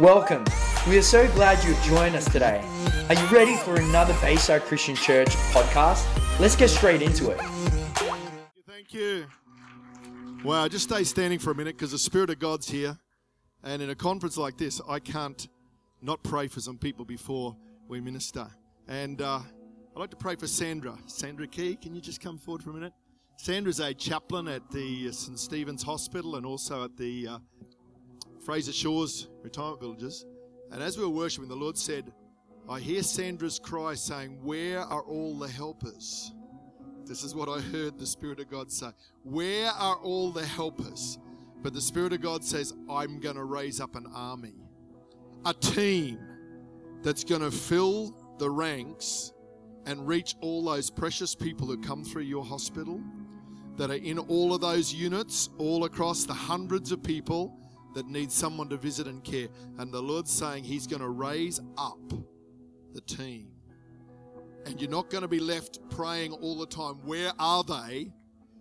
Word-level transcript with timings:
Welcome. 0.00 0.44
We 0.88 0.98
are 0.98 1.02
so 1.02 1.28
glad 1.34 1.62
you've 1.62 1.80
joined 1.84 2.16
us 2.16 2.24
today. 2.24 2.60
Are 3.08 3.14
you 3.14 3.26
ready 3.28 3.56
for 3.56 3.76
another 3.76 4.12
Bayside 4.20 4.62
Christian 4.62 4.96
Church 4.96 5.28
podcast? 5.52 6.04
Let's 6.40 6.56
get 6.56 6.70
straight 6.70 7.00
into 7.00 7.30
it. 7.30 7.40
Thank 8.66 8.92
you. 8.92 9.26
Wow, 10.42 10.66
just 10.66 10.90
stay 10.90 11.04
standing 11.04 11.38
for 11.38 11.52
a 11.52 11.54
minute 11.54 11.76
because 11.76 11.92
the 11.92 11.98
Spirit 11.98 12.30
of 12.30 12.40
God's 12.40 12.68
here. 12.68 12.98
And 13.62 13.80
in 13.80 13.90
a 13.90 13.94
conference 13.94 14.36
like 14.36 14.58
this, 14.58 14.80
I 14.88 14.98
can't 14.98 15.46
not 16.02 16.24
pray 16.24 16.48
for 16.48 16.58
some 16.58 16.76
people 16.76 17.04
before 17.04 17.56
we 17.86 18.00
minister. 18.00 18.48
And 18.88 19.22
uh, 19.22 19.38
I'd 19.94 20.00
like 20.00 20.10
to 20.10 20.16
pray 20.16 20.34
for 20.34 20.48
Sandra. 20.48 20.98
Sandra 21.06 21.46
Key, 21.46 21.76
can 21.76 21.94
you 21.94 22.00
just 22.00 22.20
come 22.20 22.36
forward 22.36 22.64
for 22.64 22.70
a 22.70 22.74
minute? 22.74 22.94
Sandra's 23.36 23.78
a 23.78 23.94
chaplain 23.94 24.48
at 24.48 24.68
the 24.72 25.06
uh, 25.08 25.12
St. 25.12 25.38
Stephen's 25.38 25.84
Hospital 25.84 26.34
and 26.34 26.44
also 26.44 26.82
at 26.82 26.96
the 26.96 27.28
uh, 27.28 27.38
Fraser 28.44 28.72
Shores 28.72 29.28
Retirement 29.42 29.80
Villages. 29.80 30.26
And 30.70 30.82
as 30.82 30.98
we 30.98 31.04
were 31.04 31.10
worshiping, 31.10 31.48
the 31.48 31.56
Lord 31.56 31.78
said, 31.78 32.12
I 32.68 32.78
hear 32.78 33.02
Sandra's 33.02 33.58
cry 33.58 33.94
saying, 33.94 34.38
Where 34.42 34.80
are 34.80 35.02
all 35.02 35.38
the 35.38 35.48
helpers? 35.48 36.32
This 37.06 37.22
is 37.22 37.34
what 37.34 37.48
I 37.48 37.60
heard 37.60 37.98
the 37.98 38.06
Spirit 38.06 38.40
of 38.40 38.50
God 38.50 38.70
say. 38.70 38.88
Where 39.22 39.70
are 39.70 39.96
all 39.96 40.30
the 40.30 40.44
helpers? 40.44 41.18
But 41.62 41.72
the 41.72 41.80
Spirit 41.80 42.12
of 42.12 42.20
God 42.20 42.44
says, 42.44 42.74
I'm 42.90 43.18
going 43.18 43.36
to 43.36 43.44
raise 43.44 43.80
up 43.80 43.96
an 43.96 44.06
army, 44.14 44.54
a 45.46 45.54
team 45.54 46.18
that's 47.02 47.24
going 47.24 47.42
to 47.42 47.50
fill 47.50 48.14
the 48.38 48.50
ranks 48.50 49.32
and 49.86 50.06
reach 50.06 50.34
all 50.42 50.64
those 50.64 50.90
precious 50.90 51.34
people 51.34 51.66
who 51.66 51.78
come 51.78 52.04
through 52.04 52.22
your 52.22 52.44
hospital, 52.44 53.00
that 53.76 53.90
are 53.90 53.94
in 53.94 54.18
all 54.18 54.54
of 54.54 54.60
those 54.60 54.92
units, 54.92 55.48
all 55.56 55.84
across 55.84 56.24
the 56.24 56.34
hundreds 56.34 56.92
of 56.92 57.02
people 57.02 57.58
that 57.94 58.06
need 58.06 58.30
someone 58.30 58.68
to 58.68 58.76
visit 58.76 59.06
and 59.06 59.22
care. 59.24 59.48
And 59.78 59.92
the 59.92 60.02
Lord's 60.02 60.32
saying 60.32 60.64
He's 60.64 60.86
going 60.86 61.02
to 61.02 61.08
raise 61.08 61.60
up 61.78 62.12
the 62.92 63.00
team. 63.00 63.48
And 64.66 64.80
you're 64.80 64.90
not 64.90 65.10
going 65.10 65.22
to 65.22 65.28
be 65.28 65.40
left 65.40 65.78
praying 65.90 66.32
all 66.32 66.58
the 66.58 66.66
time, 66.66 66.94
Where 67.04 67.32
are 67.38 67.64
they? 67.64 68.12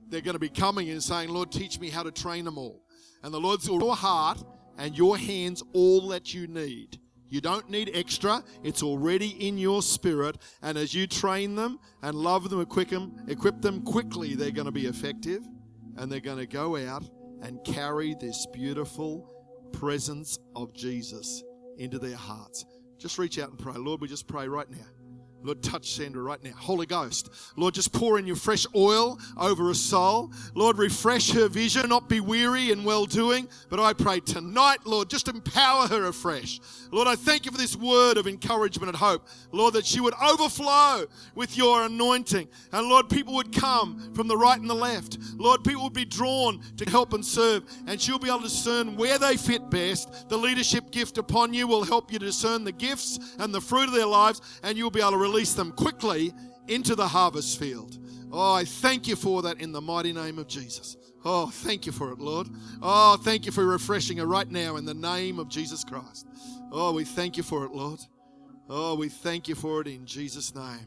They're 0.09 0.21
going 0.21 0.35
to 0.35 0.39
be 0.39 0.49
coming 0.49 0.89
and 0.89 1.01
saying, 1.01 1.29
Lord, 1.29 1.51
teach 1.51 1.79
me 1.79 1.89
how 1.89 2.03
to 2.03 2.11
train 2.11 2.45
them 2.45 2.57
all. 2.57 2.83
And 3.23 3.33
the 3.33 3.39
Lord's 3.39 3.67
your 3.67 3.95
heart 3.95 4.43
and 4.77 4.97
your 4.97 5.17
hands 5.17 5.63
all 5.73 6.09
that 6.09 6.33
you 6.33 6.47
need. 6.47 6.99
You 7.29 7.41
don't 7.41 7.67
need 7.69 7.89
extra. 7.95 8.43
It's 8.63 8.83
already 8.83 9.29
in 9.47 9.57
your 9.57 9.81
spirit. 9.81 10.37
And 10.61 10.77
as 10.77 10.93
you 10.93 11.07
train 11.07 11.55
them 11.55 11.79
and 12.03 12.15
love 12.15 12.49
them, 12.49 12.61
equip 12.61 12.89
them, 12.89 13.15
equip 13.27 13.61
them 13.61 13.81
quickly, 13.81 14.35
they're 14.35 14.51
going 14.51 14.67
to 14.67 14.71
be 14.71 14.85
effective 14.85 15.41
and 15.97 16.11
they're 16.11 16.19
going 16.19 16.37
to 16.37 16.45
go 16.45 16.77
out 16.77 17.03
and 17.43 17.63
carry 17.63 18.15
this 18.19 18.47
beautiful 18.53 19.29
presence 19.73 20.39
of 20.55 20.73
Jesus 20.73 21.43
into 21.77 21.99
their 21.99 22.15
hearts. 22.15 22.65
Just 22.97 23.17
reach 23.17 23.37
out 23.37 23.49
and 23.49 23.59
pray. 23.59 23.73
Lord, 23.75 24.01
we 24.01 24.07
just 24.07 24.27
pray 24.27 24.47
right 24.47 24.69
now. 24.69 24.77
Lord, 25.43 25.61
touch 25.61 25.91
Sandra 25.91 26.23
right 26.23 26.41
now. 26.43 26.51
Holy 26.55 26.85
Ghost, 26.85 27.29
Lord, 27.57 27.73
just 27.73 27.91
pour 27.91 28.17
in 28.17 28.25
your 28.25 28.35
fresh 28.35 28.65
oil 28.75 29.19
over 29.37 29.65
her 29.65 29.73
soul. 29.73 30.31
Lord, 30.55 30.77
refresh 30.77 31.31
her 31.31 31.49
vision, 31.49 31.89
not 31.89 32.07
be 32.07 32.19
weary 32.21 32.71
in 32.71 32.83
well 32.83 33.05
doing. 33.05 33.49
But 33.69 33.79
I 33.79 33.93
pray 33.93 34.21
tonight, 34.21 34.85
Lord, 34.85 35.09
just 35.09 35.27
empower 35.27 35.87
her 35.87 36.05
afresh. 36.07 36.59
Lord, 36.91 37.07
I 37.07 37.15
thank 37.15 37.45
you 37.45 37.51
for 37.51 37.57
this 37.57 37.75
word 37.75 38.17
of 38.17 38.27
encouragement 38.27 38.89
and 38.89 38.97
hope. 38.97 39.27
Lord, 39.51 39.73
that 39.73 39.85
she 39.85 39.99
would 39.99 40.13
overflow 40.21 41.05
with 41.35 41.57
your 41.57 41.83
anointing. 41.83 42.47
And 42.71 42.87
Lord, 42.87 43.09
people 43.09 43.33
would 43.35 43.51
come 43.51 44.13
from 44.13 44.27
the 44.27 44.37
right 44.37 44.59
and 44.59 44.69
the 44.69 44.75
left. 44.75 45.17
Lord, 45.37 45.63
people 45.63 45.83
would 45.83 45.93
be 45.93 46.05
drawn 46.05 46.61
to 46.77 46.89
help 46.89 47.13
and 47.13 47.25
serve. 47.25 47.63
And 47.87 47.99
she'll 47.99 48.19
be 48.19 48.29
able 48.29 48.39
to 48.39 48.43
discern 48.45 48.95
where 48.95 49.17
they 49.19 49.37
fit 49.37 49.69
best. 49.69 50.29
The 50.29 50.37
leadership 50.37 50.91
gift 50.91 51.17
upon 51.17 51.53
you 51.53 51.67
will 51.67 51.83
help 51.83 52.13
you 52.13 52.19
discern 52.19 52.63
the 52.63 52.71
gifts 52.71 53.19
and 53.39 53.53
the 53.53 53.61
fruit 53.61 53.87
of 53.87 53.93
their 53.93 54.05
lives. 54.05 54.41
And 54.63 54.77
you'll 54.77 54.91
be 54.91 55.01
able 55.01 55.11
to 55.11 55.17
release 55.33 55.55
them 55.55 55.71
quickly 55.71 56.31
into 56.67 56.93
the 56.93 57.07
harvest 57.07 57.59
field. 57.59 57.97
Oh, 58.31 58.53
I 58.53 58.65
thank 58.65 59.07
you 59.07 59.15
for 59.15 59.41
that 59.41 59.59
in 59.59 59.71
the 59.71 59.81
mighty 59.81 60.13
name 60.13 60.37
of 60.37 60.47
Jesus. 60.47 60.95
Oh, 61.25 61.47
thank 61.47 61.87
you 61.87 61.91
for 61.91 62.11
it, 62.11 62.19
Lord. 62.19 62.47
Oh, 62.83 63.17
thank 63.17 63.47
you 63.47 63.51
for 63.51 63.65
refreshing 63.65 64.17
her 64.17 64.27
right 64.27 64.49
now 64.49 64.75
in 64.75 64.85
the 64.85 64.93
name 64.93 65.39
of 65.39 65.49
Jesus 65.49 65.83
Christ. 65.83 66.27
Oh, 66.71 66.93
we 66.93 67.03
thank 67.03 67.35
you 67.35 67.41
for 67.41 67.65
it, 67.65 67.71
Lord. 67.71 67.99
Oh, 68.69 68.93
we 68.93 69.09
thank 69.09 69.47
you 69.47 69.55
for 69.55 69.81
it 69.81 69.87
in 69.87 70.05
Jesus' 70.05 70.53
name. 70.53 70.85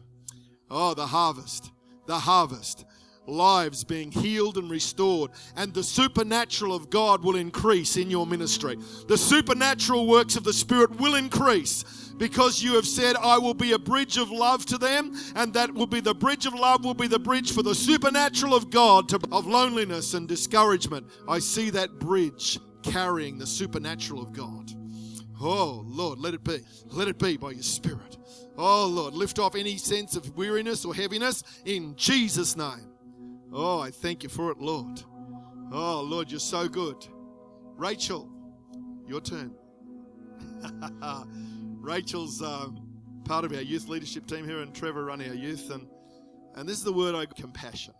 Oh, 0.70 0.94
the 0.94 1.08
harvest, 1.08 1.72
the 2.06 2.20
harvest. 2.20 2.84
Lives 3.28 3.82
being 3.82 4.12
healed 4.12 4.56
and 4.56 4.70
restored, 4.70 5.32
and 5.56 5.74
the 5.74 5.82
supernatural 5.82 6.72
of 6.72 6.90
God 6.90 7.24
will 7.24 7.34
increase 7.34 7.96
in 7.96 8.08
your 8.08 8.24
ministry. 8.24 8.78
The 9.08 9.18
supernatural 9.18 10.06
works 10.06 10.36
of 10.36 10.44
the 10.44 10.52
Spirit 10.52 11.00
will 11.00 11.16
increase 11.16 12.05
because 12.18 12.62
you 12.62 12.74
have 12.74 12.86
said, 12.86 13.16
I 13.16 13.38
will 13.38 13.54
be 13.54 13.72
a 13.72 13.78
bridge 13.78 14.16
of 14.16 14.30
love 14.30 14.66
to 14.66 14.78
them, 14.78 15.14
and 15.34 15.52
that 15.54 15.72
will 15.72 15.86
be 15.86 16.00
the 16.00 16.14
bridge 16.14 16.46
of 16.46 16.54
love, 16.54 16.84
will 16.84 16.94
be 16.94 17.08
the 17.08 17.18
bridge 17.18 17.52
for 17.52 17.62
the 17.62 17.74
supernatural 17.74 18.54
of 18.54 18.70
God 18.70 19.08
to, 19.10 19.20
of 19.32 19.46
loneliness 19.46 20.14
and 20.14 20.26
discouragement. 20.26 21.06
I 21.28 21.38
see 21.38 21.70
that 21.70 21.98
bridge 21.98 22.58
carrying 22.82 23.38
the 23.38 23.46
supernatural 23.46 24.22
of 24.22 24.32
God. 24.32 24.72
Oh, 25.40 25.84
Lord, 25.86 26.18
let 26.18 26.34
it 26.34 26.44
be. 26.44 26.60
Let 26.86 27.08
it 27.08 27.18
be 27.18 27.36
by 27.36 27.50
your 27.50 27.62
Spirit. 27.62 28.16
Oh, 28.56 28.86
Lord, 28.86 29.12
lift 29.12 29.38
off 29.38 29.54
any 29.54 29.76
sense 29.76 30.16
of 30.16 30.34
weariness 30.36 30.84
or 30.84 30.94
heaviness 30.94 31.42
in 31.66 31.94
Jesus' 31.96 32.56
name. 32.56 32.90
Oh, 33.52 33.78
I 33.80 33.90
thank 33.90 34.22
you 34.22 34.30
for 34.30 34.50
it, 34.50 34.58
Lord. 34.58 35.02
Oh, 35.72 36.00
Lord, 36.00 36.30
you're 36.30 36.40
so 36.40 36.68
good. 36.68 37.06
Rachel, 37.76 38.30
your 39.06 39.20
turn. 39.20 39.54
Rachel's 41.86 42.42
um, 42.42 42.84
part 43.24 43.44
of 43.44 43.52
our 43.52 43.60
youth 43.60 43.88
leadership 43.88 44.26
team 44.26 44.44
here, 44.44 44.58
and 44.58 44.74
Trevor 44.74 45.04
run 45.04 45.20
our 45.22 45.34
youth. 45.34 45.70
And, 45.70 45.86
and 46.56 46.68
this 46.68 46.78
is 46.78 46.82
the 46.82 46.92
word 46.92 47.14
I 47.14 47.26
compassion. 47.26 47.94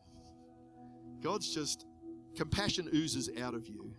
God's 1.22 1.54
just, 1.54 1.86
compassion 2.34 2.88
oozes 2.92 3.30
out 3.41 3.54
of 3.54 3.69
you. 3.69 3.94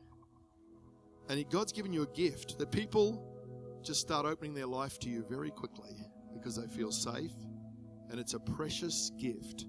And 1.29 1.49
God's 1.49 1.71
given 1.71 1.93
you 1.93 2.03
a 2.03 2.07
gift 2.07 2.59
that 2.59 2.69
people 2.69 3.23
just 3.81 4.01
start 4.01 4.25
opening 4.25 4.53
their 4.53 4.67
life 4.67 4.99
to 4.99 5.09
you 5.09 5.25
very 5.29 5.51
quickly 5.51 5.95
because 6.33 6.57
they 6.57 6.67
feel 6.67 6.91
safe. 6.91 7.31
And 8.09 8.19
it's 8.19 8.33
a 8.33 8.39
precious 8.39 9.11
gift. 9.17 9.67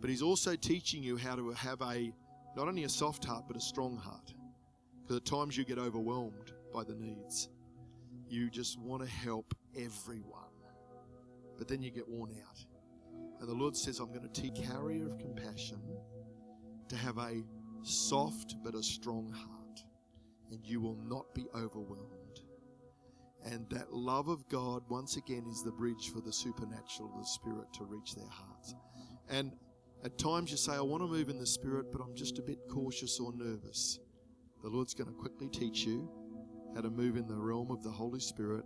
But 0.00 0.08
He's 0.08 0.22
also 0.22 0.56
teaching 0.56 1.02
you 1.02 1.18
how 1.18 1.36
to 1.36 1.50
have 1.50 1.82
a, 1.82 2.12
not 2.56 2.66
only 2.66 2.84
a 2.84 2.88
soft 2.88 3.26
heart, 3.26 3.44
but 3.46 3.58
a 3.58 3.60
strong 3.60 3.98
heart. 3.98 4.32
Because 5.02 5.18
at 5.18 5.26
times 5.26 5.58
you 5.58 5.66
get 5.66 5.78
overwhelmed 5.78 6.52
by 6.72 6.82
the 6.84 6.94
needs. 6.94 7.50
You 8.30 8.48
just 8.48 8.78
want 8.78 9.02
to 9.02 9.08
help 9.08 9.54
everyone. 9.76 10.44
But 11.58 11.66
then 11.66 11.82
you 11.82 11.90
get 11.90 12.08
worn 12.08 12.30
out. 12.30 12.64
And 13.40 13.48
the 13.48 13.54
Lord 13.54 13.76
says, 13.76 13.98
I'm 13.98 14.12
going 14.12 14.28
to 14.28 14.40
teach 14.40 14.54
carrier 14.66 15.06
of 15.06 15.18
compassion 15.18 15.80
to 16.88 16.96
have 16.96 17.18
a 17.18 17.42
soft 17.82 18.54
but 18.62 18.74
a 18.74 18.82
strong 18.82 19.32
heart 19.32 19.82
and 20.52 20.64
you 20.64 20.80
will 20.80 20.98
not 21.08 21.34
be 21.34 21.46
overwhelmed. 21.54 22.40
And 23.44 23.68
that 23.70 23.92
love 23.92 24.28
of 24.28 24.48
God, 24.48 24.82
once 24.88 25.16
again, 25.16 25.44
is 25.50 25.62
the 25.62 25.72
bridge 25.72 26.10
for 26.12 26.20
the 26.20 26.32
supernatural, 26.32 27.10
the 27.18 27.26
Spirit, 27.26 27.72
to 27.74 27.84
reach 27.84 28.14
their 28.14 28.28
hearts. 28.28 28.74
And 29.28 29.52
at 30.04 30.18
times 30.18 30.50
you 30.50 30.56
say, 30.56 30.74
I 30.74 30.80
want 30.80 31.02
to 31.02 31.08
move 31.08 31.30
in 31.30 31.38
the 31.38 31.46
Spirit, 31.46 31.86
but 31.90 32.00
I'm 32.00 32.14
just 32.14 32.38
a 32.38 32.42
bit 32.42 32.58
cautious 32.68 33.18
or 33.18 33.32
nervous. 33.34 33.98
The 34.62 34.68
Lord's 34.68 34.94
going 34.94 35.08
to 35.08 35.16
quickly 35.16 35.48
teach 35.48 35.84
you 35.84 36.10
how 36.74 36.80
to 36.80 36.90
move 36.90 37.16
in 37.16 37.26
the 37.26 37.36
realm 37.36 37.70
of 37.70 37.82
the 37.82 37.90
Holy 37.90 38.20
Spirit 38.20 38.64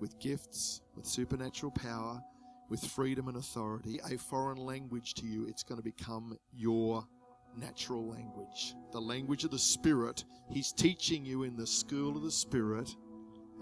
with 0.00 0.18
gifts, 0.18 0.82
with 0.96 1.06
supernatural 1.06 1.72
power, 1.72 2.20
with 2.68 2.84
freedom 2.84 3.28
and 3.28 3.36
authority, 3.36 4.00
a 4.10 4.16
foreign 4.16 4.58
language 4.58 5.14
to 5.14 5.26
you. 5.26 5.46
It's 5.46 5.62
going 5.62 5.78
to 5.78 5.84
become 5.84 6.38
your 6.52 7.06
natural 7.56 8.08
language, 8.08 8.74
the 8.92 9.00
language 9.00 9.44
of 9.44 9.50
the 9.50 9.58
Spirit. 9.58 10.24
He's 10.50 10.72
teaching 10.72 11.24
you 11.24 11.44
in 11.44 11.56
the 11.56 11.66
school 11.66 12.16
of 12.16 12.22
the 12.22 12.30
Spirit, 12.30 12.94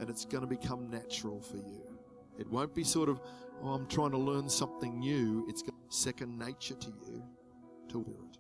and 0.01 0.09
it's 0.09 0.25
going 0.25 0.43
to 0.43 0.49
become 0.49 0.91
natural 0.91 1.41
for 1.41 1.57
you. 1.57 1.83
It 2.39 2.49
won't 2.49 2.75
be 2.75 2.85
sort 2.85 3.09
of, 3.09 3.21
oh, 3.63 3.71
I'm 3.75 3.87
trying 3.87 4.13
to 4.13 4.19
learn 4.19 4.49
something 4.49 4.99
new. 4.99 5.45
It's 5.49 5.63
second 5.91 6.39
nature 6.39 6.75
to 6.75 6.89
you 7.07 7.23
to 7.91 8.01
it. 8.01 8.39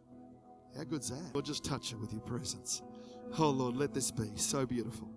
How 0.76 0.85
good's 0.85 1.11
that? 1.11 1.35
Lord, 1.35 1.44
just 1.44 1.64
touch 1.64 1.93
it 1.93 1.99
with 1.99 2.12
your 2.12 2.23
presence. 2.23 2.82
Oh, 3.38 3.50
Lord, 3.50 3.76
let 3.76 3.93
this 3.93 4.11
be 4.11 4.31
so 4.37 4.64
beautiful. 4.64 5.11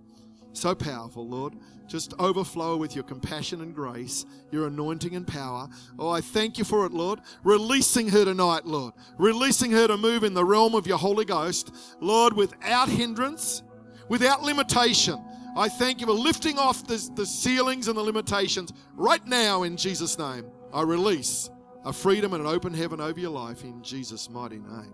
So 0.56 0.74
powerful, 0.74 1.28
Lord. 1.28 1.56
Just 1.86 2.14
overflow 2.18 2.78
with 2.78 2.96
your 2.96 3.04
compassion 3.04 3.60
and 3.62 3.76
grace, 3.76 4.26
your 4.52 4.68
anointing 4.68 5.14
and 5.14 5.28
power. 5.28 5.68
Oh, 6.00 6.10
I 6.10 6.22
thank 6.22 6.58
you 6.58 6.64
for 6.64 6.86
it, 6.86 6.94
Lord. 6.94 7.20
Releasing 7.44 8.08
her 8.08 8.24
tonight, 8.24 8.66
Lord. 8.66 8.94
Releasing 9.18 9.72
her 9.72 9.86
to 9.88 9.98
move 9.98 10.24
in 10.24 10.34
the 10.34 10.46
realm 10.46 10.74
of 10.74 10.88
your 10.88 10.98
Holy 10.98 11.26
Ghost, 11.26 11.76
Lord, 12.00 12.34
without 12.34 12.88
hindrance, 12.88 13.64
without 14.08 14.44
limitation. 14.44 15.22
I 15.58 15.68
thank 15.68 16.00
you 16.00 16.08
for 16.08 16.14
lifting 16.14 16.58
off 16.58 16.88
the, 16.88 17.10
the 17.16 17.26
ceilings 17.26 17.90
and 17.90 17.98
the 17.98 18.02
limitations 18.02 18.72
right 18.94 19.26
now 19.28 19.64
in 19.64 19.76
Jesus' 19.76 20.18
name. 20.18 20.46
I 20.74 20.84
release 20.84 21.50
a 21.84 21.92
freedom 21.92 22.34
and 22.34 22.46
an 22.46 22.48
open 22.48 22.74
heaven 22.74 23.02
over 23.02 23.20
your 23.20 23.32
life 23.32 23.64
in 23.64 23.84
Jesus' 23.84 24.30
mighty 24.30 24.60
name. 24.60 24.94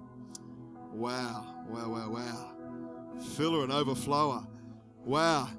Wow, 0.91 1.65
wow, 1.69 1.87
wow, 1.87 2.09
wow. 2.09 2.51
Filler 3.35 3.63
and 3.63 3.71
overflower. 3.71 4.47
Wow. 5.05 5.49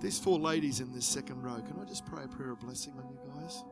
These 0.00 0.18
four 0.18 0.38
ladies 0.38 0.80
in 0.80 0.92
this 0.92 1.06
second 1.06 1.42
row, 1.42 1.60
can 1.60 1.80
I 1.80 1.84
just 1.84 2.06
pray 2.06 2.24
a 2.24 2.28
prayer 2.28 2.52
of 2.52 2.60
blessing 2.60 2.94
on 2.96 3.08
you 3.10 3.18
guys? 3.40 3.64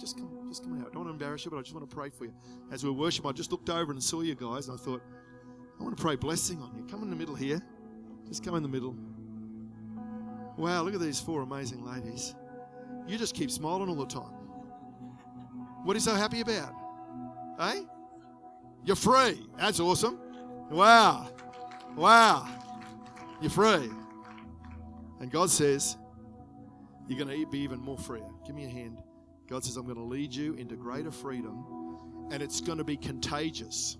Just 0.00 0.16
come, 0.16 0.30
just 0.48 0.62
come 0.62 0.80
out. 0.80 0.86
I 0.86 0.94
don't 0.94 1.04
want 1.04 1.08
to 1.08 1.12
embarrass 1.12 1.44
you, 1.44 1.50
but 1.50 1.58
I 1.58 1.62
just 1.62 1.74
want 1.74 1.88
to 1.88 1.94
pray 1.94 2.08
for 2.10 2.24
you. 2.24 2.32
As 2.72 2.84
we 2.84 2.90
worship, 2.90 3.26
I 3.26 3.32
just 3.32 3.50
looked 3.50 3.68
over 3.68 3.92
and 3.92 4.02
saw 4.02 4.22
you 4.22 4.34
guys, 4.34 4.68
and 4.68 4.78
I 4.78 4.82
thought, 4.82 5.02
I 5.78 5.82
want 5.82 5.96
to 5.96 6.02
pray 6.02 6.16
blessing 6.16 6.62
on 6.62 6.74
you. 6.76 6.84
Come 6.84 7.02
in 7.02 7.10
the 7.10 7.16
middle 7.16 7.34
here. 7.34 7.60
Just 8.26 8.44
come 8.44 8.54
in 8.54 8.62
the 8.62 8.68
middle. 8.68 8.96
Wow, 10.56 10.82
look 10.82 10.94
at 10.94 11.00
these 11.00 11.20
four 11.20 11.42
amazing 11.42 11.84
ladies. 11.84 12.34
You 13.06 13.18
just 13.18 13.34
keep 13.34 13.50
smiling 13.50 13.88
all 13.88 13.96
the 13.96 14.06
time. 14.06 14.32
What 15.82 15.92
are 15.92 15.96
you 15.96 16.00
so 16.00 16.14
happy 16.14 16.40
about? 16.40 16.72
Eh? 17.60 17.82
You're 18.84 18.96
free. 18.96 19.46
That's 19.58 19.80
awesome. 19.80 20.18
Wow. 20.70 21.28
Wow. 21.96 22.48
You're 23.40 23.50
free. 23.50 23.90
And 25.20 25.30
God 25.30 25.50
says, 25.50 25.96
you're 27.08 27.18
going 27.18 27.38
to 27.38 27.46
be 27.50 27.60
even 27.60 27.80
more 27.80 27.98
free. 27.98 28.22
Give 28.46 28.54
me 28.54 28.64
a 28.64 28.68
hand. 28.68 28.98
God 29.48 29.64
says, 29.64 29.76
I'm 29.76 29.84
going 29.84 29.96
to 29.96 30.02
lead 30.02 30.34
you 30.34 30.54
into 30.54 30.74
greater 30.74 31.10
freedom, 31.10 32.28
and 32.30 32.42
it's 32.42 32.60
going 32.60 32.78
to 32.78 32.84
be 32.84 32.96
contagious. 32.96 33.98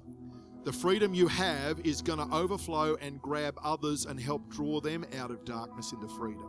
The 0.65 0.73
freedom 0.73 1.13
you 1.13 1.29
have 1.29 1.81
is 1.81 2.01
going 2.01 2.19
to 2.19 2.35
overflow 2.35 2.97
and 3.03 3.21
grab 3.21 3.59
others 3.63 4.07
and 4.07 4.19
help 4.19 4.51
draw 4.51 4.81
them 4.81 5.05
out 5.19 5.31
of 5.31 5.45
darkness 5.45 5.93
into 5.93 6.09
freedom. 6.09 6.49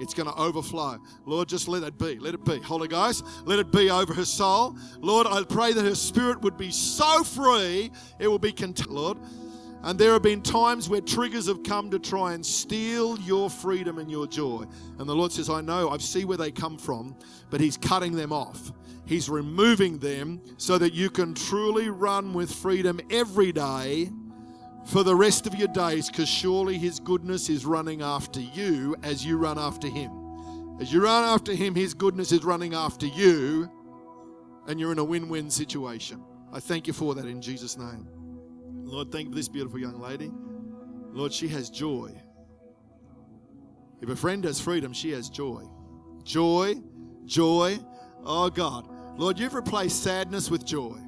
It's 0.00 0.14
going 0.14 0.28
to 0.28 0.34
overflow. 0.34 0.98
Lord, 1.26 1.50
just 1.50 1.68
let 1.68 1.82
it 1.82 1.98
be. 1.98 2.18
Let 2.18 2.32
it 2.32 2.44
be. 2.44 2.58
Holy 2.60 2.88
Ghost, 2.88 3.26
let 3.44 3.58
it 3.58 3.70
be 3.70 3.90
over 3.90 4.14
her 4.14 4.24
soul. 4.24 4.76
Lord, 4.98 5.26
I 5.26 5.42
pray 5.44 5.74
that 5.74 5.84
her 5.84 5.94
spirit 5.94 6.40
would 6.40 6.56
be 6.56 6.70
so 6.70 7.22
free, 7.22 7.90
it 8.18 8.28
will 8.28 8.38
be 8.38 8.52
content, 8.52 8.90
Lord. 8.90 9.18
And 9.84 9.98
there 9.98 10.12
have 10.12 10.22
been 10.22 10.42
times 10.42 10.88
where 10.88 11.00
triggers 11.00 11.48
have 11.48 11.64
come 11.64 11.90
to 11.90 11.98
try 11.98 12.34
and 12.34 12.46
steal 12.46 13.18
your 13.18 13.50
freedom 13.50 13.98
and 13.98 14.08
your 14.10 14.28
joy. 14.28 14.64
And 14.98 15.08
the 15.08 15.14
Lord 15.14 15.32
says, 15.32 15.50
I 15.50 15.60
know, 15.60 15.90
I 15.90 15.98
see 15.98 16.24
where 16.24 16.38
they 16.38 16.52
come 16.52 16.78
from, 16.78 17.16
but 17.50 17.60
He's 17.60 17.76
cutting 17.76 18.14
them 18.14 18.32
off. 18.32 18.72
He's 19.06 19.28
removing 19.28 19.98
them 19.98 20.40
so 20.56 20.78
that 20.78 20.94
you 20.94 21.10
can 21.10 21.34
truly 21.34 21.88
run 21.88 22.32
with 22.32 22.52
freedom 22.52 23.00
every 23.10 23.50
day 23.50 24.10
for 24.86 25.02
the 25.02 25.14
rest 25.14 25.46
of 25.46 25.54
your 25.56 25.68
days, 25.68 26.08
because 26.08 26.28
surely 26.28 26.78
His 26.78 27.00
goodness 27.00 27.48
is 27.48 27.66
running 27.66 28.02
after 28.02 28.40
you 28.40 28.94
as 29.02 29.24
you 29.26 29.36
run 29.36 29.58
after 29.58 29.88
Him. 29.88 30.10
As 30.80 30.92
you 30.92 31.02
run 31.02 31.24
after 31.24 31.54
Him, 31.54 31.74
His 31.74 31.94
goodness 31.94 32.30
is 32.32 32.44
running 32.44 32.74
after 32.74 33.06
you, 33.06 33.70
and 34.68 34.78
you're 34.78 34.92
in 34.92 34.98
a 34.98 35.04
win 35.04 35.28
win 35.28 35.50
situation. 35.50 36.22
I 36.52 36.60
thank 36.60 36.86
you 36.86 36.92
for 36.92 37.14
that 37.14 37.26
in 37.26 37.40
Jesus' 37.40 37.76
name. 37.76 38.08
Lord, 38.92 39.10
thank 39.10 39.24
you 39.24 39.30
for 39.30 39.36
this 39.36 39.48
beautiful 39.48 39.78
young 39.78 39.98
lady. 39.98 40.30
Lord, 41.12 41.32
she 41.32 41.48
has 41.48 41.70
joy. 41.70 42.12
If 44.02 44.10
a 44.10 44.16
friend 44.16 44.44
has 44.44 44.60
freedom, 44.60 44.92
she 44.92 45.12
has 45.12 45.30
joy. 45.30 45.64
Joy, 46.24 46.74
joy. 47.24 47.78
Oh 48.22 48.50
God. 48.50 48.86
Lord, 49.16 49.38
you've 49.38 49.54
replaced 49.54 50.02
sadness 50.02 50.50
with 50.50 50.66
joy. 50.66 50.98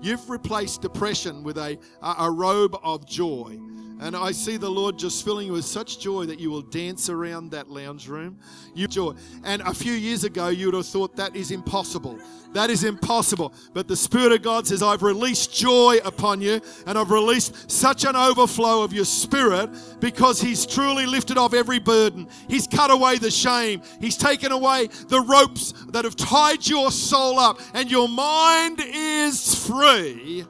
You've 0.00 0.30
replaced 0.30 0.80
depression 0.80 1.42
with 1.42 1.58
a, 1.58 1.78
a, 2.00 2.14
a 2.20 2.30
robe 2.30 2.74
of 2.82 3.06
joy. 3.06 3.58
And 3.98 4.14
I 4.14 4.32
see 4.32 4.58
the 4.58 4.70
Lord 4.70 4.98
just 4.98 5.24
filling 5.24 5.46
you 5.46 5.54
with 5.54 5.64
such 5.64 6.00
joy 6.00 6.26
that 6.26 6.38
you 6.38 6.50
will 6.50 6.62
dance 6.62 7.08
around 7.08 7.50
that 7.52 7.70
lounge 7.70 8.08
room. 8.08 8.38
You 8.74 8.88
joy. 8.88 9.14
And 9.42 9.62
a 9.62 9.72
few 9.72 9.94
years 9.94 10.24
ago, 10.24 10.48
you 10.48 10.66
would 10.66 10.74
have 10.74 10.86
thought 10.86 11.16
that 11.16 11.34
is 11.34 11.50
impossible. 11.50 12.18
That 12.52 12.68
is 12.68 12.84
impossible. 12.84 13.54
But 13.72 13.88
the 13.88 13.96
Spirit 13.96 14.32
of 14.32 14.42
God 14.42 14.66
says, 14.66 14.82
I've 14.82 15.02
released 15.02 15.54
joy 15.54 15.98
upon 16.04 16.42
you, 16.42 16.60
and 16.86 16.98
I've 16.98 17.10
released 17.10 17.70
such 17.70 18.04
an 18.04 18.16
overflow 18.16 18.82
of 18.82 18.92
your 18.92 19.06
spirit 19.06 19.70
because 20.00 20.40
He's 20.40 20.66
truly 20.66 21.06
lifted 21.06 21.38
off 21.38 21.54
every 21.54 21.78
burden. 21.78 22.28
He's 22.48 22.66
cut 22.66 22.90
away 22.90 23.16
the 23.16 23.30
shame. 23.30 23.82
He's 24.00 24.16
taken 24.16 24.52
away 24.52 24.88
the 25.08 25.20
ropes 25.20 25.72
that 25.88 26.04
have 26.04 26.16
tied 26.16 26.66
your 26.66 26.90
soul 26.90 27.38
up, 27.38 27.60
and 27.72 27.90
your 27.90 28.08
mind 28.08 28.80
is 28.82 29.66
free 29.66 30.44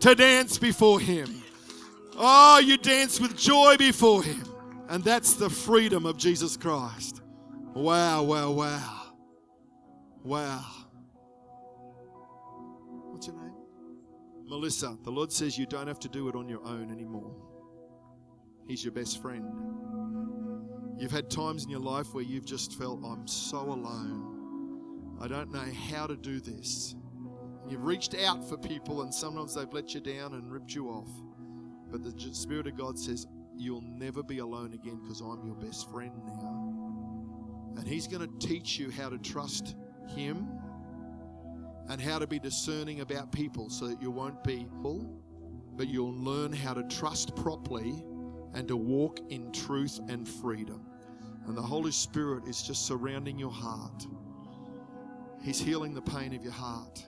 to 0.00 0.14
dance 0.14 0.58
before 0.58 0.98
Him. 0.98 1.42
Oh, 2.18 2.58
you 2.58 2.78
dance 2.78 3.20
with 3.20 3.36
joy 3.36 3.76
before 3.76 4.22
Him. 4.22 4.44
And 4.88 5.02
that's 5.02 5.34
the 5.34 5.50
freedom 5.50 6.06
of 6.06 6.16
Jesus 6.16 6.56
Christ. 6.56 7.22
Wow, 7.74 8.22
wow, 8.22 8.50
wow. 8.52 9.02
Wow. 10.22 10.64
What's 13.10 13.26
your 13.26 13.36
name? 13.36 13.52
Melissa. 14.46 14.96
The 15.02 15.10
Lord 15.10 15.30
says 15.32 15.58
you 15.58 15.66
don't 15.66 15.88
have 15.88 15.98
to 16.00 16.08
do 16.08 16.28
it 16.28 16.36
on 16.36 16.48
your 16.48 16.64
own 16.64 16.90
anymore. 16.90 17.34
He's 18.66 18.84
your 18.84 18.92
best 18.92 19.20
friend. 19.20 19.44
You've 20.98 21.12
had 21.12 21.30
times 21.30 21.64
in 21.64 21.70
your 21.70 21.80
life 21.80 22.14
where 22.14 22.24
you've 22.24 22.46
just 22.46 22.78
felt, 22.78 23.00
I'm 23.04 23.26
so 23.26 23.58
alone. 23.58 25.18
I 25.20 25.28
don't 25.28 25.52
know 25.52 25.66
how 25.90 26.06
to 26.06 26.16
do 26.16 26.40
this. 26.40 26.94
You've 27.68 27.84
reached 27.84 28.14
out 28.14 28.48
for 28.48 28.56
people, 28.56 29.02
and 29.02 29.12
sometimes 29.12 29.54
they've 29.54 29.72
let 29.72 29.92
you 29.94 30.00
down 30.00 30.34
and 30.34 30.50
ripped 30.50 30.74
you 30.74 30.88
off. 30.88 31.10
But 31.90 32.02
the 32.02 32.34
Spirit 32.34 32.66
of 32.66 32.76
God 32.76 32.98
says, 32.98 33.26
You'll 33.58 33.82
never 33.82 34.22
be 34.22 34.38
alone 34.38 34.74
again 34.74 35.00
because 35.02 35.20
I'm 35.20 35.46
your 35.46 35.54
best 35.54 35.90
friend 35.90 36.12
now. 36.26 37.76
And 37.78 37.88
He's 37.88 38.06
going 38.06 38.26
to 38.26 38.46
teach 38.46 38.78
you 38.78 38.90
how 38.90 39.08
to 39.08 39.18
trust 39.18 39.74
Him 40.08 40.46
and 41.88 42.00
how 42.00 42.18
to 42.18 42.26
be 42.26 42.38
discerning 42.38 43.00
about 43.00 43.32
people 43.32 43.70
so 43.70 43.86
that 43.88 44.02
you 44.02 44.10
won't 44.10 44.42
be 44.44 44.66
full, 44.82 45.22
but 45.76 45.88
you'll 45.88 46.14
learn 46.14 46.52
how 46.52 46.74
to 46.74 46.82
trust 46.84 47.34
properly 47.36 48.04
and 48.54 48.66
to 48.68 48.76
walk 48.76 49.20
in 49.30 49.52
truth 49.52 50.00
and 50.08 50.28
freedom. 50.28 50.84
And 51.46 51.56
the 51.56 51.62
Holy 51.62 51.92
Spirit 51.92 52.48
is 52.48 52.62
just 52.62 52.86
surrounding 52.86 53.38
your 53.38 53.50
heart. 53.50 54.06
He's 55.42 55.60
healing 55.60 55.94
the 55.94 56.02
pain 56.02 56.34
of 56.34 56.42
your 56.42 56.52
heart. 56.52 57.06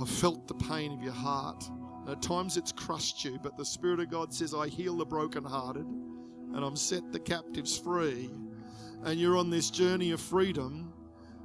I've 0.00 0.10
felt 0.10 0.48
the 0.48 0.54
pain 0.54 0.92
of 0.92 1.02
your 1.02 1.12
heart. 1.12 1.62
At 2.10 2.22
times 2.22 2.56
it's 2.56 2.72
crushed 2.72 3.24
you, 3.24 3.38
but 3.40 3.56
the 3.56 3.64
Spirit 3.64 4.00
of 4.00 4.10
God 4.10 4.34
says, 4.34 4.52
I 4.52 4.66
heal 4.66 4.96
the 4.96 5.04
brokenhearted 5.04 5.86
and 5.86 6.64
I'm 6.64 6.74
set 6.74 7.12
the 7.12 7.20
captives 7.20 7.78
free. 7.78 8.30
And 9.04 9.20
you're 9.20 9.36
on 9.36 9.48
this 9.48 9.70
journey 9.70 10.10
of 10.10 10.20
freedom. 10.20 10.92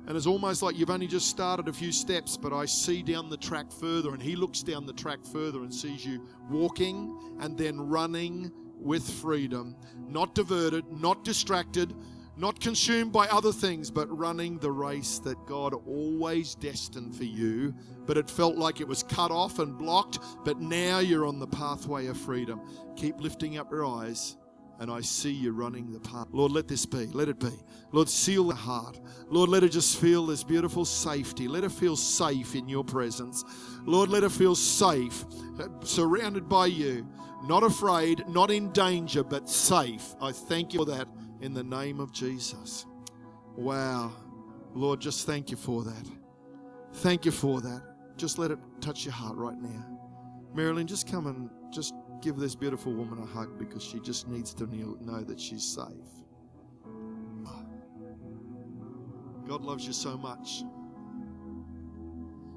And 0.07 0.17
it's 0.17 0.25
almost 0.25 0.63
like 0.63 0.77
you've 0.77 0.89
only 0.89 1.07
just 1.07 1.29
started 1.29 1.67
a 1.67 1.73
few 1.73 1.91
steps, 1.91 2.35
but 2.35 2.51
I 2.51 2.65
see 2.65 3.03
down 3.03 3.29
the 3.29 3.37
track 3.37 3.71
further. 3.71 4.13
And 4.13 4.21
He 4.21 4.35
looks 4.35 4.63
down 4.63 4.87
the 4.87 4.93
track 4.93 5.19
further 5.31 5.59
and 5.59 5.73
sees 5.73 6.03
you 6.03 6.27
walking 6.49 7.15
and 7.39 7.55
then 7.55 7.79
running 7.79 8.51
with 8.79 9.07
freedom, 9.07 9.75
not 10.07 10.33
diverted, 10.33 10.85
not 10.91 11.23
distracted, 11.23 11.93
not 12.37 12.59
consumed 12.59 13.11
by 13.11 13.27
other 13.27 13.51
things, 13.51 13.89
but 13.89 14.07
running 14.15 14.57
the 14.57 14.71
race 14.71 15.19
that 15.19 15.45
God 15.45 15.73
always 15.87 16.55
destined 16.55 17.15
for 17.15 17.23
you. 17.23 17.73
But 18.05 18.17
it 18.17 18.29
felt 18.29 18.55
like 18.55 18.81
it 18.81 18.87
was 18.87 19.03
cut 19.03 19.31
off 19.31 19.59
and 19.59 19.77
blocked, 19.77 20.19
but 20.43 20.59
now 20.59 20.99
you're 20.99 21.25
on 21.25 21.39
the 21.39 21.47
pathway 21.47 22.07
of 22.07 22.17
freedom. 22.17 22.61
Keep 22.95 23.19
lifting 23.19 23.57
up 23.57 23.71
your 23.71 23.85
eyes. 23.85 24.37
And 24.77 24.91
I 24.91 24.99
see 24.99 25.31
you 25.31 25.53
running 25.53 25.93
the 25.93 26.01
path. 26.01 26.27
Lord, 26.31 26.51
let 26.51 26.67
this 26.67 26.85
be. 26.85 27.05
Let 27.07 27.29
it 27.29 27.39
be. 27.39 27.51
Lord, 27.93 28.09
seal 28.09 28.43
the 28.45 28.55
heart. 28.55 28.99
Lord, 29.29 29.49
let 29.49 29.63
her 29.63 29.69
just 29.69 29.97
feel 29.97 30.25
this 30.25 30.43
beautiful 30.43 30.83
safety. 30.83 31.47
Let 31.47 31.63
her 31.63 31.69
feel 31.69 31.95
safe 31.95 32.55
in 32.55 32.67
your 32.67 32.83
presence. 32.83 33.45
Lord, 33.85 34.09
let 34.09 34.23
her 34.23 34.29
feel 34.29 34.53
safe, 34.53 35.23
uh, 35.61 35.69
surrounded 35.85 36.49
by 36.49 36.65
you. 36.65 37.07
Not 37.45 37.63
afraid, 37.63 38.27
not 38.27 38.51
in 38.51 38.71
danger, 38.73 39.23
but 39.23 39.47
safe. 39.47 40.13
I 40.21 40.33
thank 40.33 40.73
you 40.73 40.79
for 40.79 40.85
that 40.87 41.07
in 41.39 41.53
the 41.53 41.63
name 41.63 42.01
of 42.01 42.11
Jesus. 42.11 42.85
Wow. 43.55 44.11
Lord, 44.73 44.99
just 44.99 45.25
thank 45.25 45.51
you 45.51 45.57
for 45.57 45.83
that. 45.83 46.05
Thank 46.95 47.23
you 47.23 47.31
for 47.31 47.61
that. 47.61 47.94
Just 48.17 48.37
let 48.37 48.51
it 48.51 48.59
touch 48.81 49.05
your 49.05 49.13
heart 49.13 49.35
right 49.35 49.59
now. 49.59 49.85
Marilyn, 50.53 50.87
just 50.87 51.09
come 51.09 51.27
and 51.27 51.49
just 51.73 51.93
give 52.21 52.37
this 52.37 52.55
beautiful 52.55 52.93
woman 52.93 53.19
a 53.19 53.25
hug 53.25 53.59
because 53.59 53.83
she 53.83 53.99
just 53.99 54.27
needs 54.27 54.53
to 54.53 54.65
know 55.03 55.21
that 55.21 55.39
she's 55.39 55.63
safe. 55.63 56.23
God 59.47 59.61
loves 59.61 59.85
you 59.85 59.93
so 59.93 60.17
much. 60.17 60.63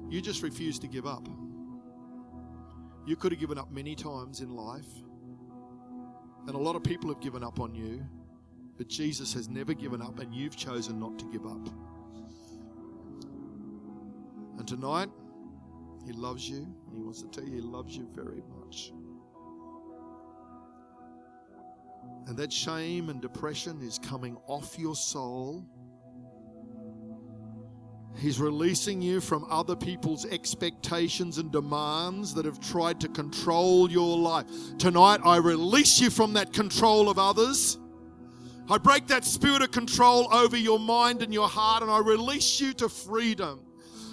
You 0.09 0.21
just 0.21 0.41
refuse 0.41 0.79
to 0.79 0.87
give 0.87 1.05
up. 1.05 1.27
You 3.05 3.15
could 3.15 3.31
have 3.31 3.39
given 3.39 3.57
up 3.57 3.71
many 3.71 3.95
times 3.95 4.41
in 4.41 4.49
life, 4.55 4.87
and 6.47 6.55
a 6.55 6.57
lot 6.57 6.75
of 6.75 6.83
people 6.83 7.09
have 7.09 7.21
given 7.21 7.43
up 7.43 7.59
on 7.59 7.75
you, 7.75 8.03
but 8.77 8.87
Jesus 8.87 9.33
has 9.33 9.49
never 9.49 9.73
given 9.73 10.01
up, 10.01 10.19
and 10.19 10.33
you've 10.33 10.55
chosen 10.55 10.99
not 10.99 11.19
to 11.19 11.25
give 11.25 11.45
up. 11.45 11.69
And 14.57 14.67
tonight, 14.67 15.09
He 16.09 16.15
loves 16.15 16.49
you, 16.49 16.57
and 16.87 16.97
He 16.97 17.03
wants 17.03 17.21
to 17.21 17.27
tell 17.27 17.43
you 17.47 17.57
He 17.57 17.61
loves 17.61 17.95
you 17.95 18.09
very 18.15 18.41
much. 18.57 18.91
And 22.25 22.35
that 22.35 22.51
shame 22.51 23.09
and 23.09 23.21
depression 23.21 23.79
is 23.83 23.99
coming 23.99 24.35
off 24.47 24.79
your 24.79 24.95
soul. 24.95 25.63
He's 28.15 28.39
releasing 28.39 29.03
you 29.03 29.21
from 29.21 29.45
other 29.51 29.75
people's 29.75 30.25
expectations 30.25 31.37
and 31.37 31.51
demands 31.51 32.33
that 32.33 32.45
have 32.45 32.59
tried 32.59 32.99
to 33.01 33.07
control 33.09 33.91
your 33.91 34.17
life. 34.17 34.47
Tonight, 34.79 35.21
I 35.23 35.37
release 35.37 36.01
you 36.01 36.09
from 36.09 36.33
that 36.33 36.53
control 36.53 37.07
of 37.11 37.19
others. 37.19 37.77
I 38.67 38.79
break 38.79 39.05
that 39.07 39.25
spirit 39.25 39.61
of 39.61 39.69
control 39.69 40.27
over 40.33 40.57
your 40.57 40.79
mind 40.79 41.21
and 41.21 41.31
your 41.31 41.47
heart, 41.47 41.83
and 41.83 41.91
I 41.91 41.99
release 41.99 42.59
you 42.59 42.73
to 42.73 42.89
freedom. 42.89 43.68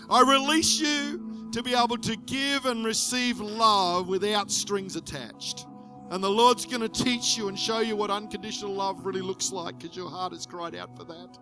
I 0.08 0.22
release 0.22 0.78
you 0.78 1.50
to 1.52 1.62
be 1.62 1.74
able 1.74 1.98
to 1.98 2.16
give 2.16 2.66
and 2.66 2.84
receive 2.84 3.40
love 3.40 4.08
without 4.08 4.50
strings 4.50 4.96
attached. 4.96 5.66
And 6.10 6.22
the 6.22 6.30
Lord's 6.30 6.66
going 6.66 6.82
to 6.82 6.88
teach 6.88 7.36
you 7.36 7.48
and 7.48 7.58
show 7.58 7.80
you 7.80 7.96
what 7.96 8.10
unconditional 8.10 8.72
love 8.72 9.04
really 9.04 9.20
looks 9.20 9.50
like 9.50 9.78
because 9.78 9.96
your 9.96 10.08
heart 10.08 10.32
has 10.32 10.46
cried 10.46 10.76
out 10.76 10.96
for 10.96 11.04
that. 11.04 11.38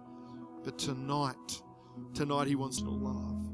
But 0.65 0.79
tonight, 0.79 1.63
tonight 2.15 2.47
He 2.47 2.55
wants 2.55 2.79
to 2.81 2.89
love. 2.89 3.45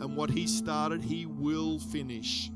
And 0.00 0.16
what 0.16 0.30
He 0.30 0.46
started, 0.46 1.02
He 1.02 1.26
will 1.26 1.78
finish. 1.78 2.50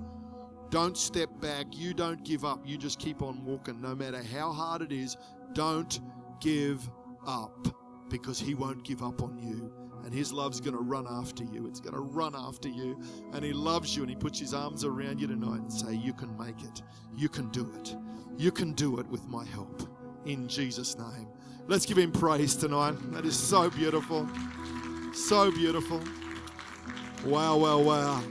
Don't 0.70 0.96
step 0.96 1.28
back. 1.40 1.66
You 1.72 1.92
don't 1.92 2.24
give 2.24 2.44
up. 2.44 2.66
You 2.66 2.78
just 2.78 2.98
keep 2.98 3.20
on 3.20 3.44
walking. 3.44 3.80
No 3.80 3.94
matter 3.94 4.22
how 4.22 4.52
hard 4.52 4.80
it 4.80 4.92
is, 4.92 5.16
don't 5.52 6.00
give 6.40 6.88
up 7.26 7.68
because 8.08 8.40
He 8.40 8.54
won't 8.54 8.82
give 8.84 9.02
up 9.02 9.22
on 9.22 9.38
you. 9.38 9.70
And 10.04 10.12
His 10.12 10.32
love's 10.32 10.60
going 10.60 10.76
to 10.76 10.82
run 10.82 11.06
after 11.08 11.44
you. 11.44 11.66
It's 11.66 11.80
going 11.80 11.94
to 11.94 12.00
run 12.00 12.34
after 12.36 12.68
you. 12.68 13.00
And 13.32 13.44
He 13.44 13.52
loves 13.52 13.94
you 13.94 14.02
and 14.02 14.10
He 14.10 14.16
puts 14.16 14.38
His 14.38 14.54
arms 14.54 14.84
around 14.84 15.20
you 15.20 15.26
tonight 15.26 15.60
and 15.60 15.72
say, 15.72 15.94
You 15.94 16.12
can 16.12 16.36
make 16.38 16.62
it. 16.62 16.82
You 17.16 17.28
can 17.28 17.48
do 17.50 17.70
it. 17.78 17.94
You 18.36 18.50
can 18.52 18.72
do 18.72 18.98
it 18.98 19.06
with 19.08 19.26
my 19.26 19.44
help. 19.44 19.88
In 20.24 20.48
Jesus' 20.48 20.96
name. 20.96 21.28
Let's 21.66 21.84
give 21.84 21.98
Him 21.98 22.12
praise 22.12 22.56
tonight. 22.56 22.96
That 23.12 23.24
is 23.26 23.38
so 23.38 23.68
beautiful. 23.70 24.28
So 25.12 25.50
beautiful. 25.50 26.00
Wow, 27.24 27.58
wow, 27.58 27.78
wow. 27.80 28.22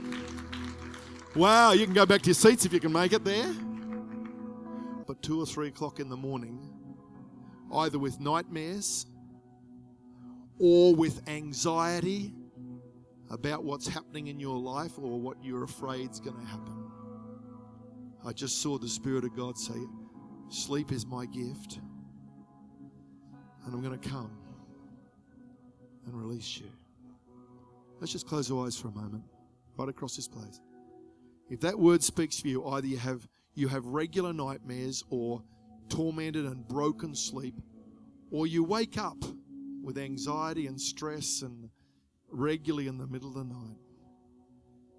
Wow, 1.36 1.72
you 1.72 1.84
can 1.84 1.94
go 1.94 2.06
back 2.06 2.22
to 2.22 2.28
your 2.28 2.34
seats 2.34 2.64
if 2.64 2.72
you 2.72 2.80
can 2.80 2.92
make 2.92 3.12
it 3.12 3.24
there. 3.24 3.54
But 5.06 5.22
two 5.22 5.40
or 5.40 5.46
three 5.46 5.68
o'clock 5.68 6.00
in 6.00 6.08
the 6.08 6.16
morning, 6.16 6.58
either 7.72 7.98
with 7.98 8.18
nightmares 8.18 9.06
or 10.58 10.94
with 10.94 11.28
anxiety 11.28 12.32
about 13.30 13.64
what's 13.64 13.86
happening 13.86 14.28
in 14.28 14.40
your 14.40 14.58
life 14.58 14.98
or 14.98 15.20
what 15.20 15.42
you're 15.42 15.64
afraid 15.64 16.10
is 16.10 16.20
going 16.20 16.36
to 16.36 16.46
happen. 16.46 16.90
I 18.24 18.32
just 18.32 18.62
saw 18.62 18.78
the 18.78 18.88
Spirit 18.88 19.24
of 19.24 19.36
God 19.36 19.56
say, 19.56 19.78
Sleep 20.48 20.92
is 20.92 21.06
my 21.06 21.26
gift, 21.26 21.78
and 23.64 23.74
I'm 23.74 23.82
going 23.82 23.98
to 23.98 24.08
come 24.08 24.30
and 26.06 26.14
release 26.14 26.58
you. 26.58 26.70
Let's 28.00 28.12
just 28.12 28.26
close 28.26 28.50
our 28.50 28.66
eyes 28.66 28.76
for 28.76 28.88
a 28.88 28.92
moment, 28.92 29.24
right 29.76 29.88
across 29.88 30.16
this 30.16 30.26
place. 30.26 30.60
If 31.50 31.60
that 31.60 31.78
word 31.78 32.02
speaks 32.02 32.40
for 32.40 32.48
you, 32.48 32.66
either 32.66 32.86
you 32.86 32.96
have 32.96 33.28
you 33.54 33.68
have 33.68 33.84
regular 33.86 34.32
nightmares 34.32 35.04
or 35.10 35.42
tormented 35.88 36.46
and 36.46 36.66
broken 36.66 37.14
sleep, 37.14 37.54
or 38.30 38.46
you 38.46 38.62
wake 38.62 38.96
up 38.96 39.16
with 39.82 39.98
anxiety 39.98 40.66
and 40.66 40.80
stress 40.80 41.42
and 41.42 41.70
regularly 42.30 42.88
in 42.88 42.98
the 42.98 43.06
middle 43.06 43.28
of 43.28 43.34
the 43.34 43.44
night. 43.44 43.78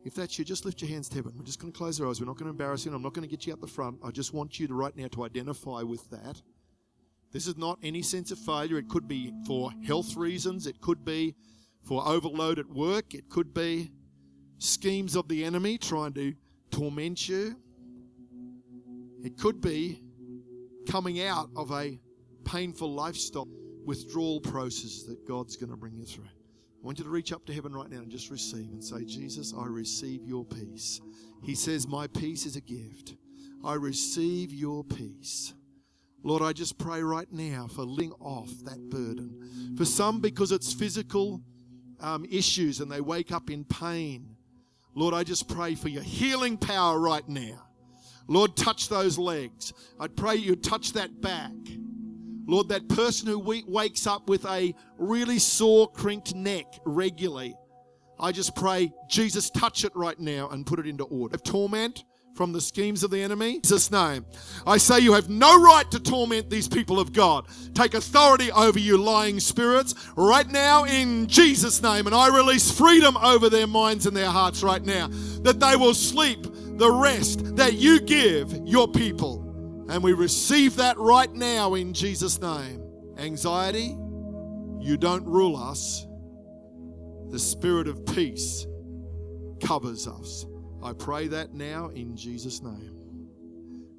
If 0.05 0.15
that's 0.15 0.39
you, 0.39 0.45
just 0.45 0.65
lift 0.65 0.81
your 0.81 0.89
hands 0.89 1.09
to 1.09 1.15
heaven. 1.15 1.33
We're 1.37 1.43
just 1.43 1.59
going 1.59 1.73
to 1.73 1.77
close 1.77 1.99
our 1.99 2.07
eyes. 2.07 2.19
We're 2.19 2.27
not 2.27 2.37
going 2.37 2.45
to 2.45 2.51
embarrass 2.51 2.85
you. 2.85 2.93
I'm 2.93 3.01
not 3.01 3.13
going 3.13 3.27
to 3.27 3.29
get 3.29 3.45
you 3.45 3.53
out 3.53 3.61
the 3.61 3.67
front. 3.67 3.99
I 4.03 4.11
just 4.11 4.33
want 4.33 4.59
you 4.59 4.67
to 4.67 4.73
right 4.73 4.95
now 4.95 5.07
to 5.09 5.25
identify 5.25 5.81
with 5.81 6.09
that. 6.09 6.41
This 7.31 7.47
is 7.47 7.57
not 7.57 7.77
any 7.83 8.01
sense 8.01 8.31
of 8.31 8.39
failure. 8.39 8.77
It 8.77 8.87
could 8.87 9.07
be 9.07 9.33
for 9.45 9.71
health 9.85 10.15
reasons. 10.15 10.65
It 10.67 10.81
could 10.81 11.03
be 11.03 11.35
for 11.83 12.07
overload 12.07 12.59
at 12.59 12.67
work. 12.67 13.13
It 13.13 13.29
could 13.29 13.53
be 13.53 13.91
schemes 14.57 15.15
of 15.15 15.27
the 15.27 15.43
enemy 15.43 15.77
trying 15.77 16.13
to 16.13 16.33
torment 16.71 17.27
you. 17.27 17.55
It 19.23 19.37
could 19.37 19.61
be 19.61 20.01
coming 20.87 21.21
out 21.21 21.49
of 21.55 21.71
a 21.71 21.99
painful 22.45 22.91
lifestyle 22.91 23.47
withdrawal 23.85 24.41
process 24.41 25.03
that 25.03 25.27
God's 25.27 25.55
going 25.55 25.71
to 25.71 25.77
bring 25.77 25.95
you 25.95 26.05
through. 26.05 26.25
I 26.25 26.85
want 26.85 26.97
you 26.97 27.03
to 27.03 27.09
reach 27.09 27.33
up 27.33 27.45
to 27.47 27.53
heaven 27.53 27.73
right 27.73 27.89
now 27.89 27.97
and 27.97 28.09
just 28.09 28.29
receive 28.29 28.71
and 28.71 28.83
say, 28.83 29.03
Jesus, 29.03 29.53
I 29.57 29.65
receive 29.65 30.25
your 30.25 30.45
peace. 30.45 31.01
He 31.43 31.55
says, 31.55 31.87
My 31.87 32.07
peace 32.07 32.45
is 32.45 32.55
a 32.55 32.61
gift. 32.61 33.15
I 33.63 33.73
receive 33.73 34.53
your 34.53 34.83
peace. 34.83 35.53
Lord, 36.23 36.41
I 36.41 36.53
just 36.53 36.77
pray 36.77 37.01
right 37.01 37.31
now 37.31 37.67
for 37.67 37.83
letting 37.83 38.11
off 38.13 38.49
that 38.63 38.89
burden. 38.89 39.75
For 39.77 39.85
some, 39.85 40.19
because 40.19 40.51
it's 40.51 40.73
physical 40.73 41.41
um, 41.99 42.25
issues 42.29 42.79
and 42.79 42.91
they 42.91 43.01
wake 43.01 43.31
up 43.31 43.49
in 43.49 43.63
pain. 43.65 44.35
Lord, 44.95 45.13
I 45.13 45.23
just 45.23 45.47
pray 45.47 45.75
for 45.75 45.89
your 45.89 46.03
healing 46.03 46.57
power 46.57 46.99
right 46.99 47.27
now. 47.27 47.65
Lord, 48.27 48.55
touch 48.55 48.89
those 48.89 49.17
legs. 49.17 49.73
I 49.99 50.07
pray 50.07 50.35
you 50.35 50.55
touch 50.55 50.93
that 50.93 51.21
back. 51.21 51.51
Lord, 52.49 52.69
that 52.69 52.87
person 52.89 53.27
who 53.27 53.39
wakes 53.39 54.07
up 54.07 54.27
with 54.27 54.45
a 54.45 54.73
really 54.97 55.39
sore, 55.39 55.91
crinked 55.91 56.35
neck 56.35 56.65
regularly, 56.85 57.55
I 58.19 58.31
just 58.31 58.55
pray, 58.55 58.91
Jesus, 59.07 59.49
touch 59.49 59.85
it 59.85 59.95
right 59.95 60.19
now 60.19 60.49
and 60.49 60.65
put 60.65 60.79
it 60.79 60.87
into 60.87 61.05
order. 61.05 61.37
Torment, 61.37 62.03
from 62.39 62.53
the 62.53 62.61
schemes 62.61 63.03
of 63.03 63.11
the 63.11 63.21
enemy. 63.21 63.55
In 63.55 63.61
Jesus' 63.61 63.91
name. 63.91 64.25
I 64.65 64.77
say 64.77 64.99
you 64.99 65.11
have 65.11 65.27
no 65.27 65.61
right 65.61 65.89
to 65.91 65.99
torment 65.99 66.49
these 66.49 66.69
people 66.69 66.97
of 66.97 67.11
God. 67.11 67.45
Take 67.73 67.95
authority 67.95 68.49
over 68.53 68.79
you 68.79 68.97
lying 68.97 69.41
spirits 69.41 69.93
right 70.15 70.49
now 70.49 70.85
in 70.85 71.27
Jesus' 71.27 71.81
name. 71.81 72.05
And 72.05 72.15
I 72.15 72.33
release 72.33 72.71
freedom 72.71 73.17
over 73.17 73.49
their 73.49 73.67
minds 73.67 74.05
and 74.05 74.15
their 74.15 74.29
hearts 74.29 74.63
right 74.63 74.81
now. 74.81 75.09
That 75.41 75.59
they 75.59 75.75
will 75.75 75.93
sleep 75.93 76.43
the 76.77 76.89
rest 76.89 77.57
that 77.57 77.73
you 77.73 77.99
give 77.99 78.53
your 78.63 78.87
people. 78.87 79.48
And 79.89 80.03
we 80.03 80.13
receive 80.13 80.75
that 80.75 80.97
right 80.99 81.31
now 81.33 81.73
in 81.73 81.93
Jesus' 81.93 82.39
name. 82.39 82.83
Anxiety, 83.17 83.97
you 84.79 84.97
don't 84.97 85.25
rule 85.25 85.57
us. 85.57 86.05
The 87.31 87.39
spirit 87.39 87.87
of 87.87 88.05
peace 88.05 88.67
covers 89.61 90.07
us. 90.07 90.45
I 90.83 90.93
pray 90.93 91.27
that 91.29 91.53
now 91.53 91.89
in 91.89 92.15
Jesus' 92.15 92.61
name. 92.61 92.95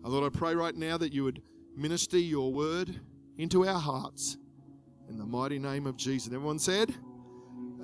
Lord, 0.02 0.32
I 0.32 0.36
pray 0.36 0.54
right 0.54 0.74
now 0.74 0.96
that 0.96 1.12
you 1.12 1.24
would 1.24 1.42
minister 1.76 2.18
your 2.18 2.52
word 2.52 3.00
into 3.36 3.66
our 3.66 3.78
hearts 3.78 4.38
in 5.08 5.18
the 5.18 5.26
mighty 5.26 5.58
name 5.58 5.86
of 5.86 5.96
Jesus. 5.96 6.32
Everyone 6.32 6.58
said, 6.58 6.94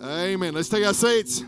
Amen. 0.02 0.54
Let's 0.54 0.68
take 0.68 0.86
our 0.86 0.94
seats. 0.94 1.42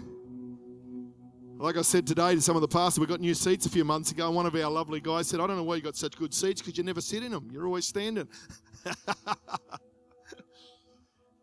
Like 1.61 1.77
I 1.77 1.83
said 1.83 2.07
today 2.07 2.35
to 2.35 2.41
some 2.41 2.55
of 2.57 2.63
the 2.63 2.69
pastors, 2.69 3.01
we 3.01 3.07
got 3.07 3.21
new 3.21 3.35
seats 3.35 3.67
a 3.67 3.69
few 3.69 3.85
months 3.85 4.13
ago. 4.13 4.31
One 4.31 4.47
of 4.47 4.55
our 4.55 4.71
lovely 4.71 5.01
guys 5.01 5.27
said, 5.27 5.41
I 5.41 5.47
don't 5.47 5.57
know 5.57 5.65
why 5.65 5.75
you 5.75 5.83
got 5.83 5.97
such 5.97 6.17
good 6.17 6.33
seats 6.33 6.63
because 6.63 6.79
you 6.79 6.85
never 6.85 7.01
sit 7.01 7.25
in 7.25 7.33
them. 7.33 7.49
You're 7.53 7.67
always 7.67 7.87
standing. 7.87 8.29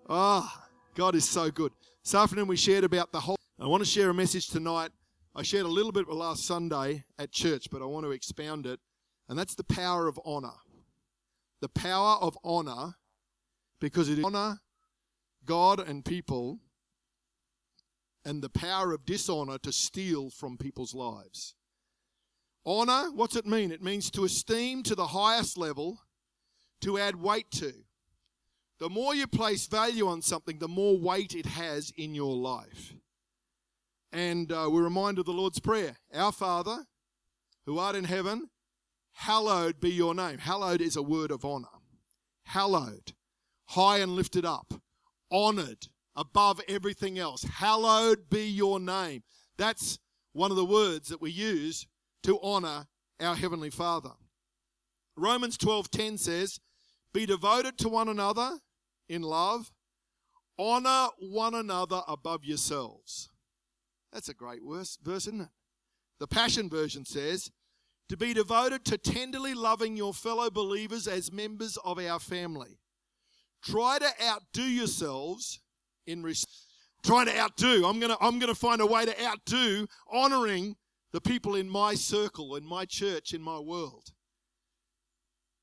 Ah, 0.07 0.47
oh, 0.55 0.67
God 0.93 1.15
is 1.15 1.27
so 1.27 1.49
good. 1.49 1.71
This 2.03 2.13
afternoon 2.13 2.45
we 2.45 2.57
shared 2.57 2.83
about 2.83 3.11
the 3.11 3.19
whole. 3.19 3.37
I 3.59 3.65
want 3.65 3.83
to 3.83 3.89
share 3.89 4.11
a 4.11 4.13
message 4.13 4.49
tonight 4.49 4.91
I 5.37 5.43
shared 5.43 5.65
a 5.65 5.69
little 5.69 5.91
bit 5.91 6.07
last 6.07 6.45
Sunday 6.45 7.03
at 7.19 7.29
church, 7.33 7.67
but 7.69 7.81
I 7.81 7.85
want 7.85 8.05
to 8.05 8.11
expound 8.11 8.65
it. 8.65 8.79
And 9.27 9.37
that's 9.37 9.53
the 9.53 9.65
power 9.65 10.07
of 10.07 10.17
honor. 10.23 10.53
The 11.59 11.67
power 11.67 12.15
of 12.21 12.37
honor, 12.41 12.93
because 13.81 14.07
it 14.07 14.19
is 14.19 14.25
honor 14.25 14.61
God 15.45 15.81
and 15.81 16.05
people, 16.05 16.59
and 18.25 18.41
the 18.41 18.49
power 18.49 18.91
of 18.91 19.05
dishonor 19.05 19.57
to 19.59 19.71
steal 19.71 20.29
from 20.29 20.57
people's 20.57 20.95
lives. 20.95 21.53
Honor, 22.65 23.11
what's 23.13 23.35
it 23.35 23.45
mean? 23.45 23.71
It 23.71 23.83
means 23.83 24.09
to 24.11 24.25
esteem 24.25 24.81
to 24.83 24.95
the 24.95 25.07
highest 25.07 25.57
level, 25.57 25.99
to 26.81 26.97
add 26.97 27.15
weight 27.15 27.51
to. 27.51 27.71
The 28.79 28.89
more 28.89 29.13
you 29.13 29.27
place 29.27 29.67
value 29.67 30.07
on 30.07 30.21
something, 30.21 30.57
the 30.57 30.67
more 30.67 30.97
weight 30.97 31.35
it 31.35 31.45
has 31.45 31.93
in 31.95 32.15
your 32.15 32.35
life. 32.35 32.95
And 34.11 34.51
uh, 34.51 34.69
we're 34.71 34.83
reminded 34.83 35.19
of 35.19 35.25
the 35.27 35.33
Lord's 35.33 35.59
Prayer 35.59 35.97
Our 36.13 36.31
Father, 36.31 36.85
who 37.65 37.77
art 37.77 37.95
in 37.95 38.05
heaven, 38.05 38.49
hallowed 39.13 39.79
be 39.79 39.91
your 39.91 40.15
name. 40.15 40.39
Hallowed 40.39 40.81
is 40.81 40.95
a 40.95 41.03
word 41.03 41.31
of 41.31 41.45
honor. 41.45 41.67
Hallowed, 42.45 43.13
high 43.67 43.99
and 43.99 44.15
lifted 44.15 44.45
up, 44.45 44.73
honored 45.31 45.87
above 46.15 46.61
everything 46.67 47.19
else. 47.19 47.43
Hallowed 47.43 48.29
be 48.29 48.47
your 48.47 48.79
name. 48.79 49.23
That's 49.57 49.99
one 50.33 50.51
of 50.51 50.57
the 50.57 50.65
words 50.65 51.09
that 51.09 51.21
we 51.21 51.31
use 51.31 51.87
to 52.23 52.39
honor 52.41 52.87
our 53.19 53.35
heavenly 53.35 53.69
Father. 53.69 54.11
Romans 55.15 55.57
12:10 55.57 56.17
says, 56.17 56.59
"Be 57.13 57.25
devoted 57.25 57.77
to 57.79 57.89
one 57.89 58.09
another 58.09 58.59
in 59.07 59.21
love, 59.21 59.71
honor 60.57 61.09
one 61.17 61.53
another 61.53 62.03
above 62.07 62.43
yourselves." 62.43 63.29
That's 64.11 64.29
a 64.29 64.33
great 64.33 64.61
verse, 64.63 64.97
isn't 65.05 65.41
it? 65.41 65.49
The 66.19 66.27
Passion 66.27 66.69
Version 66.69 67.05
says, 67.05 67.51
to 68.07 68.17
be 68.17 68.33
devoted 68.33 68.85
to 68.85 68.97
tenderly 68.97 69.53
loving 69.53 69.97
your 69.97 70.13
fellow 70.13 70.49
believers 70.49 71.07
as 71.07 71.31
members 71.31 71.77
of 71.77 71.97
our 71.97 72.19
family. 72.19 72.79
Try 73.63 73.97
to 73.99 74.23
outdo 74.23 74.63
yourselves 74.63 75.59
in 76.07 76.23
res- 76.23 76.45
trying 77.03 77.27
to 77.27 77.37
outdo. 77.37 77.85
I'm 77.85 77.99
gonna 77.99 78.17
I'm 78.19 78.39
gonna 78.39 78.55
find 78.55 78.81
a 78.81 78.85
way 78.85 79.05
to 79.05 79.23
outdo 79.23 79.87
honoring 80.11 80.75
the 81.11 81.21
people 81.21 81.55
in 81.55 81.69
my 81.69 81.95
circle, 81.95 82.55
in 82.55 82.65
my 82.65 82.85
church, 82.85 83.33
in 83.33 83.41
my 83.41 83.59
world. 83.59 84.11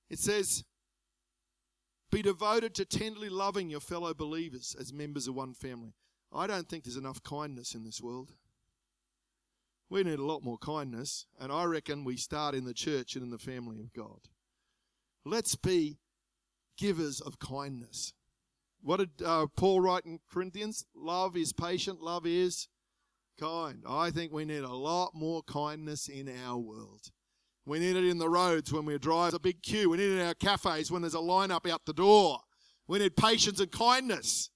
It 0.08 0.18
says, 0.18 0.64
Be 2.10 2.22
devoted 2.22 2.74
to 2.76 2.84
tenderly 2.84 3.28
loving 3.28 3.70
your 3.70 3.80
fellow 3.80 4.14
believers 4.14 4.76
as 4.78 4.92
members 4.92 5.28
of 5.28 5.34
one 5.34 5.54
family. 5.54 5.94
I 6.32 6.46
don't 6.46 6.68
think 6.68 6.84
there's 6.84 6.96
enough 6.96 7.22
kindness 7.22 7.74
in 7.74 7.84
this 7.84 8.00
world. 8.00 8.32
We 9.90 10.02
need 10.02 10.18
a 10.18 10.24
lot 10.24 10.42
more 10.42 10.56
kindness, 10.56 11.26
and 11.38 11.52
I 11.52 11.64
reckon 11.64 12.04
we 12.04 12.16
start 12.16 12.54
in 12.54 12.64
the 12.64 12.72
church 12.72 13.14
and 13.14 13.24
in 13.24 13.30
the 13.30 13.38
family 13.38 13.78
of 13.78 13.92
God. 13.92 14.20
Let's 15.24 15.54
be 15.54 15.98
givers 16.78 17.20
of 17.20 17.38
kindness. 17.38 18.14
What 18.82 18.98
did 18.98 19.10
uh, 19.24 19.46
Paul 19.56 19.80
write 19.80 20.04
in 20.04 20.18
Corinthians? 20.30 20.84
Love 20.94 21.36
is 21.36 21.52
patient, 21.52 22.00
love 22.00 22.26
is 22.26 22.68
kind. 23.38 23.84
I 23.88 24.10
think 24.10 24.32
we 24.32 24.44
need 24.44 24.64
a 24.64 24.72
lot 24.72 25.12
more 25.14 25.42
kindness 25.42 26.08
in 26.08 26.28
our 26.44 26.58
world. 26.58 27.10
We 27.64 27.78
need 27.78 27.94
it 27.94 28.04
in 28.04 28.18
the 28.18 28.28
roads 28.28 28.72
when 28.72 28.84
we 28.84 28.98
drive 28.98 29.34
a 29.34 29.38
big 29.38 29.62
queue. 29.62 29.90
We 29.90 29.98
need 29.98 30.10
it 30.10 30.20
in 30.20 30.26
our 30.26 30.34
cafes 30.34 30.90
when 30.90 31.02
there's 31.02 31.14
a 31.14 31.20
line 31.20 31.52
up 31.52 31.66
out 31.66 31.86
the 31.86 31.92
door. 31.92 32.40
We 32.88 32.98
need 32.98 33.16
patience 33.16 33.60
and 33.60 33.70
kindness. 33.70 34.50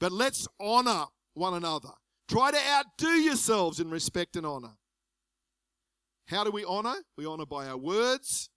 But 0.00 0.10
let's 0.10 0.48
honor 0.58 1.04
one 1.34 1.54
another. 1.54 1.90
Try 2.28 2.50
to 2.50 2.58
outdo 2.58 3.08
yourselves 3.08 3.78
in 3.78 3.88
respect 3.88 4.34
and 4.34 4.44
honor. 4.44 4.76
How 6.26 6.42
do 6.42 6.50
we 6.50 6.64
honor? 6.64 6.96
We 7.16 7.26
honor 7.26 7.46
by 7.46 7.68
our 7.68 7.76
words, 7.76 8.50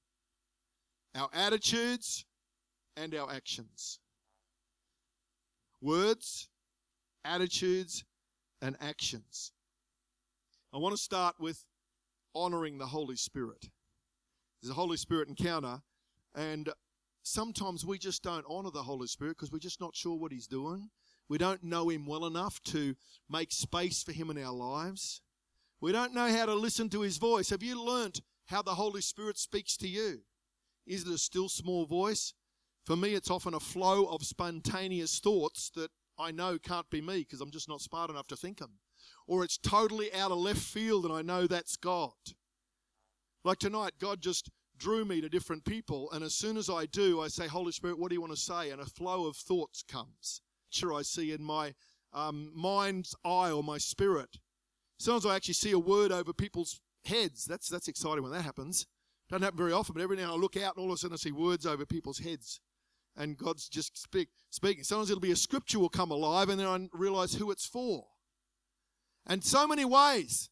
our 1.13 1.30
attitudes, 1.34 2.25
and 2.96 3.13
our 3.13 3.32
actions. 3.32 4.00
Words, 5.88 6.50
attitudes, 7.24 8.03
and 8.62 8.75
actions. 8.82 9.53
I 10.74 10.79
want 10.79 10.94
to 10.94 11.01
start 11.01 11.36
with 11.39 11.63
honoring 12.36 12.77
the 12.77 12.88
Holy 12.88 13.15
Spirit. 13.15 13.70
There's 14.62 14.72
a 14.72 14.74
Holy 14.74 14.98
Spirit 14.98 15.29
encounter, 15.29 15.79
and 16.36 16.67
sometimes 17.24 17.86
we 17.86 17.98
just 17.98 18.22
don't 18.22 18.44
honor 18.50 18.70
the 18.70 18.84
Holy 18.84 19.08
Spirit 19.08 19.38
because 19.38 19.50
we're 19.50 19.60
just 19.60 19.79
not 19.79 19.96
sure 19.96 20.17
what 20.17 20.34
He's 20.34 20.46
doing. 20.46 20.89
We 21.29 21.38
don't 21.38 21.63
know 21.63 21.88
Him 21.88 22.06
well 22.06 22.25
enough 22.25 22.62
to 22.63 22.94
make 23.29 23.53
space 23.53 24.03
for 24.03 24.12
Him 24.12 24.29
in 24.29 24.44
our 24.44 24.51
lives. 24.51 25.22
We 25.79 25.94
don't 25.94 26.13
know 26.13 26.27
how 26.27 26.48
to 26.48 26.53
listen 26.53 26.89
to 26.89 27.01
His 27.03 27.15
voice. 27.15 27.50
Have 27.50 27.63
you 27.63 27.82
learnt 27.82 28.20
how 28.48 28.62
the 28.62 28.75
Holy 28.75 29.00
Spirit 29.00 29.38
speaks 29.38 29.77
to 29.77 29.88
you? 29.88 30.20
Is 30.86 31.08
it 31.08 31.13
a 31.13 31.17
still 31.17 31.48
small 31.48 31.86
voice? 31.86 32.34
For 32.88 32.96
me, 32.96 33.15
it's 33.15 33.29
often 33.29 33.53
a 33.53 33.60
flow 33.60 34.06
of 34.06 34.24
spontaneous 34.24 35.20
thoughts 35.20 35.70
that 35.75 35.91
I 36.17 36.32
know 36.32 36.58
can't 36.58 36.89
be 36.89 37.01
me 37.01 37.17
because 37.20 37.41
I'm 37.41 37.51
just 37.51 37.67
not 37.67 37.82
smart 37.82 38.10
enough 38.10 38.27
to 38.27 38.38
think 38.38 38.60
them. 38.60 38.79
Or 39.27 39.44
it's 39.44 39.58
totally 39.58 40.13
out 40.13 40.32
of 40.32 40.38
left 40.38 40.62
field 40.62 41.03
and 41.03 41.13
I 41.13 41.22
know 41.22 41.48
that's 41.48 41.75
God. 41.75 42.13
Like 43.44 43.60
tonight, 43.60 43.96
God 44.00 44.22
just 44.22 44.50
drew 44.77 45.03
me 45.03 45.20
to 45.20 45.27
different 45.27 45.65
people, 45.65 46.10
and 46.13 46.24
as 46.24 46.34
soon 46.34 46.56
as 46.56 46.70
I 46.70 46.86
do, 46.86 47.20
I 47.20 47.27
say, 47.27 47.46
Holy 47.46 47.74
Spirit, 47.74 48.00
what 48.00 48.08
do 48.08 48.15
you 48.15 48.22
want 48.22 48.32
to 48.32 48.39
say? 48.39 48.70
And 48.70 48.79
a 48.79 48.86
flow 48.86 49.25
of 49.25 49.36
thoughts 49.36 49.84
comes. 49.84 50.41
Sure, 50.70 50.94
I 50.94 51.01
see 51.01 51.34
in 51.34 51.44
my 51.44 51.74
um, 52.13 52.51
mind's 52.56 53.13
eye 53.25 53.51
or 53.51 53.63
my 53.63 53.79
spirit. 53.79 54.38
Sometimes 54.98 55.25
I 55.25 55.36
actually 55.36 55.56
see 55.56 55.72
a 55.72 55.79
word 55.79 56.13
over 56.13 56.32
people's 56.32 56.79
heads. 57.03 57.44
That's 57.44 57.67
that's 57.67 57.89
exciting 57.89 58.24
when 58.24 58.32
that 58.32 58.44
happens. 58.44 58.86
Doesn't 59.29 59.44
happen 59.44 59.58
very 59.58 59.74
often, 59.74 59.94
but 59.94 60.01
every 60.01 60.15
now 60.15 60.24
and 60.24 60.32
I 60.32 60.36
look 60.36 60.56
out 60.56 60.77
and 60.77 60.84
all 60.86 60.91
of 60.91 60.96
a 60.96 60.98
sudden 60.98 61.15
I 61.15 61.17
see 61.17 61.34
words 61.34 61.65
over 61.65 61.86
people's 61.86 62.20
heads 62.20 62.62
and 63.18 63.38
God's 63.38 63.68
just 63.68 64.02
speak, 64.02 64.30
speaking. 64.50 64.84
Sometimes 64.84 65.10
it'll 65.10 65.20
be 65.20 65.32
a 65.32 65.36
scripture 65.36 65.80
will 65.80 65.90
come 65.90 66.12
alive, 66.12 66.50
and 66.50 66.60
then 66.60 66.68
I 66.68 66.88
realize 66.94 67.34
who 67.34 67.52
it's 67.52 67.66
for. 67.66 68.06
And 69.26 69.44
so 69.44 69.68
many 69.68 69.84
ways, 69.84 70.50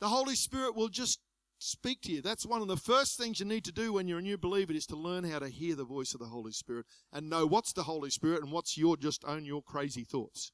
the 0.00 0.08
Holy 0.08 0.34
Spirit 0.34 0.74
will 0.74 0.88
just 0.88 1.20
speak 1.58 2.02
to 2.02 2.12
you. 2.12 2.22
That's 2.22 2.46
one 2.46 2.60
of 2.60 2.68
the 2.68 2.76
first 2.76 3.18
things 3.18 3.40
you 3.40 3.46
need 3.46 3.64
to 3.64 3.72
do 3.72 3.92
when 3.92 4.08
you're 4.08 4.18
a 4.18 4.22
new 4.22 4.38
believer 4.38 4.72
is 4.72 4.86
to 4.86 4.96
learn 4.96 5.24
how 5.24 5.38
to 5.38 5.48
hear 5.48 5.74
the 5.74 5.84
voice 5.84 6.14
of 6.14 6.20
the 6.20 6.26
Holy 6.26 6.52
Spirit 6.52 6.86
and 7.12 7.30
know 7.30 7.46
what's 7.46 7.72
the 7.72 7.84
Holy 7.84 8.10
Spirit 8.10 8.42
and 8.42 8.52
what's 8.52 8.76
your 8.76 8.96
just 8.96 9.24
own 9.24 9.44
your 9.44 9.62
crazy 9.62 10.04
thoughts. 10.04 10.52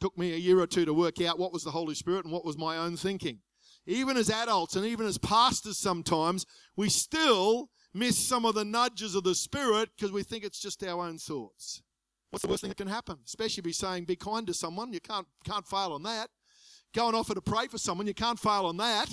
Took 0.00 0.16
me 0.18 0.32
a 0.32 0.38
year 0.38 0.58
or 0.58 0.66
two 0.66 0.84
to 0.84 0.94
work 0.94 1.20
out 1.20 1.38
what 1.38 1.52
was 1.52 1.62
the 1.62 1.70
Holy 1.70 1.94
Spirit 1.94 2.24
and 2.24 2.32
what 2.32 2.44
was 2.44 2.58
my 2.58 2.76
own 2.76 2.96
thinking. 2.96 3.40
Even 3.86 4.16
as 4.16 4.30
adults 4.30 4.76
and 4.76 4.86
even 4.86 5.06
as 5.06 5.18
pastors 5.18 5.78
sometimes, 5.78 6.46
we 6.76 6.88
still 6.88 7.68
miss 7.94 8.18
some 8.18 8.44
of 8.44 8.54
the 8.54 8.64
nudges 8.64 9.14
of 9.14 9.24
the 9.24 9.34
Spirit 9.34 9.90
because 9.96 10.12
we 10.12 10.22
think 10.22 10.44
it's 10.44 10.60
just 10.60 10.82
our 10.84 11.04
own 11.04 11.18
thoughts. 11.18 11.82
What's 12.30 12.42
the 12.42 12.48
worst 12.48 12.62
thing 12.62 12.70
that 12.70 12.78
can 12.78 12.88
happen? 12.88 13.18
Especially 13.26 13.60
be 13.60 13.72
saying, 13.72 14.04
be 14.04 14.16
kind 14.16 14.46
to 14.46 14.54
someone. 14.54 14.92
You 14.92 15.00
can't, 15.00 15.26
can't 15.44 15.66
fail 15.66 15.92
on 15.92 16.02
that. 16.04 16.30
Go 16.94 17.06
and 17.06 17.16
offer 17.16 17.34
to 17.34 17.42
pray 17.42 17.66
for 17.66 17.78
someone. 17.78 18.06
You 18.06 18.14
can't 18.14 18.38
fail 18.38 18.66
on 18.66 18.78
that. 18.78 19.10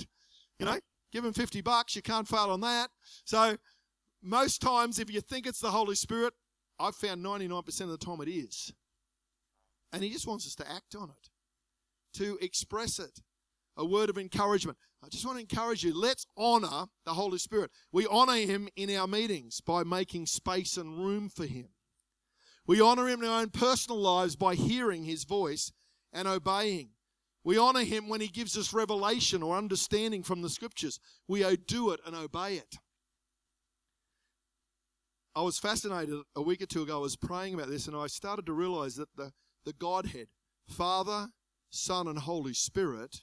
You 0.58 0.66
know, 0.66 0.78
give 1.12 1.24
them 1.24 1.34
50 1.34 1.60
bucks. 1.60 1.94
You 1.94 2.02
can't 2.02 2.26
fail 2.26 2.50
on 2.50 2.60
that. 2.62 2.90
So, 3.24 3.56
most 4.22 4.60
times, 4.60 4.98
if 4.98 5.10
you 5.10 5.20
think 5.20 5.46
it's 5.46 5.60
the 5.60 5.70
Holy 5.70 5.94
Spirit, 5.94 6.34
I've 6.78 6.94
found 6.94 7.24
99% 7.24 7.80
of 7.82 7.88
the 7.88 7.98
time 7.98 8.20
it 8.20 8.28
is. 8.28 8.72
And 9.92 10.02
He 10.02 10.10
just 10.10 10.26
wants 10.26 10.46
us 10.46 10.54
to 10.56 10.70
act 10.70 10.94
on 10.94 11.10
it, 11.10 12.18
to 12.18 12.38
express 12.40 12.98
it, 12.98 13.20
a 13.80 13.84
word 13.84 14.10
of 14.10 14.18
encouragement. 14.18 14.76
I 15.02 15.08
just 15.08 15.24
want 15.24 15.38
to 15.38 15.40
encourage 15.40 15.82
you 15.82 15.98
let's 15.98 16.26
honor 16.36 16.86
the 17.06 17.14
Holy 17.14 17.38
Spirit. 17.38 17.70
We 17.90 18.06
honor 18.06 18.36
Him 18.36 18.68
in 18.76 18.94
our 18.94 19.06
meetings 19.06 19.60
by 19.60 19.82
making 19.82 20.26
space 20.26 20.76
and 20.76 20.98
room 20.98 21.30
for 21.30 21.46
Him. 21.46 21.70
We 22.66 22.80
honor 22.80 23.08
Him 23.08 23.22
in 23.22 23.28
our 23.28 23.40
own 23.40 23.48
personal 23.48 23.98
lives 23.98 24.36
by 24.36 24.54
hearing 24.54 25.04
His 25.04 25.24
voice 25.24 25.72
and 26.12 26.28
obeying. 26.28 26.90
We 27.42 27.56
honor 27.56 27.84
Him 27.84 28.08
when 28.08 28.20
He 28.20 28.28
gives 28.28 28.56
us 28.58 28.74
revelation 28.74 29.42
or 29.42 29.56
understanding 29.56 30.22
from 30.22 30.42
the 30.42 30.50
Scriptures. 30.50 31.00
We 31.26 31.40
do 31.66 31.90
it 31.90 32.00
and 32.06 32.14
obey 32.14 32.56
it. 32.56 32.76
I 35.34 35.40
was 35.40 35.58
fascinated 35.58 36.20
a 36.36 36.42
week 36.42 36.60
or 36.60 36.66
two 36.66 36.82
ago. 36.82 36.98
I 36.98 37.00
was 37.00 37.16
praying 37.16 37.54
about 37.54 37.68
this 37.68 37.86
and 37.86 37.96
I 37.96 38.08
started 38.08 38.44
to 38.46 38.52
realize 38.52 38.96
that 38.96 39.16
the, 39.16 39.32
the 39.64 39.72
Godhead, 39.72 40.26
Father, 40.68 41.28
Son, 41.70 42.08
and 42.08 42.18
Holy 42.18 42.52
Spirit, 42.52 43.22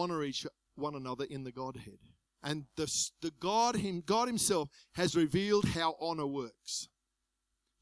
honor 0.00 0.22
each 0.22 0.46
one 0.74 0.94
another 0.94 1.24
in 1.28 1.44
the 1.44 1.52
Godhead. 1.52 1.98
And 2.42 2.64
the, 2.76 2.90
the 3.20 3.32
God, 3.38 3.76
him, 3.76 4.02
God 4.04 4.26
Himself 4.26 4.70
has 4.94 5.14
revealed 5.14 5.66
how 5.66 5.96
honor 6.00 6.26
works. 6.26 6.88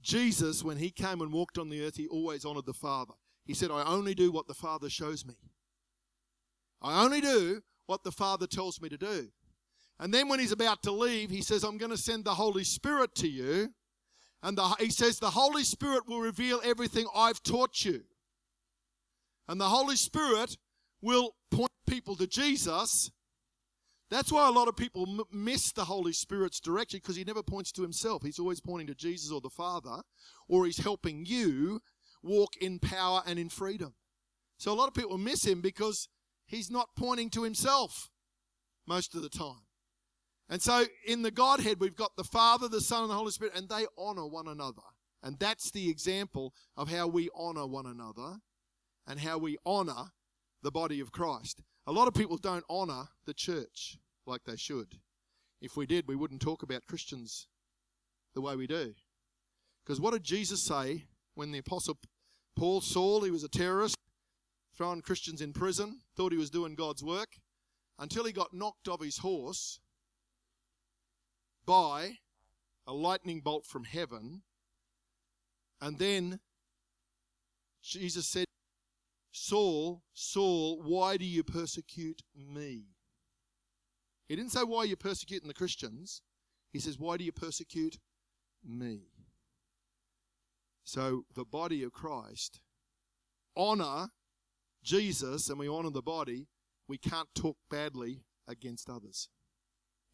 Jesus, 0.02 0.64
when 0.64 0.78
He 0.78 0.90
came 0.90 1.20
and 1.20 1.32
walked 1.32 1.58
on 1.58 1.68
the 1.68 1.84
earth, 1.84 1.96
He 1.96 2.08
always 2.08 2.44
honored 2.44 2.66
the 2.66 2.72
Father. 2.72 3.14
He 3.44 3.54
said, 3.54 3.70
I 3.70 3.84
only 3.84 4.14
do 4.14 4.32
what 4.32 4.48
the 4.48 4.54
Father 4.54 4.90
shows 4.90 5.24
me. 5.24 5.34
I 6.82 7.04
only 7.04 7.20
do 7.20 7.62
what 7.86 8.04
the 8.04 8.12
Father 8.12 8.46
tells 8.46 8.80
me 8.80 8.88
to 8.88 8.98
do. 8.98 9.28
And 10.00 10.12
then 10.12 10.28
when 10.28 10.40
He's 10.40 10.52
about 10.52 10.82
to 10.84 10.92
leave, 10.92 11.30
He 11.30 11.42
says, 11.42 11.62
I'm 11.62 11.78
going 11.78 11.90
to 11.90 11.96
send 11.96 12.24
the 12.24 12.34
Holy 12.34 12.64
Spirit 12.64 13.14
to 13.16 13.28
you. 13.28 13.72
And 14.42 14.58
the, 14.58 14.64
He 14.80 14.90
says, 14.90 15.18
The 15.18 15.30
Holy 15.30 15.62
Spirit 15.62 16.08
will 16.08 16.20
reveal 16.20 16.60
everything 16.64 17.06
I've 17.14 17.42
taught 17.42 17.84
you. 17.84 18.02
And 19.48 19.60
the 19.60 19.68
Holy 19.68 19.96
Spirit 19.96 20.56
will 21.00 21.34
point 21.50 21.72
people 21.88 22.16
to 22.16 22.26
Jesus. 22.26 23.10
That's 24.10 24.32
why 24.32 24.48
a 24.48 24.52
lot 24.52 24.68
of 24.68 24.76
people 24.76 25.06
m- 25.08 25.20
miss 25.30 25.72
the 25.72 25.84
Holy 25.84 26.12
Spirit's 26.12 26.60
direction 26.60 27.00
because 27.02 27.16
he 27.16 27.24
never 27.24 27.42
points 27.42 27.72
to 27.72 27.82
himself. 27.82 28.22
He's 28.22 28.38
always 28.38 28.60
pointing 28.60 28.86
to 28.88 28.94
Jesus 28.94 29.30
or 29.30 29.40
the 29.40 29.50
Father, 29.50 30.02
or 30.48 30.64
he's 30.64 30.78
helping 30.78 31.26
you 31.26 31.80
walk 32.22 32.56
in 32.56 32.78
power 32.78 33.22
and 33.26 33.38
in 33.38 33.48
freedom. 33.48 33.94
So 34.58 34.72
a 34.72 34.74
lot 34.74 34.88
of 34.88 34.94
people 34.94 35.18
miss 35.18 35.44
him 35.44 35.60
because 35.60 36.08
he's 36.46 36.70
not 36.70 36.88
pointing 36.96 37.30
to 37.30 37.44
himself 37.44 38.10
most 38.86 39.14
of 39.14 39.22
the 39.22 39.28
time. 39.28 39.66
And 40.48 40.62
so 40.62 40.86
in 41.06 41.22
the 41.22 41.30
Godhead, 41.30 41.78
we've 41.78 41.94
got 41.94 42.16
the 42.16 42.24
Father, 42.24 42.68
the 42.68 42.80
Son, 42.80 43.02
and 43.02 43.10
the 43.10 43.14
Holy 43.14 43.30
Spirit, 43.30 43.54
and 43.54 43.68
they 43.68 43.86
honor 43.98 44.26
one 44.26 44.48
another. 44.48 44.82
And 45.22 45.38
that's 45.38 45.70
the 45.70 45.90
example 45.90 46.54
of 46.76 46.90
how 46.90 47.06
we 47.06 47.28
honor 47.36 47.66
one 47.66 47.86
another 47.86 48.38
and 49.06 49.20
how 49.20 49.36
we 49.38 49.58
honor 49.66 50.12
the 50.62 50.70
body 50.70 51.00
of 51.00 51.12
Christ. 51.12 51.62
A 51.86 51.92
lot 51.92 52.08
of 52.08 52.14
people 52.14 52.36
don't 52.36 52.64
honor 52.68 53.08
the 53.26 53.34
church 53.34 53.98
like 54.26 54.44
they 54.44 54.56
should. 54.56 54.98
If 55.60 55.76
we 55.76 55.86
did, 55.86 56.06
we 56.06 56.16
wouldn't 56.16 56.40
talk 56.40 56.62
about 56.62 56.86
Christians 56.86 57.46
the 58.34 58.40
way 58.40 58.56
we 58.56 58.66
do. 58.66 58.94
Because 59.84 60.00
what 60.00 60.12
did 60.12 60.22
Jesus 60.22 60.62
say 60.62 61.04
when 61.34 61.50
the 61.50 61.58
Apostle 61.58 61.98
Paul, 62.56 62.80
Saul, 62.80 63.22
he 63.22 63.30
was 63.30 63.44
a 63.44 63.48
terrorist, 63.48 63.96
throwing 64.76 65.00
Christians 65.00 65.40
in 65.40 65.52
prison, 65.52 66.00
thought 66.16 66.32
he 66.32 66.38
was 66.38 66.50
doing 66.50 66.74
God's 66.74 67.02
work, 67.02 67.38
until 67.98 68.24
he 68.24 68.32
got 68.32 68.52
knocked 68.52 68.88
off 68.88 69.02
his 69.02 69.18
horse 69.18 69.80
by 71.64 72.18
a 72.86 72.92
lightning 72.92 73.40
bolt 73.40 73.64
from 73.64 73.84
heaven. 73.84 74.42
And 75.80 75.98
then 75.98 76.40
Jesus 77.82 78.26
said, 78.26 78.47
Saul, 79.40 80.02
Saul, 80.14 80.82
why 80.82 81.16
do 81.16 81.24
you 81.24 81.44
persecute 81.44 82.22
me? 82.34 82.86
He 84.26 84.36
didn't 84.36 84.52
say, 84.52 84.62
why 84.62 84.78
are 84.78 84.86
you 84.86 84.96
persecuting 84.96 85.48
the 85.48 85.54
Christians? 85.54 86.22
He 86.72 86.80
says, 86.80 86.98
why 86.98 87.16
do 87.16 87.24
you 87.24 87.32
persecute 87.32 87.98
me? 88.64 89.02
So 90.84 91.22
the 91.34 91.44
body 91.44 91.82
of 91.82 91.92
Christ 91.92 92.60
honor 93.56 94.08
Jesus 94.82 95.48
and 95.48 95.58
we 95.58 95.68
honor 95.68 95.90
the 95.90 96.02
body. 96.02 96.48
We 96.88 96.98
can't 96.98 97.28
talk 97.34 97.56
badly 97.70 98.24
against 98.46 98.90
others. 98.90 99.28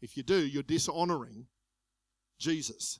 If 0.01 0.15
you 0.15 0.23
do, 0.23 0.45
you're 0.45 0.63
dishonoring 0.63 1.47
Jesus. 2.39 2.99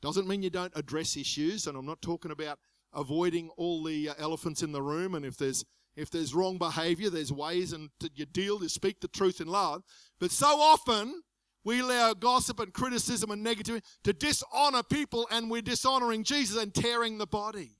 Doesn't 0.00 0.28
mean 0.28 0.42
you 0.42 0.50
don't 0.50 0.72
address 0.76 1.16
issues, 1.16 1.66
and 1.66 1.76
I'm 1.76 1.86
not 1.86 2.02
talking 2.02 2.30
about 2.30 2.58
avoiding 2.94 3.50
all 3.56 3.82
the 3.82 4.10
uh, 4.10 4.14
elephants 4.18 4.62
in 4.62 4.72
the 4.72 4.82
room. 4.82 5.14
And 5.14 5.24
if 5.24 5.36
there's 5.36 5.64
if 5.96 6.10
there's 6.10 6.34
wrong 6.34 6.58
behavior, 6.58 7.08
there's 7.08 7.32
ways 7.32 7.72
and 7.72 7.88
to, 8.00 8.10
you 8.14 8.26
deal, 8.26 8.60
you 8.60 8.68
speak 8.68 9.00
the 9.00 9.08
truth 9.08 9.40
in 9.40 9.46
love. 9.46 9.82
But 10.18 10.32
so 10.32 10.46
often 10.60 11.22
we 11.64 11.80
allow 11.80 12.14
gossip 12.14 12.60
and 12.60 12.72
criticism 12.72 13.30
and 13.30 13.44
negativity 13.44 13.82
to 14.02 14.12
dishonor 14.12 14.82
people, 14.82 15.26
and 15.30 15.50
we're 15.50 15.62
dishonoring 15.62 16.24
Jesus 16.24 16.60
and 16.60 16.74
tearing 16.74 17.18
the 17.18 17.26
body. 17.26 17.76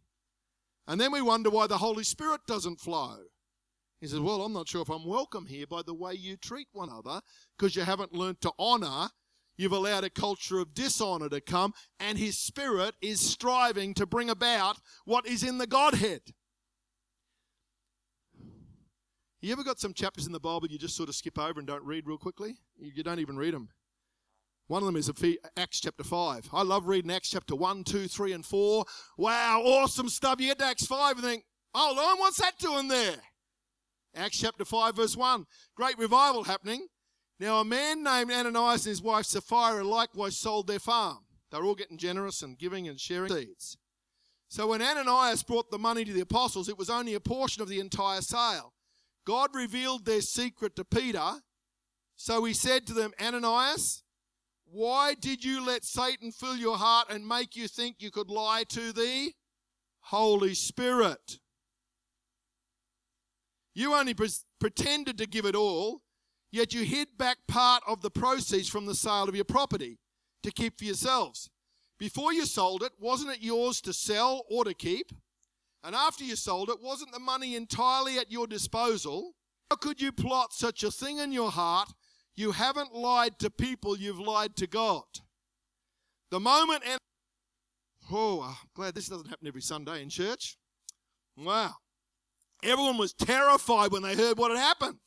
And 0.86 1.00
then 1.00 1.12
we 1.12 1.22
wonder 1.22 1.50
why 1.50 1.66
the 1.66 1.78
Holy 1.78 2.04
Spirit 2.04 2.42
doesn't 2.46 2.80
flow. 2.80 3.16
He 4.00 4.06
says, 4.06 4.20
Well, 4.20 4.42
I'm 4.42 4.52
not 4.52 4.68
sure 4.68 4.82
if 4.82 4.90
I'm 4.90 5.06
welcome 5.06 5.46
here 5.46 5.66
by 5.66 5.82
the 5.82 5.94
way 5.94 6.14
you 6.14 6.36
treat 6.36 6.68
one 6.72 6.88
another 6.88 7.20
because 7.56 7.74
you 7.74 7.82
haven't 7.82 8.12
learned 8.12 8.40
to 8.42 8.52
honor. 8.58 9.08
You've 9.56 9.72
allowed 9.72 10.04
a 10.04 10.10
culture 10.10 10.58
of 10.58 10.74
dishonor 10.74 11.28
to 11.28 11.40
come, 11.40 11.74
and 12.00 12.18
His 12.18 12.38
Spirit 12.38 12.94
is 13.00 13.20
striving 13.20 13.94
to 13.94 14.06
bring 14.06 14.30
about 14.30 14.78
what 15.04 15.26
is 15.26 15.42
in 15.42 15.58
the 15.58 15.66
Godhead. 15.66 16.22
You 19.40 19.52
ever 19.52 19.62
got 19.62 19.78
some 19.78 19.92
chapters 19.92 20.26
in 20.26 20.32
the 20.32 20.40
Bible 20.40 20.68
you 20.68 20.78
just 20.78 20.96
sort 20.96 21.10
of 21.10 21.14
skip 21.14 21.38
over 21.38 21.58
and 21.60 21.66
don't 21.66 21.84
read 21.84 22.06
real 22.06 22.16
quickly? 22.16 22.56
You 22.78 23.02
don't 23.02 23.18
even 23.18 23.36
read 23.36 23.52
them. 23.52 23.68
One 24.68 24.82
of 24.82 24.86
them 24.86 24.96
is 24.96 25.12
Acts 25.58 25.80
chapter 25.80 26.02
5. 26.02 26.48
I 26.52 26.62
love 26.62 26.86
reading 26.86 27.10
Acts 27.10 27.28
chapter 27.28 27.54
1, 27.54 27.84
2, 27.84 28.08
3, 28.08 28.32
and 28.32 28.46
4. 28.46 28.84
Wow, 29.18 29.62
awesome 29.62 30.08
stuff. 30.08 30.40
You 30.40 30.48
get 30.48 30.58
to 30.60 30.64
Acts 30.64 30.86
5 30.86 31.16
and 31.16 31.24
think, 31.24 31.44
hold 31.74 31.98
on, 31.98 32.18
what's 32.18 32.38
that 32.40 32.58
doing 32.58 32.88
there? 32.88 33.16
Acts 34.16 34.38
chapter 34.38 34.64
5, 34.64 34.96
verse 34.96 35.14
1. 35.14 35.44
Great 35.76 35.98
revival 35.98 36.44
happening. 36.44 36.86
Now, 37.40 37.60
a 37.60 37.64
man 37.64 38.02
named 38.04 38.30
Ananias 38.30 38.86
and 38.86 38.90
his 38.90 39.02
wife 39.02 39.26
Sapphira 39.26 39.82
likewise 39.84 40.38
sold 40.38 40.66
their 40.66 40.78
farm. 40.78 41.18
They're 41.50 41.64
all 41.64 41.74
getting 41.74 41.98
generous 41.98 42.42
and 42.42 42.58
giving 42.58 42.88
and 42.88 42.98
sharing 42.98 43.30
seeds. 43.30 43.76
So 44.48 44.68
when 44.68 44.82
Ananias 44.82 45.42
brought 45.42 45.70
the 45.70 45.78
money 45.78 46.04
to 46.04 46.12
the 46.12 46.20
apostles, 46.20 46.68
it 46.68 46.78
was 46.78 46.90
only 46.90 47.14
a 47.14 47.20
portion 47.20 47.60
of 47.60 47.68
the 47.68 47.80
entire 47.80 48.20
sale. 48.20 48.72
God 49.26 49.50
revealed 49.54 50.04
their 50.04 50.20
secret 50.20 50.76
to 50.76 50.84
Peter. 50.84 51.40
So 52.16 52.44
he 52.44 52.52
said 52.52 52.86
to 52.86 52.92
them, 52.92 53.12
Ananias, 53.20 54.04
why 54.64 55.14
did 55.14 55.44
you 55.44 55.64
let 55.64 55.84
Satan 55.84 56.30
fill 56.30 56.56
your 56.56 56.76
heart 56.76 57.08
and 57.10 57.26
make 57.26 57.56
you 57.56 57.68
think 57.68 57.96
you 57.98 58.10
could 58.10 58.30
lie 58.30 58.64
to 58.68 58.92
the 58.92 59.32
Holy 60.00 60.54
Spirit? 60.54 61.38
You 63.74 63.94
only 63.94 64.14
pre- 64.14 64.28
pretended 64.60 65.18
to 65.18 65.26
give 65.26 65.46
it 65.46 65.56
all, 65.56 66.02
yet 66.54 66.72
you 66.72 66.84
hid 66.84 67.08
back 67.18 67.38
part 67.48 67.82
of 67.84 68.00
the 68.00 68.10
proceeds 68.10 68.68
from 68.68 68.86
the 68.86 68.94
sale 68.94 69.28
of 69.28 69.34
your 69.34 69.44
property 69.44 69.98
to 70.44 70.52
keep 70.52 70.78
for 70.78 70.84
yourselves. 70.84 71.50
Before 71.98 72.32
you 72.32 72.46
sold 72.46 72.84
it, 72.84 72.92
wasn't 73.00 73.32
it 73.32 73.42
yours 73.42 73.80
to 73.80 73.92
sell 73.92 74.44
or 74.48 74.64
to 74.64 74.72
keep? 74.72 75.10
And 75.82 75.96
after 75.96 76.22
you 76.22 76.36
sold 76.36 76.70
it, 76.70 76.80
wasn't 76.80 77.12
the 77.12 77.18
money 77.18 77.56
entirely 77.56 78.18
at 78.18 78.30
your 78.30 78.46
disposal? 78.46 79.32
How 79.68 79.76
could 79.76 80.00
you 80.00 80.12
plot 80.12 80.52
such 80.52 80.84
a 80.84 80.92
thing 80.92 81.18
in 81.18 81.32
your 81.32 81.50
heart? 81.50 81.92
You 82.36 82.52
haven't 82.52 82.94
lied 82.94 83.38
to 83.40 83.50
people, 83.50 83.98
you've 83.98 84.20
lied 84.20 84.54
to 84.56 84.68
God. 84.68 85.04
The 86.30 86.38
moment, 86.38 86.82
and 86.86 86.98
oh, 88.12 88.42
I'm 88.42 88.68
glad 88.74 88.94
this 88.94 89.08
doesn't 89.08 89.28
happen 89.28 89.48
every 89.48 89.62
Sunday 89.62 90.02
in 90.02 90.08
church. 90.08 90.56
Wow. 91.36 91.72
Everyone 92.62 92.96
was 92.96 93.12
terrified 93.12 93.90
when 93.90 94.02
they 94.02 94.14
heard 94.14 94.38
what 94.38 94.52
had 94.52 94.60
happened. 94.60 95.00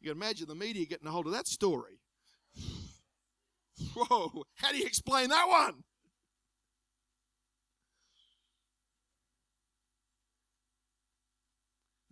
You 0.00 0.10
can 0.10 0.18
imagine 0.18 0.48
the 0.48 0.54
media 0.54 0.86
getting 0.86 1.06
a 1.06 1.10
hold 1.10 1.26
of 1.26 1.32
that 1.32 1.46
story. 1.46 2.00
Whoa, 3.94 4.44
how 4.54 4.72
do 4.72 4.78
you 4.78 4.86
explain 4.86 5.28
that 5.28 5.46
one? 5.48 5.84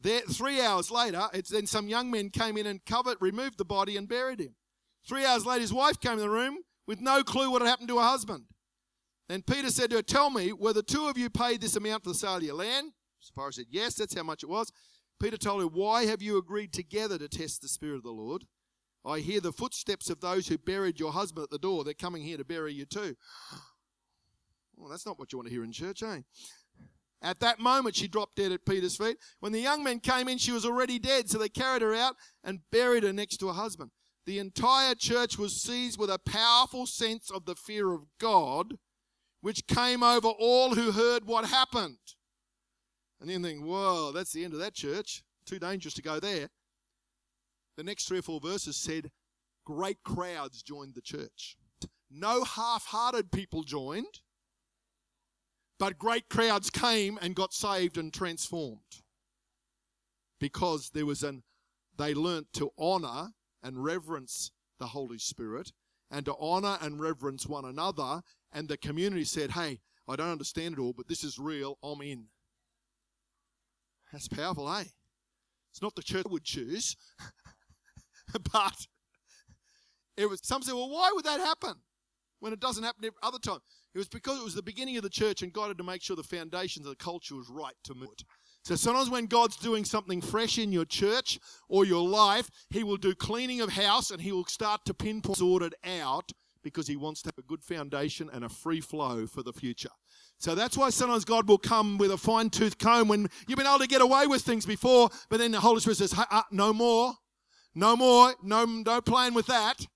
There, 0.01 0.21
three 0.21 0.61
hours 0.61 0.91
later, 0.91 1.29
it's 1.33 1.51
then 1.51 1.67
some 1.67 1.89
young 1.89 2.11
men 2.11 2.31
came 2.31 2.57
in 2.57 2.67
and 2.67 2.85
covered, 2.85 3.17
removed 3.21 3.59
the 3.59 3.65
body, 3.65 3.97
and 3.97 4.09
buried 4.09 4.41
him. 4.41 4.55
Three 5.07 5.25
hours 5.25 5.45
later, 5.45 5.63
his 5.63 5.73
wife 5.73 5.99
came 5.99 6.13
in 6.13 6.19
the 6.19 6.31
room 6.31 6.59
with 6.87 7.01
no 7.01 7.25
clue 7.25 7.51
what 7.51 7.63
had 7.63 7.69
happened 7.69 7.89
to 7.89 7.99
her 7.99 8.05
husband. 8.05 8.45
Then 9.29 9.43
Peter 9.43 9.71
said 9.71 9.91
to 9.91 9.97
her, 9.97 10.03
Tell 10.03 10.31
me, 10.31 10.53
were 10.53 10.73
the 10.73 10.83
two 10.83 11.07
of 11.09 11.19
you 11.19 11.29
paid 11.31 11.61
this 11.61 11.77
amount 11.77 12.05
for 12.05 12.11
the 12.11 12.15
sale 12.15 12.37
of 12.37 12.43
your 12.43 12.55
land? 12.55 12.93
Sapphira 13.21 13.53
said, 13.53 13.67
Yes, 13.71 13.95
that's 13.95 14.15
how 14.15 14.23
much 14.23 14.43
it 14.43 14.49
was. 14.49 14.71
Peter 15.21 15.37
told 15.37 15.61
her, 15.63 15.67
Why 15.67 16.07
have 16.07 16.23
you 16.23 16.39
agreed 16.39 16.73
together 16.73 17.19
to 17.19 17.29
test 17.29 17.63
the 17.63 17.69
Spirit 17.69 17.97
of 17.97 18.03
the 18.03 18.11
Lord? 18.11 18.45
I 19.05 19.21
hear 19.21 19.41
the 19.41 19.53
footsteps 19.53 20.11
of 20.11 20.21
those 20.21 20.49
who 20.49 20.59
buried 20.59 21.01
your 21.01 21.13
husband 21.13 21.45
at 21.45 21.51
the 21.51 21.59
door. 21.59 21.85
They're 21.85 21.95
coming 21.95 22.23
here 22.23 22.37
to 22.37 22.45
bury 22.45 22.73
you 22.73 22.85
too. 22.85 23.17
Well, 24.81 24.89
that's 24.89 25.05
not 25.05 25.19
what 25.19 25.33
you 25.33 25.39
want 25.39 25.49
to 25.49 25.53
hear 25.53 25.65
in 25.65 25.73
church, 25.73 26.05
eh? 26.05 26.21
At 27.21 27.41
that 27.41 27.59
moment, 27.59 27.97
she 27.97 28.07
dropped 28.07 28.37
dead 28.37 28.53
at 28.53 28.65
Peter's 28.65 28.97
feet. 28.97 29.17
When 29.41 29.51
the 29.51 29.61
young 29.61 29.83
men 29.83 29.99
came 29.99 30.29
in, 30.29 30.39
she 30.39 30.53
was 30.53 30.65
already 30.65 31.01
dead, 31.01 31.29
so 31.29 31.37
they 31.37 31.49
carried 31.49 31.83
her 31.83 31.95
out 31.95 32.15
and 32.45 32.61
buried 32.71 33.03
her 33.03 33.13
next 33.13 33.39
to 33.39 33.49
her 33.49 33.55
husband. 33.55 33.91
The 34.25 34.39
entire 34.39 34.95
church 34.95 35.37
was 35.37 35.61
seized 35.61 35.99
with 35.99 36.11
a 36.11 36.21
powerful 36.21 36.87
sense 36.87 37.29
of 37.29 37.45
the 37.45 37.57
fear 37.57 37.93
of 37.93 38.03
God, 38.21 38.75
which 39.41 39.67
came 39.67 40.05
over 40.05 40.29
all 40.29 40.77
who 40.77 40.93
heard 40.93 41.27
what 41.27 41.47
happened. 41.47 41.99
And 43.21 43.29
then 43.29 43.43
think, 43.43 43.65
whoa, 43.65 44.13
that's 44.13 44.33
the 44.33 44.45
end 44.45 44.55
of 44.55 44.61
that 44.61 44.75
church. 44.75 45.23
Too 45.45 45.59
dangerous 45.59 45.95
to 45.95 46.03
go 46.03 46.21
there. 46.21 46.49
The 47.77 47.85
next 47.85 48.07
three 48.07 48.19
or 48.19 48.23
four 48.23 48.41
verses 48.41 48.77
said, 48.77 49.11
great 49.65 50.03
crowds 50.03 50.63
joined 50.63 50.95
the 50.95 51.01
church. 51.01 51.57
No 52.11 52.45
half 52.45 52.87
hearted 52.87 53.31
people 53.31 53.63
joined 53.63 54.21
but 55.79 55.99
great 55.99 56.29
crowds 56.29 56.71
came 56.71 57.19
and 57.23 57.37
got 57.37 57.53
saved 57.53 57.97
and 57.97 58.13
transformed 58.13 59.03
because 60.41 60.91
there 60.91 61.07
was 61.07 61.23
an, 61.23 61.45
they 61.97 62.15
learnt 62.15 62.53
to 62.55 62.71
honor 62.77 63.29
and 63.63 63.85
reverence 63.85 64.51
the 64.79 64.89
Holy 64.89 65.19
Spirit 65.19 65.73
and 66.11 66.25
to 66.25 66.35
honor 66.41 66.79
and 66.81 67.01
reverence 67.01 67.47
one 67.47 67.65
another. 67.65 68.23
And 68.53 68.69
the 68.69 68.77
community 68.77 69.25
said, 69.25 69.53
Hey, 69.53 69.81
I 70.09 70.17
don't 70.17 70.31
understand 70.31 70.75
it 70.75 70.81
all, 70.81 70.93
but 70.93 71.09
this 71.09 71.23
is 71.23 71.39
real. 71.39 71.79
I'm 71.83 72.01
in. 72.03 72.27
That's 74.13 74.29
powerful, 74.29 74.71
eh? 74.73 74.85
It's 75.71 75.83
not 75.83 75.95
the 75.95 76.03
church 76.03 76.27
would 76.29 76.45
choose, 76.45 76.97
but 78.53 78.87
it 80.17 80.29
was. 80.29 80.41
Some 80.43 80.63
say, 80.63 80.73
well, 80.73 80.91
why 80.91 81.11
would 81.15 81.25
that 81.25 81.41
happen 81.41 81.75
when 82.41 82.53
it 82.53 82.61
doesn't 82.61 82.85
happen 82.85 83.05
every 83.05 83.19
other 83.23 83.39
time? 83.39 83.61
It 83.95 83.99
was 83.99 84.09
because 84.09 84.41
it 84.41 84.45
was 84.45 84.55
the 84.55 84.63
beginning 84.63 84.97
of 84.97 85.03
the 85.03 85.11
church 85.11 85.43
and 85.43 85.53
God 85.53 85.69
had 85.69 85.79
to 85.79 85.85
make 85.85 86.03
sure 86.03 86.17
the 86.17 86.23
foundations 86.23 86.87
of 86.87 86.91
the 86.91 87.05
culture 87.05 87.37
was 87.37 87.49
right 87.49 87.75
to 87.85 87.95
move 87.95 88.11
it. 88.13 88.25
So 88.65 88.75
sometimes 88.77 89.09
when 89.09 89.27
God's 89.27 89.57
doing 89.57 89.85
something 89.85 90.21
fresh 90.21 90.59
in 90.59 90.73
your 90.73 90.85
church 90.85 91.39
or 91.69 91.85
your 91.85 92.07
life, 92.07 92.51
He 92.71 92.85
will 92.85 92.97
do 92.97 93.15
cleaning 93.15 93.61
of 93.61 93.71
house 93.71 94.11
and 94.11 94.21
He 94.21 94.33
will 94.33 94.45
start 94.45 94.85
to 94.87 94.95
pinpoint 94.95 95.39
sorted 95.39 95.75
out 95.85 96.33
because 96.63 96.87
He 96.87 96.97
wants 96.97 97.23
to 97.23 97.29
have 97.29 97.39
a 97.39 97.49
good 97.49 97.63
foundation 97.63 98.29
and 98.33 98.45
a 98.45 98.49
free 98.49 98.81
flow 98.81 99.27
for 99.27 99.43
the 99.43 99.53
future. 99.53 99.91
So 100.39 100.55
that's 100.55 100.77
why 100.77 100.91
sometimes 100.91 101.25
God 101.25 101.49
will 101.49 101.59
come 101.59 101.99
with 101.99 102.13
a 102.13 102.17
fine 102.17 102.49
tooth 102.49 102.79
comb 102.79 103.09
when 103.09 103.29
you've 103.49 103.57
been 103.57 103.67
able 103.67 103.81
to 103.81 103.89
get 103.89 104.01
away 104.01 104.27
with 104.29 104.43
things 104.43 104.65
before, 104.65 105.11
but 105.29 105.39
then 105.39 105.51
the 105.51 105.61
Holy 105.61 105.81
Spirit 105.81 105.99
says, 105.99 106.15
uh, 106.17 106.43
no 106.53 106.73
more, 106.73 107.13
no 107.75 107.97
more, 107.97 108.35
no, 108.43 108.65
no 108.65 109.01
playing 109.01 109.35
with 109.35 109.47
that. 109.47 109.87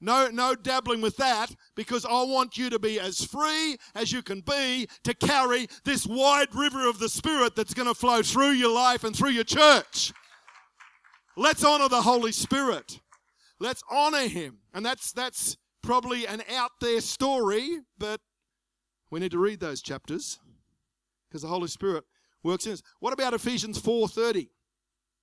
No, 0.00 0.28
no 0.28 0.54
dabbling 0.54 1.00
with 1.00 1.16
that 1.16 1.54
because 1.76 2.04
I 2.04 2.22
want 2.24 2.58
you 2.58 2.68
to 2.68 2.78
be 2.78 3.00
as 3.00 3.24
free 3.24 3.78
as 3.94 4.12
you 4.12 4.22
can 4.22 4.42
be 4.42 4.86
to 5.02 5.14
carry 5.14 5.66
this 5.84 6.06
wide 6.06 6.54
river 6.54 6.86
of 6.86 6.98
the 6.98 7.08
Spirit 7.08 7.56
that's 7.56 7.72
going 7.72 7.88
to 7.88 7.94
flow 7.94 8.20
through 8.20 8.50
your 8.50 8.72
life 8.72 9.02
and 9.02 9.16
through 9.16 9.30
your 9.30 9.44
church. 9.44 10.12
Let's 11.36 11.64
honor 11.64 11.88
the 11.88 12.02
Holy 12.02 12.32
Spirit. 12.32 13.00
Let's 13.58 13.82
honor 13.90 14.28
Him. 14.28 14.58
And 14.74 14.84
that's, 14.84 15.10
that's 15.10 15.56
probably 15.82 16.26
an 16.26 16.42
out 16.54 16.72
there 16.80 17.00
story, 17.00 17.80
but 17.96 18.20
we 19.14 19.20
need 19.20 19.30
to 19.30 19.38
read 19.38 19.60
those 19.60 19.80
chapters 19.80 20.40
because 21.28 21.42
the 21.42 21.48
Holy 21.48 21.68
Spirit 21.68 22.02
works 22.42 22.66
in 22.66 22.72
us. 22.72 22.82
What 22.98 23.12
about 23.12 23.32
Ephesians 23.32 23.78
4:30? 23.78 24.50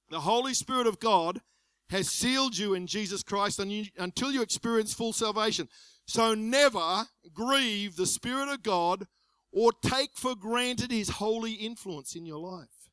The 0.09 0.21
Holy 0.21 0.53
Spirit 0.53 0.87
of 0.87 1.01
God 1.01 1.41
has 1.89 2.09
sealed 2.09 2.57
you 2.57 2.73
in 2.73 2.87
Jesus 2.87 3.21
Christ 3.21 3.59
until 3.59 4.31
you 4.31 4.41
experience 4.41 4.93
full 4.93 5.11
salvation. 5.11 5.67
So 6.07 6.33
never 6.33 7.09
grieve 7.33 7.97
the 7.97 8.05
Spirit 8.05 8.47
of 8.47 8.63
God 8.63 9.07
or 9.51 9.73
take 9.73 10.11
for 10.15 10.37
granted 10.37 10.89
His 10.89 11.09
holy 11.09 11.55
influence 11.55 12.15
in 12.15 12.25
your 12.25 12.39
life. 12.39 12.89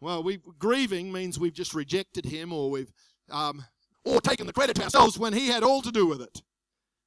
Well, 0.00 0.24
we 0.24 0.40
grieving 0.58 1.12
means 1.12 1.38
we've 1.38 1.54
just 1.54 1.74
rejected 1.74 2.24
Him 2.24 2.52
or 2.52 2.72
we've 2.72 2.92
um, 3.30 3.64
or 4.04 4.20
taken 4.20 4.48
the 4.48 4.52
credit 4.52 4.74
to 4.76 4.82
ourselves 4.82 5.16
when 5.16 5.32
He 5.32 5.46
had 5.46 5.62
all 5.62 5.80
to 5.82 5.92
do 5.92 6.06
with 6.06 6.20
it. 6.20 6.42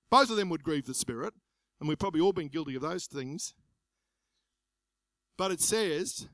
Both 0.09 0.29
of 0.29 0.37
them 0.37 0.47
would 0.47 0.63
grieve 0.63 0.85
the 0.85 0.93
Spirit, 0.93 1.33
and 1.79 1.87
we've 1.87 1.99
probably 1.99 2.21
all 2.21 2.33
been 2.33 2.49
guilty 2.49 2.75
of 2.75 2.81
those 2.81 3.05
things. 3.05 3.53
But 5.37 5.51
it 5.51 5.61
says, 5.61 6.27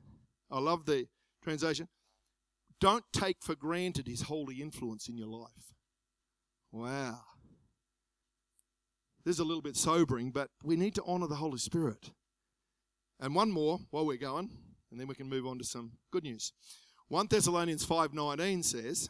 I 0.50 0.58
love 0.58 0.86
the 0.86 1.06
translation, 1.42 1.88
don't 2.80 3.04
take 3.12 3.38
for 3.40 3.54
granted 3.54 4.06
his 4.06 4.22
holy 4.22 4.60
influence 4.60 5.08
in 5.08 5.16
your 5.16 5.28
life. 5.28 5.74
Wow. 6.72 7.20
This 9.24 9.36
is 9.36 9.40
a 9.40 9.44
little 9.44 9.62
bit 9.62 9.76
sobering, 9.76 10.30
but 10.30 10.50
we 10.62 10.76
need 10.76 10.94
to 10.96 11.04
honor 11.06 11.26
the 11.26 11.36
Holy 11.36 11.58
Spirit. 11.58 12.10
And 13.18 13.34
one 13.34 13.50
more 13.50 13.80
while 13.90 14.06
we're 14.06 14.18
going, 14.18 14.50
and 14.90 15.00
then 15.00 15.08
we 15.08 15.14
can 15.14 15.28
move 15.28 15.46
on 15.46 15.58
to 15.58 15.64
some 15.64 15.92
good 16.12 16.22
news. 16.22 16.52
1 17.08 17.28
Thessalonians 17.28 17.84
5:19 17.84 18.62
says, 18.62 19.08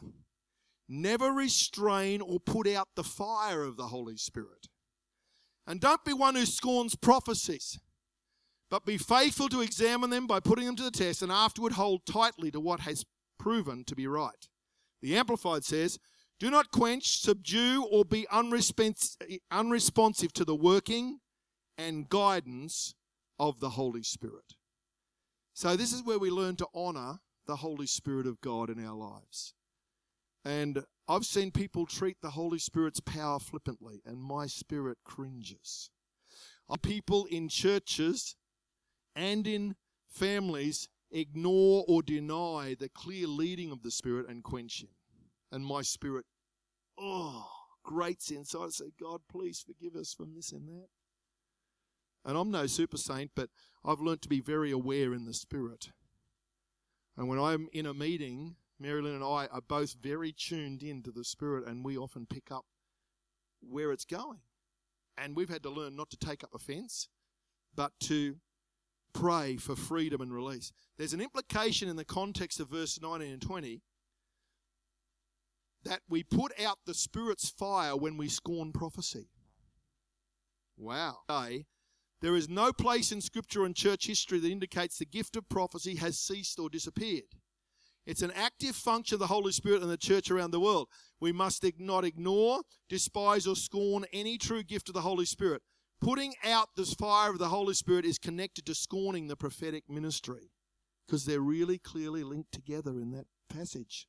"Never 0.87 1.31
restrain 1.31 2.21
or 2.21 2.39
put 2.39 2.67
out 2.67 2.89
the 2.95 3.03
fire 3.03 3.63
of 3.63 3.77
the 3.77 3.87
Holy 3.87 4.17
Spirit. 4.17 4.69
And 5.67 5.81
don't 5.81 6.05
be 6.05 6.13
one 6.13 6.35
who 6.35 6.45
scorns 6.45 6.95
prophecies, 6.95 7.77
but 8.69 8.85
be 8.85 8.97
faithful 8.97 9.49
to 9.49 9.61
examine 9.61 10.09
them 10.09 10.25
by 10.25 10.39
putting 10.39 10.65
them 10.65 10.77
to 10.77 10.83
the 10.83 10.91
test 10.91 11.21
and 11.21 11.31
afterward 11.31 11.73
hold 11.73 12.05
tightly 12.05 12.49
to 12.51 12.59
what 12.59 12.81
has 12.81 13.05
proven 13.37 13.83
to 13.85 13.95
be 13.95 14.07
right." 14.07 14.47
The 15.01 15.17
Amplified 15.17 15.65
says, 15.65 15.99
"Do 16.39 16.49
not 16.49 16.71
quench, 16.71 17.19
subdue 17.19 17.83
or 17.83 18.05
be 18.05 18.27
unresponsive 18.29 20.33
to 20.33 20.45
the 20.45 20.55
working 20.55 21.19
and 21.77 22.09
guidance 22.09 22.95
of 23.37 23.59
the 23.59 23.71
Holy 23.71 24.03
Spirit." 24.03 24.55
So 25.53 25.75
this 25.75 25.91
is 25.91 26.01
where 26.01 26.19
we 26.19 26.29
learn 26.29 26.55
to 26.57 26.69
honor 26.73 27.19
the 27.45 27.57
Holy 27.57 27.87
Spirit 27.87 28.25
of 28.25 28.41
God 28.41 28.69
in 28.69 28.83
our 28.83 28.95
lives. 28.95 29.53
And 30.45 30.85
I've 31.07 31.25
seen 31.25 31.51
people 31.51 31.85
treat 31.85 32.17
the 32.21 32.31
Holy 32.31 32.59
Spirit's 32.59 32.99
power 32.99 33.39
flippantly, 33.39 34.01
and 34.05 34.21
my 34.21 34.47
spirit 34.47 34.97
cringes. 35.05 35.89
People 36.81 37.25
in 37.31 37.47
churches 37.47 38.35
and 39.15 39.47
in 39.47 39.75
families 40.09 40.89
ignore 41.11 41.85
or 41.87 42.01
deny 42.01 42.75
the 42.77 42.89
clear 42.89 43.25
leading 43.25 43.71
of 43.71 43.81
the 43.81 43.91
Spirit 43.91 44.27
and 44.27 44.43
quench 44.43 44.83
Him. 44.83 44.89
And 45.49 45.65
my 45.65 45.81
spirit, 45.81 46.25
oh, 46.99 47.47
grates 47.83 48.29
inside. 48.31 48.65
I 48.65 48.69
say, 48.69 48.91
God, 49.01 49.21
please 49.31 49.63
forgive 49.65 49.95
us 49.95 50.13
for 50.13 50.25
missing 50.25 50.65
that. 50.65 50.87
And 52.25 52.37
I'm 52.37 52.51
no 52.51 52.67
super 52.67 52.97
saint, 52.97 53.31
but 53.33 53.49
I've 53.85 54.01
learnt 54.01 54.21
to 54.23 54.29
be 54.29 54.41
very 54.41 54.71
aware 54.71 55.13
in 55.13 55.23
the 55.23 55.33
Spirit 55.33 55.91
and 57.17 57.27
when 57.27 57.39
I'm 57.39 57.67
in 57.73 57.87
a 57.87 57.93
meeting, 57.93 58.55
Marilyn 58.79 59.15
and 59.15 59.23
I 59.23 59.47
are 59.51 59.61
both 59.61 59.95
very 60.01 60.31
tuned 60.31 60.83
in 60.83 61.01
to 61.03 61.11
the 61.11 61.23
Spirit, 61.23 61.67
and 61.67 61.83
we 61.83 61.97
often 61.97 62.25
pick 62.25 62.51
up 62.51 62.65
where 63.61 63.91
it's 63.91 64.05
going. 64.05 64.39
And 65.17 65.35
we've 65.35 65.49
had 65.49 65.63
to 65.63 65.69
learn 65.69 65.95
not 65.95 66.11
to 66.11 66.17
take 66.17 66.43
up 66.43 66.53
offense, 66.53 67.09
but 67.75 67.91
to 68.01 68.37
pray 69.13 69.57
for 69.57 69.75
freedom 69.75 70.21
and 70.21 70.31
release. 70.31 70.71
There's 70.97 71.13
an 71.13 71.21
implication 71.21 71.89
in 71.89 71.95
the 71.95 72.05
context 72.05 72.59
of 72.59 72.69
verse 72.69 72.99
19 73.01 73.31
and 73.31 73.41
20 73.41 73.81
that 75.83 76.01
we 76.07 76.21
put 76.21 76.51
out 76.59 76.79
the 76.85 76.93
Spirit's 76.93 77.49
fire 77.49 77.95
when 77.95 78.17
we 78.17 78.27
scorn 78.27 78.71
prophecy. 78.73 79.29
Wow. 80.77 81.17
There 82.21 82.35
is 82.35 82.49
no 82.49 82.71
place 82.73 83.11
in 83.11 83.21
Scripture 83.21 83.63
and 83.63 83.75
church 83.75 84.05
history 84.05 84.39
that 84.39 84.51
indicates 84.51 84.99
the 84.99 85.05
gift 85.05 85.35
of 85.35 85.49
prophecy 85.49 85.95
has 85.95 86.19
ceased 86.19 86.59
or 86.59 86.69
disappeared. 86.69 87.35
It's 88.07 88.21
an 88.21 88.31
active 88.31 88.73
function 88.73 89.15
of 89.15 89.19
the 89.19 89.27
Holy 89.27 89.51
Spirit 89.51 89.83
in 89.83 89.89
the 89.89 89.97
church 89.97 90.31
around 90.31 90.51
the 90.51 90.61
world. 90.61 90.87
We 91.19 91.33
must 91.33 91.65
not 91.77 92.05
ignore, 92.05 92.61
despise, 92.87 93.45
or 93.45 93.55
scorn 93.57 94.05
any 94.13 94.37
true 94.37 94.63
gift 94.63 94.87
of 94.87 94.93
the 94.93 95.01
Holy 95.01 95.25
Spirit. 95.25 95.61
Putting 95.99 96.33
out 96.41 96.69
this 96.77 96.93
fire 96.93 97.31
of 97.31 97.37
the 97.37 97.49
Holy 97.49 97.73
Spirit 97.73 98.05
is 98.05 98.17
connected 98.17 98.65
to 98.65 98.75
scorning 98.75 99.27
the 99.27 99.35
prophetic 99.35 99.89
ministry 99.89 100.51
because 101.05 101.25
they're 101.25 101.41
really 101.41 101.77
clearly 101.77 102.23
linked 102.23 102.53
together 102.53 102.91
in 102.91 103.11
that 103.11 103.25
passage. 103.49 104.07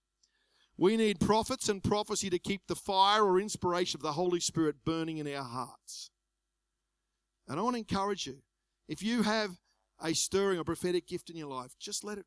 We 0.77 0.97
need 0.97 1.19
prophets 1.19 1.69
and 1.69 1.83
prophecy 1.83 2.31
to 2.31 2.39
keep 2.39 2.69
the 2.69 2.77
fire 2.77 3.25
or 3.25 3.41
inspiration 3.41 3.99
of 3.99 4.03
the 4.03 4.13
Holy 4.13 4.39
Spirit 4.39 4.85
burning 4.85 5.19
in 5.19 5.27
our 5.35 5.43
hearts. 5.43 6.13
And 7.49 7.59
I 7.59 7.63
want 7.65 7.75
to 7.75 7.81
encourage 7.81 8.29
you 8.29 8.43
if 8.87 9.03
you 9.03 9.23
have 9.25 9.57
a 10.01 10.15
stirring, 10.15 10.61
a 10.61 10.65
prophetic 10.65 11.09
gift 11.09 11.31
in 11.31 11.37
your 11.37 11.49
life, 11.49 11.73
just 11.81 12.05
let 12.05 12.19
it 12.19 12.27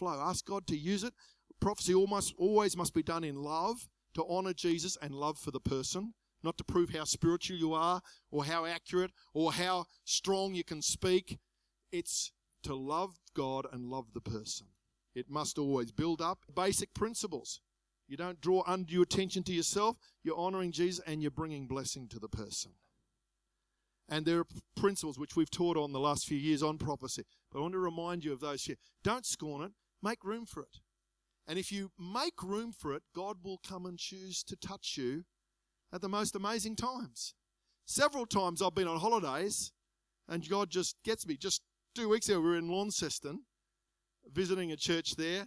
flow. 0.00 0.18
Ask 0.20 0.46
God 0.46 0.66
to 0.66 0.76
use 0.76 1.04
it. 1.04 1.14
Prophecy 1.60 1.94
almost 1.94 2.34
always 2.38 2.76
must 2.76 2.94
be 2.94 3.02
done 3.02 3.22
in 3.22 3.36
love 3.36 3.86
to 4.14 4.24
honor 4.28 4.54
Jesus 4.54 4.96
and 5.00 5.14
love 5.14 5.38
for 5.38 5.50
the 5.50 5.60
person, 5.60 6.14
not 6.42 6.56
to 6.58 6.64
prove 6.64 6.90
how 6.90 7.04
spiritual 7.04 7.58
you 7.58 7.74
are 7.74 8.00
or 8.30 8.46
how 8.46 8.64
accurate 8.64 9.12
or 9.34 9.52
how 9.52 9.84
strong 10.04 10.54
you 10.54 10.64
can 10.64 10.80
speak. 10.80 11.38
It's 11.92 12.32
to 12.62 12.74
love 12.74 13.20
God 13.36 13.66
and 13.70 13.90
love 13.90 14.06
the 14.14 14.22
person. 14.22 14.68
It 15.14 15.28
must 15.28 15.58
always 15.58 15.92
build 15.92 16.22
up 16.22 16.38
basic 16.54 16.94
principles. 16.94 17.60
You 18.08 18.16
don't 18.16 18.40
draw 18.40 18.64
undue 18.66 19.02
attention 19.02 19.42
to 19.44 19.52
yourself, 19.52 19.96
you're 20.24 20.38
honoring 20.38 20.72
Jesus 20.72 21.04
and 21.06 21.22
you're 21.22 21.30
bringing 21.30 21.66
blessing 21.66 22.08
to 22.08 22.18
the 22.18 22.28
person. 22.28 22.72
And 24.08 24.26
there 24.26 24.40
are 24.40 24.46
principles 24.76 25.18
which 25.18 25.36
we've 25.36 25.50
taught 25.50 25.76
on 25.76 25.92
the 25.92 26.00
last 26.00 26.26
few 26.26 26.38
years 26.38 26.64
on 26.64 26.78
prophecy. 26.78 27.24
But 27.52 27.58
I 27.58 27.62
want 27.62 27.74
to 27.74 27.78
remind 27.78 28.24
you 28.24 28.32
of 28.32 28.40
those 28.40 28.64
here. 28.64 28.74
Don't 29.04 29.24
scorn 29.24 29.62
it, 29.62 29.72
make 30.02 30.24
room 30.24 30.46
for 30.46 30.62
it. 30.62 30.80
And 31.46 31.58
if 31.58 31.72
you 31.72 31.90
make 31.98 32.42
room 32.42 32.72
for 32.72 32.94
it, 32.94 33.02
God 33.14 33.38
will 33.42 33.58
come 33.66 33.86
and 33.86 33.98
choose 33.98 34.42
to 34.44 34.56
touch 34.56 34.96
you 34.96 35.24
at 35.92 36.00
the 36.00 36.08
most 36.08 36.36
amazing 36.36 36.76
times. 36.76 37.34
Several 37.86 38.26
times 38.26 38.62
I've 38.62 38.74
been 38.74 38.86
on 38.86 39.00
holidays 39.00 39.72
and 40.28 40.48
God 40.48 40.70
just 40.70 40.96
gets 41.04 41.26
me. 41.26 41.36
Just 41.36 41.62
two 41.94 42.08
weeks 42.08 42.28
ago, 42.28 42.40
we 42.40 42.50
were 42.50 42.56
in 42.56 42.68
Launceston 42.68 43.40
visiting 44.32 44.70
a 44.70 44.76
church 44.76 45.16
there 45.16 45.46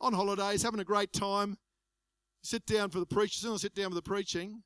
on 0.00 0.12
holidays, 0.14 0.62
having 0.62 0.80
a 0.80 0.84
great 0.84 1.12
time. 1.12 1.58
Sit 2.42 2.64
down 2.64 2.90
for 2.90 3.00
the 3.00 3.06
preaching. 3.06 3.40
Soon 3.42 3.54
I 3.54 3.56
sit 3.56 3.74
down 3.74 3.90
for 3.90 3.96
the 3.96 4.02
preaching, 4.02 4.62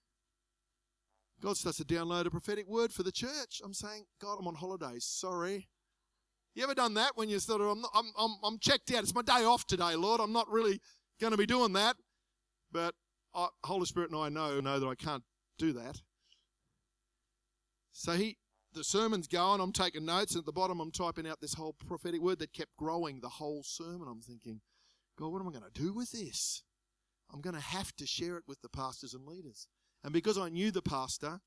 God 1.41 1.57
starts 1.57 1.79
to 1.79 1.85
download 1.85 2.27
a 2.27 2.31
prophetic 2.31 2.69
word 2.69 2.93
for 2.93 3.03
the 3.03 3.13
church. 3.13 3.63
I'm 3.65 3.73
saying, 3.73 4.05
God, 4.21 4.37
I'm 4.39 4.47
on 4.47 4.55
holidays. 4.55 5.05
Sorry. 5.05 5.69
You 6.55 6.65
ever 6.65 6.75
done 6.75 6.95
that 6.95 7.17
when 7.17 7.29
you 7.29 7.39
sort 7.39 7.61
of, 7.61 7.69
I'm, 7.69 7.85
I'm, 7.95 8.13
I'm, 8.19 8.37
I'm 8.43 8.59
checked 8.59 8.93
out. 8.93 9.03
It's 9.03 9.15
my 9.15 9.23
day 9.23 9.45
off 9.45 9.67
today, 9.67 9.95
Lord. 9.95 10.21
I'm 10.21 10.33
not 10.33 10.51
really 10.51 10.81
going 11.21 11.31
to 11.31 11.37
be 11.37 11.47
doing 11.47 11.73
that. 11.75 11.97
But 12.73 12.95
I, 13.35 13.49
Holy 13.65 13.87
Spirit 13.87 14.11
and 14.11 14.21
I 14.21 14.29
know, 14.29 14.61
know 14.61 14.81
that 14.81 14.87
I 14.87 14.95
can't 14.95 15.23
do 15.59 15.73
that. 15.75 16.01
So 17.93 18.13
he, 18.13 18.37
the 18.73 18.85
sermon's 18.85 19.29
going, 19.29 19.61
I'm 19.61 19.73
taking 19.73 20.05
notes, 20.05 20.33
and 20.33 20.41
at 20.41 20.47
the 20.47 20.53
bottom 20.53 20.81
I'm 20.81 20.93
typing 20.93 21.27
out 21.27 21.41
this 21.41 21.55
whole 21.55 21.75
prophetic 21.87 22.21
word 22.21 22.39
that 22.39 22.53
kept 22.53 22.77
growing 22.77 23.21
the 23.21 23.29
whole 23.29 23.63
sermon. 23.65 24.09
I'm 24.09 24.21
thinking, 24.21 24.61
God, 25.19 25.33
what 25.33 25.41
am 25.41 25.49
I 25.49 25.53
going 25.53 25.71
to 25.73 25.83
do 25.83 25.93
with 25.93 26.13
this? 26.13 26.63
I'm 27.33 27.41
going 27.41 27.55
to 27.55 27.61
have 27.61 27.95
to 27.97 28.07
share 28.07 28.37
it 28.37 28.45
with 28.47 28.61
the 28.63 28.69
pastors 28.69 29.15
and 29.15 29.27
leaders. 29.27 29.67
And 30.03 30.13
because 30.13 30.39
I 30.39 30.49
knew 30.49 30.71
the 30.71 30.83
pastor, 30.83 31.41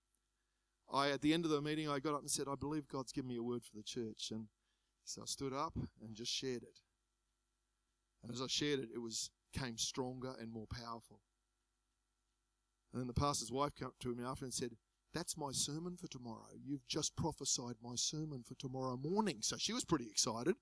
I 0.92 1.10
at 1.10 1.22
the 1.22 1.34
end 1.34 1.46
of 1.46 1.52
the 1.52 1.62
meeting 1.62 1.90
I 1.90 2.00
got 2.00 2.14
up 2.14 2.22
and 2.22 2.30
said, 2.30 2.48
I 2.50 2.56
believe 2.56 2.88
God's 2.88 3.12
given 3.12 3.30
me 3.30 3.38
a 3.38 3.44
word 3.44 3.64
for 3.64 3.76
the 3.76 3.84
church. 3.84 4.30
And 4.32 4.48
so 5.06 5.22
I 5.22 5.26
stood 5.26 5.54
up 5.54 5.74
and 6.02 6.16
just 6.16 6.32
shared 6.32 6.64
it. 6.64 6.80
And 8.24 8.32
as 8.32 8.42
I 8.42 8.48
shared 8.48 8.80
it, 8.80 8.90
it 8.94 9.00
was 9.00 9.30
came 9.54 9.78
stronger 9.78 10.34
and 10.40 10.52
more 10.52 10.68
powerful. 10.68 11.20
And 12.92 13.02
then 13.02 13.08
the 13.08 13.14
pastor's 13.14 13.52
wife 13.52 13.76
came 13.76 13.88
up 13.88 14.00
to 14.02 14.16
me 14.16 14.24
after 14.24 14.46
and 14.46 14.54
said, 14.54 14.72
That's 15.14 15.38
my 15.38 15.52
sermon 15.52 15.98
for 15.98 16.08
tomorrow. 16.08 16.48
You've 16.64 16.88
just 16.88 17.16
prophesied 17.16 17.76
my 17.82 17.96
sermon 17.96 18.44
for 18.44 18.56
tomorrow 18.56 18.98
morning. 18.98 19.38
So 19.42 19.58
she 19.58 19.74
was 19.74 19.86
pretty 19.86 20.06
excited. 20.06 20.56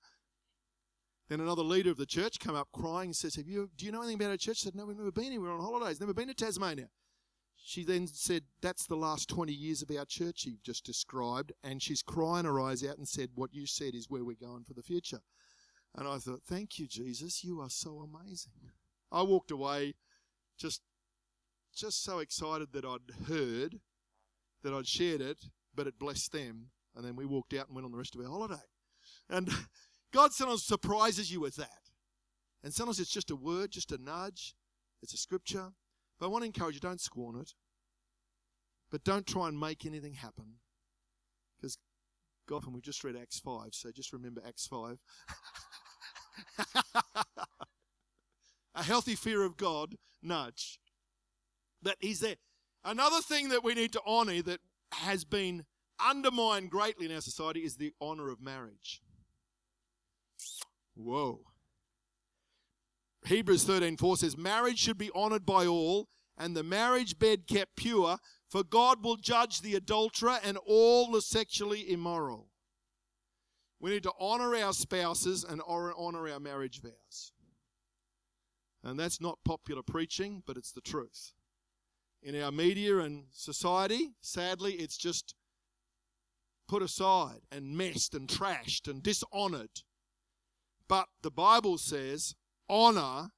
Then 1.29 1.39
another 1.39 1.63
leader 1.63 1.91
of 1.91 1.97
the 1.97 2.05
church 2.05 2.39
came 2.39 2.55
up 2.55 2.69
crying 2.73 3.09
and 3.09 3.15
says, 3.15 3.35
Have 3.35 3.47
you 3.47 3.69
do 3.75 3.85
you 3.85 3.91
know 3.91 4.01
anything 4.01 4.15
about 4.15 4.31
our 4.31 4.37
church? 4.37 4.59
I 4.61 4.65
said, 4.65 4.75
No, 4.75 4.85
we've 4.85 4.97
never 4.97 5.11
been 5.11 5.31
here. 5.31 5.41
We're 5.41 5.53
on 5.53 5.61
holidays, 5.61 5.99
never 5.99 6.13
been 6.13 6.27
to 6.27 6.33
Tasmania. 6.33 6.87
She 7.63 7.83
then 7.83 8.07
said, 8.07 8.43
That's 8.61 8.85
the 8.85 8.95
last 8.95 9.29
20 9.29 9.53
years 9.53 9.81
of 9.81 9.91
our 9.91 10.05
church 10.05 10.45
you've 10.45 10.63
just 10.63 10.85
described. 10.85 11.53
And 11.63 11.81
she's 11.81 12.01
crying 12.01 12.45
her 12.45 12.59
eyes 12.59 12.83
out 12.83 12.97
and 12.97 13.07
said, 13.07 13.29
What 13.35 13.53
you 13.53 13.65
said 13.65 13.93
is 13.93 14.09
where 14.09 14.23
we're 14.23 14.35
going 14.35 14.63
for 14.63 14.73
the 14.73 14.81
future. 14.81 15.21
And 15.95 16.07
I 16.07 16.17
thought, 16.17 16.41
Thank 16.43 16.79
you, 16.79 16.87
Jesus. 16.87 17.43
You 17.43 17.61
are 17.61 17.69
so 17.69 17.99
amazing. 17.99 18.53
I 19.11 19.21
walked 19.21 19.51
away 19.51 19.93
just, 20.57 20.81
just 21.75 22.03
so 22.03 22.19
excited 22.19 22.69
that 22.73 22.85
I'd 22.85 23.27
heard, 23.27 23.79
that 24.63 24.73
I'd 24.73 24.87
shared 24.87 25.21
it, 25.21 25.45
but 25.75 25.87
it 25.87 25.99
blessed 25.99 26.31
them. 26.31 26.67
And 26.95 27.05
then 27.05 27.15
we 27.15 27.25
walked 27.25 27.53
out 27.53 27.67
and 27.67 27.75
went 27.75 27.85
on 27.85 27.91
the 27.91 27.97
rest 27.97 28.15
of 28.15 28.21
our 28.21 28.27
holiday. 28.27 28.61
And 29.29 29.49
God 30.13 30.33
sometimes 30.33 30.63
surprises 30.63 31.31
you 31.31 31.39
with 31.39 31.55
that. 31.57 31.69
And 32.63 32.73
sometimes 32.73 32.99
it's 32.99 33.11
just 33.11 33.31
a 33.31 33.35
word, 33.35 33.71
just 33.71 33.91
a 33.91 34.01
nudge, 34.01 34.55
it's 35.01 35.13
a 35.13 35.17
scripture. 35.17 35.71
But 36.21 36.27
I 36.27 36.29
want 36.29 36.43
to 36.43 36.45
encourage 36.45 36.75
you 36.75 36.79
don't 36.79 37.01
scorn 37.01 37.35
it. 37.35 37.55
But 38.91 39.03
don't 39.03 39.25
try 39.25 39.47
and 39.47 39.59
make 39.59 39.87
anything 39.87 40.13
happen. 40.13 40.57
Because 41.57 41.79
God, 42.47 42.63
and 42.65 42.75
we 42.75 42.81
just 42.81 43.03
read 43.03 43.15
Acts 43.19 43.39
5, 43.39 43.69
so 43.71 43.91
just 43.91 44.13
remember 44.13 44.39
Acts 44.47 44.67
5. 44.67 44.99
a 48.75 48.83
healthy 48.83 49.15
fear 49.15 49.41
of 49.43 49.57
God, 49.57 49.95
nudge. 50.21 50.79
That 51.81 51.97
He's 51.99 52.19
there. 52.19 52.35
Another 52.85 53.21
thing 53.21 53.49
that 53.49 53.63
we 53.63 53.73
need 53.73 53.91
to 53.93 54.01
honor 54.05 54.43
that 54.43 54.59
has 54.91 55.25
been 55.25 55.65
undermined 55.99 56.69
greatly 56.69 57.07
in 57.07 57.15
our 57.15 57.21
society 57.21 57.61
is 57.61 57.77
the 57.77 57.93
honor 57.99 58.29
of 58.29 58.39
marriage. 58.39 59.01
Whoa. 60.93 61.50
Hebrews 63.25 63.65
13:4 63.65 64.17
says, 64.17 64.37
Marriage 64.37 64.79
should 64.79 64.97
be 64.97 65.11
honored 65.13 65.45
by 65.45 65.65
all, 65.65 66.09
and 66.37 66.55
the 66.55 66.63
marriage 66.63 67.19
bed 67.19 67.47
kept 67.47 67.75
pure, 67.75 68.17
For 68.49 68.63
God 68.63 69.03
will 69.03 69.17
judge 69.17 69.61
the 69.61 69.75
adulterer 69.75 70.39
and 70.43 70.57
all 70.65 71.11
the 71.11 71.21
sexually 71.21 71.89
immoral. 71.89 72.49
We 73.79 73.91
need 73.91 74.03
to 74.03 74.13
honor 74.19 74.55
our 74.55 74.73
spouses 74.73 75.43
and 75.43 75.61
honor 75.67 76.29
our 76.29 76.39
marriage 76.39 76.81
vows. 76.81 77.31
And 78.83 78.99
that's 78.99 79.21
not 79.21 79.43
popular 79.43 79.83
preaching, 79.83 80.43
but 80.45 80.57
it's 80.57 80.71
the 80.71 80.81
truth. 80.81 81.33
In 82.23 82.39
our 82.39 82.51
media 82.51 82.99
and 82.99 83.25
society, 83.31 84.11
sadly, 84.21 84.73
it's 84.73 84.97
just 84.97 85.33
put 86.67 86.83
aside 86.83 87.41
and 87.51 87.75
messed 87.75 88.13
and 88.13 88.27
trashed 88.27 88.87
and 88.87 89.01
dishonored. 89.01 89.81
But 90.87 91.07
the 91.21 91.31
Bible 91.31 91.77
says, 91.77 92.35
honor. 92.71 93.29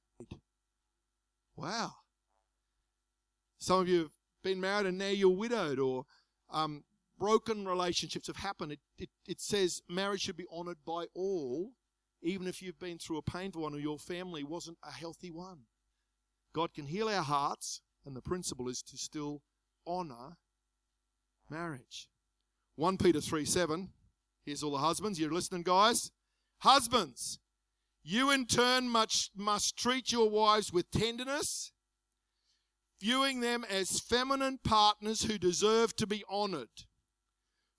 Wow. 1.57 1.91
Some 3.57 3.79
of 3.79 3.87
you 3.87 3.99
have 3.99 4.11
been 4.43 4.61
married 4.61 4.85
and 4.85 4.97
now 4.97 5.07
you're 5.07 5.29
widowed, 5.29 5.79
or 5.79 6.05
um, 6.51 6.83
broken 7.17 7.65
relationships 7.65 8.27
have 8.27 8.37
happened. 8.37 8.73
It, 8.73 8.79
it, 8.97 9.09
it 9.27 9.41
says 9.41 9.81
marriage 9.89 10.21
should 10.21 10.37
be 10.37 10.45
honored 10.51 10.77
by 10.85 11.05
all, 11.15 11.71
even 12.21 12.47
if 12.47 12.61
you've 12.61 12.79
been 12.79 12.99
through 12.99 13.17
a 13.17 13.21
painful 13.23 13.63
one 13.63 13.73
or 13.73 13.79
your 13.79 13.97
family 13.97 14.43
wasn't 14.43 14.77
a 14.83 14.91
healthy 14.91 15.31
one. 15.31 15.61
God 16.53 16.73
can 16.73 16.85
heal 16.85 17.09
our 17.09 17.23
hearts, 17.23 17.81
and 18.05 18.15
the 18.15 18.21
principle 18.21 18.69
is 18.69 18.83
to 18.83 18.97
still 18.97 19.41
honor 19.87 20.37
marriage. 21.49 22.09
1 22.75 22.97
Peter 22.97 23.21
3 23.21 23.45
7. 23.45 23.89
Here's 24.45 24.61
all 24.61 24.71
the 24.71 24.77
husbands. 24.77 25.19
You're 25.19 25.31
listening, 25.31 25.63
guys? 25.63 26.11
Husbands, 26.59 27.39
you 28.03 28.31
in 28.31 28.45
turn 28.45 28.89
must, 28.89 29.31
must 29.35 29.77
treat 29.77 30.11
your 30.11 30.29
wives 30.29 30.71
with 30.71 30.91
tenderness 30.91 31.73
viewing 33.03 33.41
them 33.41 33.65
as 33.69 33.99
feminine 33.99 34.57
partners 34.63 35.23
who 35.23 35.37
deserve 35.37 35.93
to 35.93 36.07
be 36.07 36.23
honored. 36.29 36.85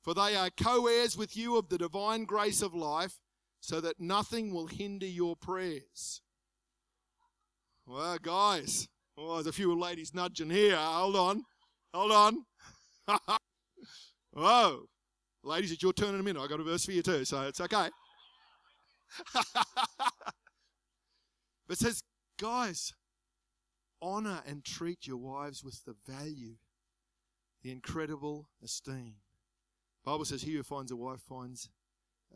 For 0.02 0.12
they 0.12 0.36
are 0.36 0.50
co 0.50 0.86
heirs 0.86 1.16
with 1.16 1.34
you 1.34 1.56
of 1.56 1.70
the 1.70 1.78
divine 1.78 2.26
grace 2.26 2.60
of 2.60 2.74
life, 2.74 3.20
so 3.58 3.80
that 3.80 3.98
nothing 3.98 4.52
will 4.52 4.66
hinder 4.66 5.06
your 5.06 5.34
prayers. 5.34 6.20
Well, 7.86 8.18
guys, 8.20 8.86
oh, 9.16 9.36
there's 9.36 9.46
a 9.46 9.52
few 9.52 9.74
ladies 9.78 10.12
nudging 10.12 10.50
here. 10.50 10.76
Hold 10.76 11.16
on. 11.16 11.44
Hold 11.94 12.12
on. 12.12 12.44
Whoa. 14.32 14.82
Ladies, 15.42 15.72
it's 15.72 15.82
your 15.82 15.94
turn 15.94 16.14
in 16.14 16.20
a 16.20 16.22
minute. 16.22 16.42
i 16.42 16.46
got 16.46 16.60
a 16.60 16.64
verse 16.64 16.84
for 16.84 16.92
you 16.92 17.02
too, 17.02 17.24
so 17.24 17.42
it's 17.42 17.62
okay. 17.62 17.88
but 19.34 19.44
it 21.70 21.78
says, 21.78 22.02
guys, 22.38 22.92
honor 24.00 24.42
and 24.46 24.64
treat 24.64 25.06
your 25.06 25.16
wives 25.16 25.64
with 25.64 25.84
the 25.84 25.94
value, 26.06 26.56
the 27.62 27.72
incredible 27.72 28.48
esteem. 28.62 29.16
The 30.04 30.10
Bible 30.10 30.24
says, 30.24 30.42
He 30.42 30.54
who 30.54 30.62
finds 30.62 30.92
a 30.92 30.96
wife 30.96 31.20
finds 31.20 31.70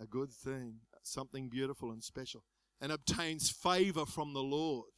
a 0.00 0.06
good 0.06 0.32
thing, 0.32 0.76
something 1.02 1.48
beautiful 1.48 1.90
and 1.90 2.02
special, 2.02 2.44
and 2.80 2.92
obtains 2.92 3.50
favor 3.50 4.06
from 4.06 4.32
the 4.32 4.42
Lord. 4.42 4.92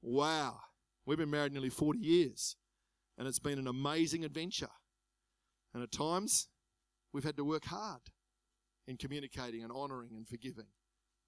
Wow. 0.00 0.60
We've 1.04 1.18
been 1.18 1.30
married 1.30 1.52
nearly 1.52 1.68
40 1.68 1.98
years, 1.98 2.56
and 3.18 3.26
it's 3.26 3.40
been 3.40 3.58
an 3.58 3.66
amazing 3.66 4.24
adventure. 4.24 4.70
And 5.74 5.82
at 5.82 5.90
times, 5.90 6.48
we've 7.12 7.24
had 7.24 7.36
to 7.36 7.44
work 7.44 7.64
hard 7.64 8.02
in 8.86 8.96
communicating 8.96 9.62
and 9.62 9.72
honoring 9.72 10.10
and 10.14 10.26
forgiving. 10.26 10.66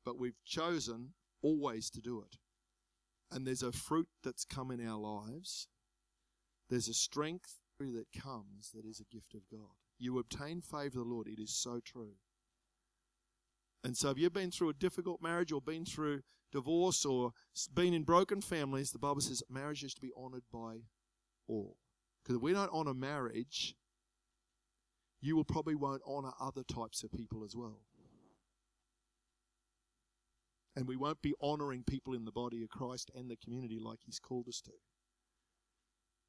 But 0.05 0.19
we've 0.19 0.43
chosen 0.45 1.15
always 1.43 1.91
to 1.91 2.01
do 2.01 2.21
it 2.21 2.39
and 3.35 3.45
there's 3.47 3.63
a 3.63 3.73
fruit 3.73 4.09
that's 4.23 4.45
come 4.45 4.71
in 4.71 4.87
our 4.87 4.99
lives. 4.99 5.67
There's 6.71 6.89
a 6.89 6.95
strength 6.95 7.59
that 7.81 8.07
comes 8.19 8.71
that 8.73 8.87
is 8.87 9.01
a 9.01 9.15
gift 9.15 9.35
of 9.35 9.43
God. 9.51 9.75
You 9.99 10.19
obtain 10.19 10.63
favor 10.63 10.87
of 10.87 10.93
the 10.95 11.03
Lord. 11.03 11.27
It 11.27 11.43
is 11.43 11.55
so 11.55 11.81
true. 11.85 12.15
And 13.83 13.97
so, 13.97 14.11
if 14.11 14.19
you've 14.19 14.33
been 14.33 14.51
through 14.51 14.71
a 14.71 14.75
difficult 14.75 15.21
marriage 15.21 15.53
or 15.53 15.61
been 15.61 15.85
through 15.85 16.23
divorce 16.53 17.05
or 17.05 17.33
been 17.75 17.93
in 17.93 18.05
broken 18.05 18.41
families, 18.41 18.93
the 18.93 18.99
Bible 18.99 19.21
says 19.21 19.43
marriage 19.51 19.83
is 19.83 19.93
to 19.95 20.01
be 20.01 20.13
honored 20.17 20.45
by 20.53 20.77
all. 21.49 21.77
Because 22.23 22.37
if 22.37 22.43
we 22.43 22.53
don't 22.53 22.71
honor 22.73 22.95
marriage, 22.95 23.75
you 25.21 25.37
will 25.37 25.45
probably 25.45 25.75
won't 25.75 26.03
honor 26.07 26.33
other 26.41 26.63
types 26.63 27.03
of 27.03 27.13
people 27.13 27.45
as 27.45 27.55
well. 27.55 27.81
And 30.77 30.89
we 30.89 30.97
won't 30.97 31.23
be 31.23 31.35
honoring 31.41 31.85
people 31.85 32.15
in 32.15 32.25
the 32.25 32.33
body 32.33 32.63
of 32.63 32.69
Christ 32.69 33.11
and 33.15 33.31
the 33.31 33.37
community 33.37 33.79
like 33.79 34.01
He's 34.05 34.19
called 34.19 34.49
us 34.49 34.61
to. 34.63 34.73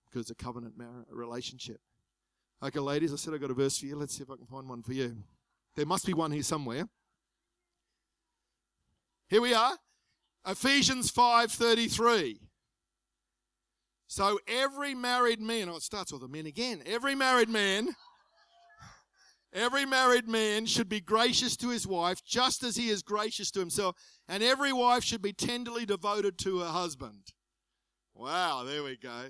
Because 0.06 0.22
it's 0.22 0.32
a 0.32 0.44
covenant 0.44 0.78
marriage 0.78 1.08
relationship. 1.10 1.80
Okay, 2.64 2.80
ladies, 2.80 3.12
I 3.12 3.18
said 3.18 3.34
I've 3.34 3.42
got 3.42 3.52
a 3.52 3.56
verse 3.56 3.78
for 3.80 3.86
you. 3.86 3.96
Let's 3.96 4.16
see 4.16 4.24
if 4.24 4.30
I 4.30 4.36
can 4.36 4.46
find 4.46 4.70
one 4.70 4.84
for 4.84 4.94
you. 4.94 5.18
There 5.76 5.86
must 5.86 6.06
be 6.06 6.14
one 6.14 6.32
here 6.32 6.44
somewhere. 6.44 6.88
Here 9.28 9.42
we 9.42 9.54
are. 9.54 9.78
Ephesians 10.46 11.12
5:33. 11.12 12.40
So 14.08 14.40
every 14.48 14.94
married 14.94 15.42
man, 15.42 15.68
oh, 15.68 15.78
it 15.78 15.82
starts 15.82 16.12
with 16.12 16.22
the 16.22 16.28
men 16.28 16.46
again. 16.46 16.84
Every 16.86 17.16
married 17.16 17.50
man 17.50 17.96
Every 19.56 19.86
married 19.86 20.28
man 20.28 20.66
should 20.66 20.90
be 20.90 21.00
gracious 21.00 21.56
to 21.58 21.70
his 21.70 21.88
wife 21.88 22.22
just 22.26 22.62
as 22.62 22.76
he 22.76 22.90
is 22.90 23.02
gracious 23.02 23.50
to 23.52 23.62
himself, 23.62 23.96
and 24.28 24.44
every 24.44 24.74
wife 24.74 25.02
should 25.02 25.22
be 25.22 25.32
tenderly 25.32 25.86
devoted 25.86 26.38
to 26.40 26.60
her 26.60 26.68
husband. 26.68 27.32
Wow, 28.14 28.66
there 28.66 28.84
we 28.84 28.98
go. 28.98 29.28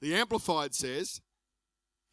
The 0.00 0.14
Amplified 0.14 0.72
says, 0.72 1.20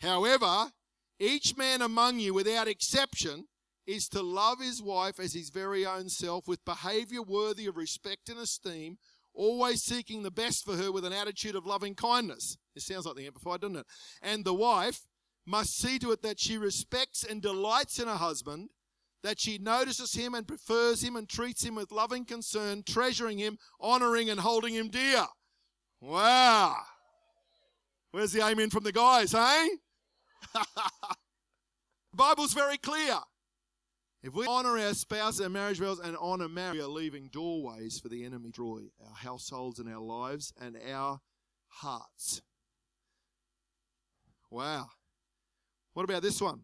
However, 0.02 0.72
each 1.20 1.56
man 1.56 1.84
among 1.84 2.20
you, 2.20 2.34
without 2.34 2.68
exception, 2.68 3.46
is 3.86 4.10
to 4.10 4.24
love 4.24 4.60
his 4.60 4.82
wife 4.82 5.20
as 5.20 5.34
his 5.34 5.52
very 5.52 5.86
own 5.86 6.10
self 6.10 6.48
with 6.48 6.66
behavior 6.66 7.22
worthy 7.22 7.68
of 7.68 7.78
respect 7.78 8.30
and 8.30 8.40
esteem, 8.40 8.98
always 9.38 9.84
seeking 9.84 10.24
the 10.24 10.32
best 10.32 10.66
for 10.66 10.76
her 10.76 10.92
with 10.92 11.06
an 11.06 11.14
attitude 11.14 11.56
of 11.56 11.66
loving 11.66 11.96
kindness. 11.96 12.58
It 12.76 12.82
sounds 12.82 13.06
like 13.06 13.16
the 13.16 13.26
Amplified, 13.26 13.62
doesn't 13.62 13.78
it? 13.78 13.86
And 14.22 14.44
the 14.44 14.54
wife 14.54 15.02
must 15.46 15.78
see 15.78 15.98
to 16.00 16.12
it 16.12 16.22
that 16.24 16.40
she 16.40 16.58
respects 16.58 17.24
and 17.24 17.42
delights 17.42 18.00
in 18.00 18.08
her 18.08 18.16
husband, 18.16 18.70
that 19.24 19.40
she 19.40 19.58
notices 19.58 20.14
him 20.14 20.34
and 20.34 20.48
prefers 20.48 21.02
him 21.02 21.16
and 21.16 21.30
treats 21.30 21.64
him 21.64 21.76
with 21.76 21.92
loving 21.92 22.26
concern, 22.26 22.84
treasuring 22.84 23.38
him, 23.38 23.58
honoring 23.80 24.30
and 24.30 24.40
holding 24.40 24.74
him 24.74 24.90
dear. 24.90 25.26
Wow. 26.02 26.76
Where's 28.12 28.32
the 28.32 28.46
amen 28.46 28.70
from 28.70 28.84
the 28.84 28.92
guys, 28.92 29.32
hey? 29.32 29.70
Bible's 32.14 32.54
very 32.54 32.78
clear. 32.78 33.16
If 34.24 34.34
we 34.34 34.46
honor 34.48 34.78
our 34.78 34.94
spouse, 34.94 35.40
our 35.40 35.50
marriage 35.50 35.80
vows, 35.80 36.00
and 36.00 36.18
honor 36.20 36.50
marriage, 36.50 36.78
we 36.78 36.84
are 36.84 36.88
leaving 36.88 37.30
doorways 37.32 38.00
for 38.00 38.10
the 38.10 38.26
enemy 38.26 38.46
to 38.46 38.50
destroy 38.50 38.82
our 39.08 39.16
households 39.16 39.80
and 39.80 39.88
our 39.88 40.02
lives 40.02 40.52
and 40.60 40.78
our 40.92 41.20
hearts. 41.68 42.42
Wow. 44.50 44.88
What 45.94 46.04
about 46.04 46.24
this 46.24 46.42
one? 46.42 46.62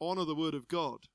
Honor 0.00 0.24
the 0.24 0.34
word 0.34 0.54
of 0.54 0.68
God. 0.68 1.06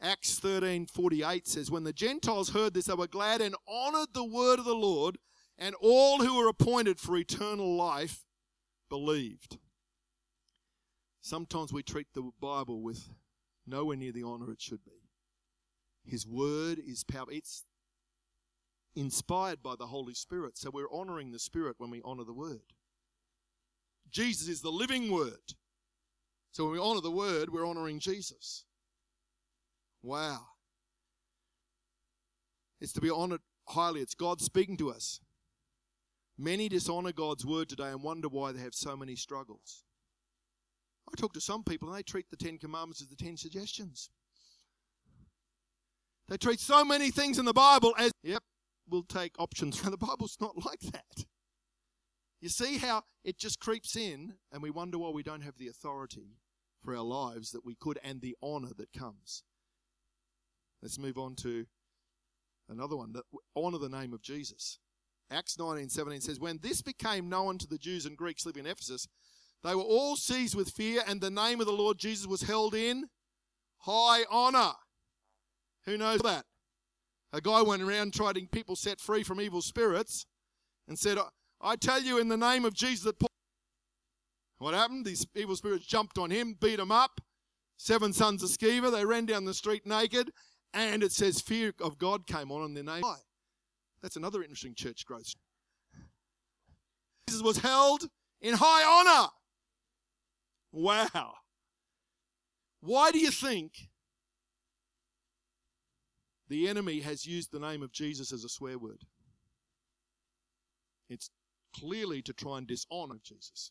Acts 0.00 0.38
13:48 0.40 1.46
says 1.46 1.70
when 1.70 1.84
the 1.84 1.92
Gentiles 1.92 2.50
heard 2.50 2.74
this 2.74 2.86
they 2.86 2.94
were 2.94 3.06
glad 3.06 3.40
and 3.40 3.54
honored 3.66 4.12
the 4.12 4.24
word 4.24 4.58
of 4.58 4.64
the 4.64 4.74
Lord 4.74 5.18
and 5.56 5.74
all 5.80 6.18
who 6.18 6.36
were 6.36 6.48
appointed 6.48 7.00
for 7.00 7.16
eternal 7.16 7.76
life 7.76 8.26
believed. 8.88 9.58
Sometimes 11.20 11.72
we 11.72 11.82
treat 11.82 12.08
the 12.12 12.30
Bible 12.40 12.82
with 12.82 13.08
nowhere 13.66 13.96
near 13.96 14.12
the 14.12 14.22
honor 14.22 14.50
it 14.50 14.60
should 14.60 14.84
be. 14.84 15.08
His 16.04 16.26
word 16.26 16.78
is 16.78 17.04
power. 17.04 17.26
It's 17.30 17.64
inspired 18.94 19.62
by 19.62 19.74
the 19.76 19.86
Holy 19.86 20.14
Spirit. 20.14 20.58
So 20.58 20.70
we're 20.70 20.92
honoring 20.92 21.32
the 21.32 21.38
Spirit 21.38 21.76
when 21.78 21.90
we 21.90 22.02
honor 22.04 22.24
the 22.24 22.32
word. 22.32 22.72
Jesus 24.10 24.48
is 24.48 24.60
the 24.60 24.70
living 24.70 25.10
word. 25.10 25.54
So 26.52 26.64
when 26.64 26.74
we 26.74 26.78
honor 26.78 27.00
the 27.00 27.10
word, 27.10 27.50
we're 27.50 27.66
honoring 27.66 27.98
Jesus. 27.98 28.64
Wow. 30.02 30.40
It's 32.80 32.92
to 32.92 33.00
be 33.00 33.10
honored 33.10 33.40
highly. 33.68 34.00
It's 34.00 34.14
God 34.14 34.40
speaking 34.40 34.76
to 34.76 34.90
us. 34.90 35.20
Many 36.36 36.68
dishonor 36.68 37.12
God's 37.12 37.46
word 37.46 37.68
today 37.68 37.88
and 37.88 38.02
wonder 38.02 38.28
why 38.28 38.52
they 38.52 38.60
have 38.60 38.74
so 38.74 38.96
many 38.96 39.16
struggles. 39.16 39.84
I 41.08 41.16
talk 41.16 41.32
to 41.34 41.40
some 41.40 41.62
people 41.62 41.88
and 41.88 41.96
they 41.96 42.02
treat 42.02 42.30
the 42.30 42.36
Ten 42.36 42.58
Commandments 42.58 43.02
as 43.02 43.08
the 43.08 43.16
Ten 43.16 43.36
Suggestions. 43.36 44.10
They 46.28 46.36
treat 46.36 46.60
so 46.60 46.84
many 46.84 47.10
things 47.10 47.38
in 47.38 47.44
the 47.44 47.52
Bible 47.52 47.94
as, 47.98 48.10
yep, 48.22 48.42
we'll 48.88 49.02
take 49.02 49.34
options. 49.38 49.80
The 49.84 49.96
Bible's 49.96 50.38
not 50.40 50.64
like 50.64 50.80
that. 50.92 51.26
You 52.40 52.48
see 52.48 52.78
how 52.78 53.02
it 53.24 53.38
just 53.38 53.60
creeps 53.60 53.96
in 53.96 54.34
and 54.52 54.62
we 54.62 54.70
wonder 54.70 54.98
why 54.98 55.10
we 55.10 55.22
don't 55.22 55.42
have 55.42 55.58
the 55.58 55.68
authority 55.68 56.36
for 56.82 56.94
our 56.94 57.02
lives 57.02 57.52
that 57.52 57.64
we 57.64 57.74
could 57.74 57.98
and 58.02 58.20
the 58.20 58.36
honor 58.42 58.70
that 58.76 58.92
comes. 58.92 59.42
Let's 60.82 60.98
move 60.98 61.16
on 61.16 61.34
to 61.36 61.66
another 62.68 62.96
one. 62.96 63.12
That 63.12 63.24
honor 63.56 63.78
the 63.78 63.88
name 63.88 64.12
of 64.12 64.22
Jesus. 64.22 64.78
Acts 65.30 65.56
19:17 65.56 66.22
says, 66.22 66.38
When 66.38 66.58
this 66.58 66.82
became 66.82 67.28
known 67.28 67.56
to 67.58 67.66
the 67.66 67.78
Jews 67.78 68.04
and 68.04 68.16
Greeks 68.16 68.44
living 68.44 68.66
in 68.66 68.70
Ephesus, 68.70 69.08
they 69.64 69.74
were 69.74 69.82
all 69.82 70.14
seized 70.14 70.54
with 70.54 70.70
fear, 70.70 71.02
and 71.06 71.20
the 71.20 71.30
name 71.30 71.58
of 71.58 71.66
the 71.66 71.72
Lord 71.72 71.98
Jesus 71.98 72.26
was 72.26 72.42
held 72.42 72.74
in 72.74 73.06
high 73.78 74.24
honor. 74.30 74.72
Who 75.86 75.96
knows 75.96 76.20
that? 76.20 76.44
A 77.32 77.40
guy 77.40 77.62
went 77.62 77.82
around 77.82 78.12
trying 78.12 78.34
to 78.34 78.46
people 78.46 78.76
set 78.76 79.00
free 79.00 79.22
from 79.22 79.40
evil 79.40 79.62
spirits 79.62 80.26
and 80.86 80.98
said, 80.98 81.18
I 81.60 81.76
tell 81.76 82.02
you 82.02 82.18
in 82.18 82.28
the 82.28 82.36
name 82.36 82.64
of 82.64 82.74
Jesus 82.74 83.04
that 83.04 83.18
Paul. 83.18 83.28
What 84.58 84.74
happened? 84.74 85.06
These 85.06 85.26
evil 85.34 85.56
spirits 85.56 85.86
jumped 85.86 86.18
on 86.18 86.30
him, 86.30 86.56
beat 86.60 86.78
him 86.78 86.92
up. 86.92 87.20
Seven 87.76 88.12
sons 88.12 88.42
of 88.42 88.50
Sceva, 88.50 88.92
they 88.92 89.04
ran 89.04 89.26
down 89.26 89.46
the 89.46 89.54
street 89.54 89.84
naked, 89.86 90.30
and 90.72 91.02
it 91.02 91.10
says 91.10 91.40
fear 91.40 91.72
of 91.80 91.98
God 91.98 92.26
came 92.26 92.52
on 92.52 92.64
in 92.64 92.74
their 92.74 92.84
name. 92.84 93.02
That's 94.02 94.16
another 94.16 94.42
interesting 94.42 94.74
church 94.74 95.06
growth. 95.06 95.34
Jesus 97.26 97.42
was 97.42 97.58
held 97.58 98.04
in 98.40 98.54
high 98.54 98.84
honor. 98.84 99.28
Wow. 100.74 101.34
Why 102.80 103.12
do 103.12 103.20
you 103.20 103.30
think 103.30 103.90
the 106.48 106.68
enemy 106.68 106.98
has 107.00 107.24
used 107.24 107.52
the 107.52 107.60
name 107.60 107.80
of 107.80 107.92
Jesus 107.92 108.32
as 108.32 108.42
a 108.42 108.48
swear 108.48 108.76
word? 108.76 109.04
It's 111.08 111.30
clearly 111.76 112.22
to 112.22 112.32
try 112.32 112.58
and 112.58 112.66
dishonor 112.66 113.20
Jesus. 113.22 113.70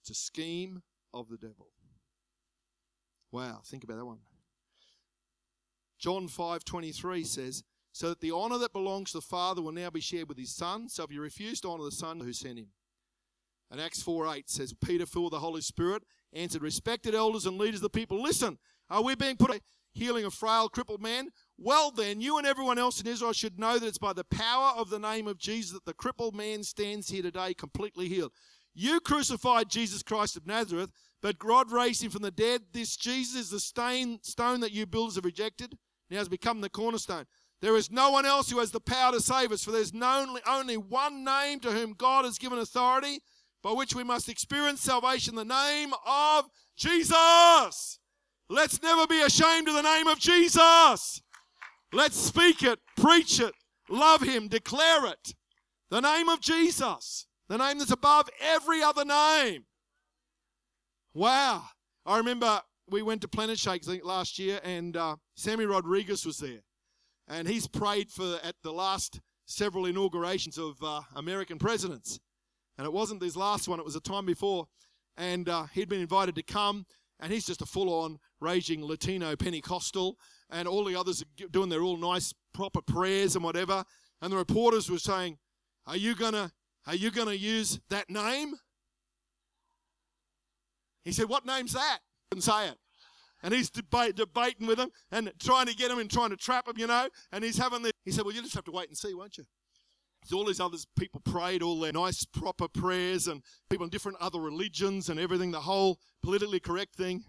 It's 0.00 0.10
a 0.10 0.14
scheme 0.14 0.82
of 1.12 1.28
the 1.28 1.36
devil. 1.36 1.68
Wow, 3.30 3.60
think 3.66 3.84
about 3.84 3.98
that 3.98 4.06
one. 4.06 4.20
John 5.98 6.28
5:23 6.28 7.24
says, 7.24 7.62
"So 7.92 8.08
that 8.08 8.20
the 8.20 8.30
honor 8.30 8.56
that 8.56 8.72
belongs 8.72 9.12
to 9.12 9.18
the 9.18 9.22
Father 9.22 9.60
will 9.60 9.72
now 9.72 9.90
be 9.90 10.00
shared 10.00 10.30
with 10.30 10.38
his 10.38 10.54
Son. 10.56 10.88
So 10.88 11.04
if 11.04 11.12
you 11.12 11.20
refuse 11.20 11.60
to 11.60 11.68
honor 11.68 11.84
the 11.84 11.92
Son 11.92 12.20
who 12.20 12.32
sent 12.32 12.58
him." 12.58 12.72
And 13.70 13.80
Acts 13.80 14.02
4:8 14.02 14.48
says, 14.48 14.74
Peter, 14.74 15.06
full 15.06 15.26
of 15.26 15.30
the 15.30 15.38
Holy 15.38 15.60
Spirit, 15.60 16.02
answered, 16.32 16.62
Respected 16.62 17.14
elders 17.14 17.46
and 17.46 17.58
leaders 17.58 17.76
of 17.76 17.82
the 17.82 17.90
people, 17.90 18.20
listen, 18.20 18.58
are 18.88 19.02
we 19.02 19.14
being 19.14 19.36
put 19.36 19.54
a 19.54 19.60
healing 19.92 20.24
a 20.24 20.30
frail, 20.30 20.68
crippled 20.68 21.02
man? 21.02 21.30
Well, 21.58 21.90
then, 21.90 22.20
you 22.20 22.38
and 22.38 22.46
everyone 22.46 22.78
else 22.78 23.00
in 23.00 23.06
Israel 23.06 23.32
should 23.32 23.58
know 23.58 23.78
that 23.78 23.86
it's 23.86 23.98
by 23.98 24.12
the 24.12 24.24
power 24.24 24.72
of 24.76 24.90
the 24.90 24.98
name 24.98 25.26
of 25.26 25.38
Jesus 25.38 25.72
that 25.72 25.84
the 25.84 25.94
crippled 25.94 26.34
man 26.34 26.62
stands 26.62 27.10
here 27.10 27.22
today 27.22 27.54
completely 27.54 28.08
healed. 28.08 28.32
You 28.74 29.00
crucified 29.00 29.68
Jesus 29.68 30.02
Christ 30.02 30.36
of 30.36 30.46
Nazareth, 30.46 30.92
but 31.22 31.38
God 31.38 31.70
raised 31.70 32.02
him 32.02 32.10
from 32.10 32.22
the 32.22 32.30
dead. 32.30 32.62
This 32.72 32.96
Jesus 32.96 33.40
is 33.40 33.50
the 33.50 33.60
stain, 33.60 34.20
stone 34.22 34.60
that 34.60 34.72
you 34.72 34.86
builders 34.86 35.16
have 35.16 35.24
rejected, 35.24 35.76
now 36.08 36.18
has 36.18 36.28
become 36.28 36.60
the 36.60 36.70
cornerstone. 36.70 37.26
There 37.60 37.76
is 37.76 37.90
no 37.90 38.10
one 38.10 38.24
else 38.24 38.50
who 38.50 38.58
has 38.58 38.70
the 38.70 38.80
power 38.80 39.12
to 39.12 39.20
save 39.20 39.52
us, 39.52 39.62
for 39.62 39.70
there's 39.70 39.92
no, 39.92 40.38
only 40.46 40.76
one 40.76 41.24
name 41.24 41.60
to 41.60 41.72
whom 41.72 41.92
God 41.92 42.24
has 42.24 42.38
given 42.38 42.58
authority 42.58 43.20
by 43.62 43.72
which 43.72 43.94
we 43.94 44.04
must 44.04 44.28
experience 44.28 44.80
salvation, 44.80 45.34
the 45.34 45.44
name 45.44 45.92
of 46.06 46.46
Jesus. 46.76 47.98
Let's 48.48 48.82
never 48.82 49.06
be 49.06 49.20
ashamed 49.22 49.68
of 49.68 49.74
the 49.74 49.82
name 49.82 50.06
of 50.06 50.18
Jesus. 50.18 51.22
Let's 51.92 52.16
speak 52.16 52.62
it, 52.62 52.78
preach 52.96 53.40
it, 53.40 53.54
love 53.88 54.22
Him, 54.22 54.48
declare 54.48 55.06
it. 55.06 55.34
The 55.90 56.00
name 56.00 56.28
of 56.28 56.40
Jesus, 56.40 57.26
the 57.48 57.58
name 57.58 57.78
that's 57.78 57.90
above 57.90 58.28
every 58.40 58.82
other 58.82 59.04
name. 59.04 59.64
Wow. 61.14 61.64
I 62.06 62.18
remember 62.18 62.60
we 62.88 63.02
went 63.02 63.20
to 63.22 63.28
Planet 63.28 63.58
Shakes 63.58 63.88
last 64.02 64.38
year 64.38 64.60
and 64.64 64.96
uh, 64.96 65.16
Sammy 65.34 65.66
Rodriguez 65.66 66.24
was 66.24 66.38
there. 66.38 66.60
And 67.28 67.46
he's 67.46 67.68
prayed 67.68 68.10
for 68.10 68.38
at 68.42 68.56
the 68.62 68.72
last 68.72 69.20
several 69.46 69.86
inaugurations 69.86 70.58
of 70.58 70.76
uh, 70.82 71.02
American 71.14 71.58
presidents. 71.58 72.18
And 72.80 72.86
it 72.86 72.94
wasn't 72.94 73.20
this 73.20 73.36
last 73.36 73.68
one, 73.68 73.78
it 73.78 73.84
was 73.84 73.94
a 73.94 74.00
time 74.00 74.24
before. 74.24 74.66
And 75.18 75.50
uh, 75.50 75.64
he'd 75.74 75.90
been 75.90 76.00
invited 76.00 76.34
to 76.36 76.42
come, 76.42 76.86
and 77.20 77.30
he's 77.30 77.44
just 77.44 77.60
a 77.60 77.66
full 77.66 77.92
on 77.92 78.16
raging 78.40 78.82
Latino 78.82 79.36
Pentecostal. 79.36 80.16
And 80.48 80.66
all 80.66 80.86
the 80.86 80.96
others 80.98 81.20
are 81.20 81.48
doing 81.48 81.68
their 81.68 81.82
all 81.82 81.98
nice, 81.98 82.32
proper 82.54 82.80
prayers 82.80 83.34
and 83.36 83.44
whatever. 83.44 83.84
And 84.22 84.32
the 84.32 84.38
reporters 84.38 84.90
were 84.90 84.98
saying, 84.98 85.36
Are 85.86 85.98
you 85.98 86.14
going 86.14 86.32
to. 86.32 86.52
Are 86.86 86.94
you 86.94 87.10
going 87.10 87.28
to 87.28 87.36
use 87.36 87.78
that 87.90 88.08
name? 88.08 88.54
He 91.04 91.12
said, 91.12 91.28
What 91.28 91.44
name's 91.44 91.74
that? 91.74 91.98
And 92.32 92.42
say 92.42 92.68
it. 92.68 92.78
And 93.42 93.52
he's 93.52 93.68
debating 93.68 94.66
with 94.66 94.78
them 94.78 94.90
and 95.12 95.30
trying 95.38 95.66
to 95.66 95.76
get 95.76 95.90
him 95.90 95.98
and 95.98 96.10
trying 96.10 96.30
to 96.30 96.36
trap 96.38 96.66
him, 96.66 96.78
you 96.78 96.86
know. 96.86 97.10
And 97.30 97.44
he's 97.44 97.58
having 97.58 97.82
the. 97.82 97.90
He 98.06 98.10
said, 98.10 98.24
Well, 98.24 98.34
you 98.34 98.40
just 98.40 98.54
have 98.54 98.64
to 98.64 98.72
wait 98.72 98.88
and 98.88 98.96
see, 98.96 99.12
won't 99.12 99.36
you? 99.36 99.44
So 100.24 100.36
all 100.36 100.44
these 100.44 100.60
other 100.60 100.76
people 100.98 101.20
prayed 101.20 101.62
all 101.62 101.80
their 101.80 101.92
nice 101.92 102.24
proper 102.24 102.68
prayers 102.68 103.26
and 103.26 103.42
people 103.68 103.84
in 103.84 103.90
different 103.90 104.18
other 104.20 104.38
religions 104.38 105.08
and 105.08 105.18
everything, 105.18 105.50
the 105.50 105.60
whole 105.60 105.98
politically 106.22 106.60
correct 106.60 106.94
thing. 106.94 107.24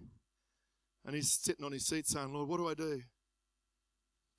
And 1.06 1.16
he's 1.16 1.32
sitting 1.32 1.66
on 1.66 1.72
his 1.72 1.88
seat 1.88 2.08
saying, 2.08 2.34
Lord, 2.34 2.48
what 2.48 2.58
do 2.58 2.68
I 2.68 2.74
do? 2.74 3.02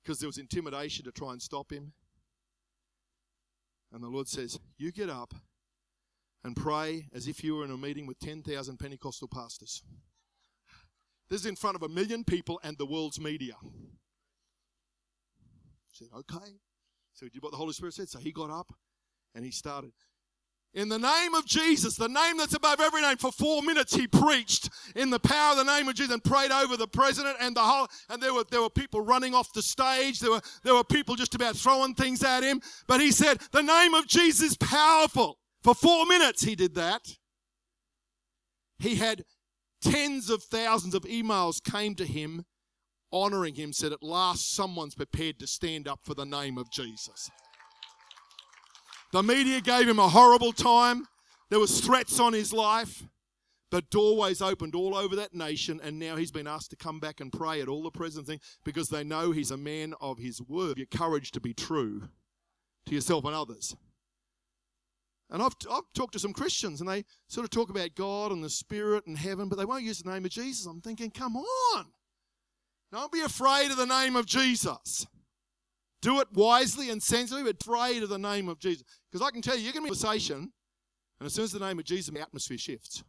Because 0.01 0.19
there 0.19 0.29
was 0.29 0.37
intimidation 0.37 1.03
to 1.05 1.11
try 1.11 1.31
and 1.31 1.41
stop 1.41 1.71
him. 1.71 1.93
And 3.91 4.03
the 4.03 4.07
Lord 4.07 4.27
says, 4.27 4.59
You 4.77 4.91
get 4.91 5.09
up 5.09 5.33
and 6.43 6.55
pray 6.55 7.07
as 7.13 7.27
if 7.27 7.43
you 7.43 7.55
were 7.55 7.65
in 7.65 7.71
a 7.71 7.77
meeting 7.77 8.05
with 8.05 8.19
10,000 8.19 8.77
Pentecostal 8.77 9.27
pastors. 9.27 9.83
This 11.29 11.41
is 11.41 11.47
in 11.47 11.55
front 11.55 11.75
of 11.75 11.83
a 11.83 11.89
million 11.89 12.23
people 12.23 12.59
and 12.63 12.77
the 12.77 12.85
world's 12.85 13.19
media. 13.19 13.55
I 13.61 13.67
said, 15.91 16.07
Okay. 16.13 16.59
So 17.13 17.27
did 17.27 17.41
what 17.41 17.51
the 17.51 17.57
Holy 17.57 17.73
Spirit 17.73 17.93
said. 17.93 18.09
So 18.09 18.19
he 18.19 18.31
got 18.31 18.49
up 18.49 18.73
and 19.35 19.45
he 19.45 19.51
started. 19.51 19.93
In 20.75 20.89
the 20.89 20.97
name 20.97 21.35
of 21.35 21.45
Jesus, 21.45 21.95
the 21.95 22.07
name 22.09 22.37
that's 22.37 22.55
above 22.55 22.79
every 22.79 23.03
name, 23.03 23.17
for 23.17 23.31
four 23.31 23.61
minutes 23.61 23.93
he 23.93 24.07
preached 24.07 24.71
in 24.95 25.11
the 25.11 25.19
power 25.19 25.51
of 25.51 25.57
the 25.57 25.63
name 25.63 25.87
of 25.87 25.93
Jesus 25.93 26.11
and 26.11 26.23
prayed 26.23 26.51
over 26.51 26.75
the 26.75 26.87
president 26.87 27.37
and 27.39 27.55
the 27.55 27.61
whole. 27.61 27.87
And 28.09 28.21
there 28.21 28.33
were 28.33 28.43
there 28.49 28.61
were 28.61 28.71
people 28.71 29.01
running 29.01 29.35
off 29.35 29.53
the 29.53 29.61
stage. 29.61 30.19
There 30.19 30.31
were 30.31 30.41
there 30.63 30.73
were 30.73 30.83
people 30.83 31.15
just 31.15 31.35
about 31.35 31.55
throwing 31.55 31.93
things 31.93 32.23
at 32.23 32.41
him. 32.41 32.59
But 32.87 33.01
he 33.01 33.11
said, 33.11 33.39
"The 33.51 33.61
name 33.61 33.93
of 33.93 34.07
Jesus 34.07 34.51
is 34.51 34.57
powerful." 34.57 35.37
For 35.61 35.75
four 35.75 36.07
minutes 36.07 36.41
he 36.41 36.55
did 36.55 36.73
that. 36.73 37.17
He 38.79 38.95
had 38.95 39.25
tens 39.81 40.31
of 40.31 40.43
thousands 40.43 40.95
of 40.95 41.03
emails 41.03 41.63
came 41.63 41.93
to 41.95 42.05
him 42.05 42.45
honoring 43.13 43.55
him, 43.55 43.71
said, 43.71 43.93
At 43.93 44.03
last 44.03 44.53
someone's 44.53 44.95
prepared 44.95 45.39
to 45.39 45.47
stand 45.47 45.87
up 45.87 45.99
for 46.03 46.15
the 46.15 46.25
name 46.25 46.57
of 46.57 46.69
Jesus. 46.69 47.29
The 49.13 49.23
media 49.23 49.61
gave 49.61 49.87
him 49.87 49.99
a 49.99 50.09
horrible 50.09 50.51
time. 50.51 51.05
There 51.49 51.59
was 51.59 51.79
threats 51.79 52.19
on 52.19 52.33
his 52.33 52.51
life. 52.51 53.03
But 53.69 53.89
doorways 53.89 54.39
opened 54.39 54.75
all 54.75 54.95
over 54.95 55.15
that 55.15 55.33
nation, 55.33 55.79
and 55.83 55.97
now 55.97 56.15
he's 56.15 56.31
been 56.31 56.45
asked 56.45 56.69
to 56.69 56.75
come 56.75 56.99
back 56.99 57.19
and 57.19 57.31
pray 57.31 57.59
at 57.59 57.67
all 57.67 57.81
the 57.81 57.89
president's 57.89 58.29
things 58.29 58.59
because 58.63 58.89
they 58.89 59.03
know 59.03 59.31
he's 59.31 59.49
a 59.49 59.57
man 59.57 59.95
of 59.99 60.19
his 60.19 60.39
word. 60.43 60.77
Your 60.77 60.85
courage 60.85 61.31
to 61.31 61.39
be 61.39 61.55
true 61.55 62.03
to 62.85 62.93
yourself 62.93 63.25
and 63.25 63.33
others. 63.33 63.75
And 65.31 65.41
I've, 65.41 65.55
I've 65.71 65.91
talked 65.95 66.13
to 66.13 66.19
some 66.19 66.33
Christians, 66.33 66.81
and 66.81 66.87
they 66.87 67.03
sort 67.27 67.45
of 67.45 67.49
talk 67.49 67.71
about 67.71 67.95
God 67.95 68.31
and 68.31 68.43
the 68.43 68.49
Spirit 68.49 69.07
and 69.07 69.17
heaven, 69.17 69.49
but 69.49 69.57
they 69.57 69.65
won't 69.65 69.83
use 69.83 69.99
the 69.99 70.11
name 70.11 70.25
of 70.25 70.29
Jesus. 70.29 70.67
I'm 70.67 70.79
thinking, 70.79 71.09
come 71.09 71.35
on. 71.35 71.85
Don't 72.93 73.11
be 73.11 73.21
afraid 73.21 73.71
of 73.71 73.77
the 73.77 73.87
name 73.87 74.15
of 74.15 74.27
Jesus. 74.27 75.07
Do 76.03 76.19
it 76.19 76.27
wisely 76.31 76.91
and 76.91 77.01
sensibly, 77.01 77.43
but 77.43 77.59
afraid 77.59 78.03
of 78.03 78.09
the 78.09 78.19
name 78.19 78.47
of 78.47 78.59
Jesus. 78.59 78.83
Because 79.11 79.25
I 79.25 79.31
can 79.31 79.41
tell 79.41 79.57
you, 79.57 79.65
you 79.65 79.71
can 79.71 79.81
be 79.81 79.87
in 79.87 79.93
a 79.93 79.97
conversation, 79.97 80.51
and 81.19 81.25
as 81.25 81.33
soon 81.33 81.45
as 81.45 81.51
the 81.51 81.59
name 81.59 81.79
of 81.79 81.85
Jesus, 81.85 82.13
the 82.13 82.21
atmosphere 82.21 82.59
shifts. 82.59 83.03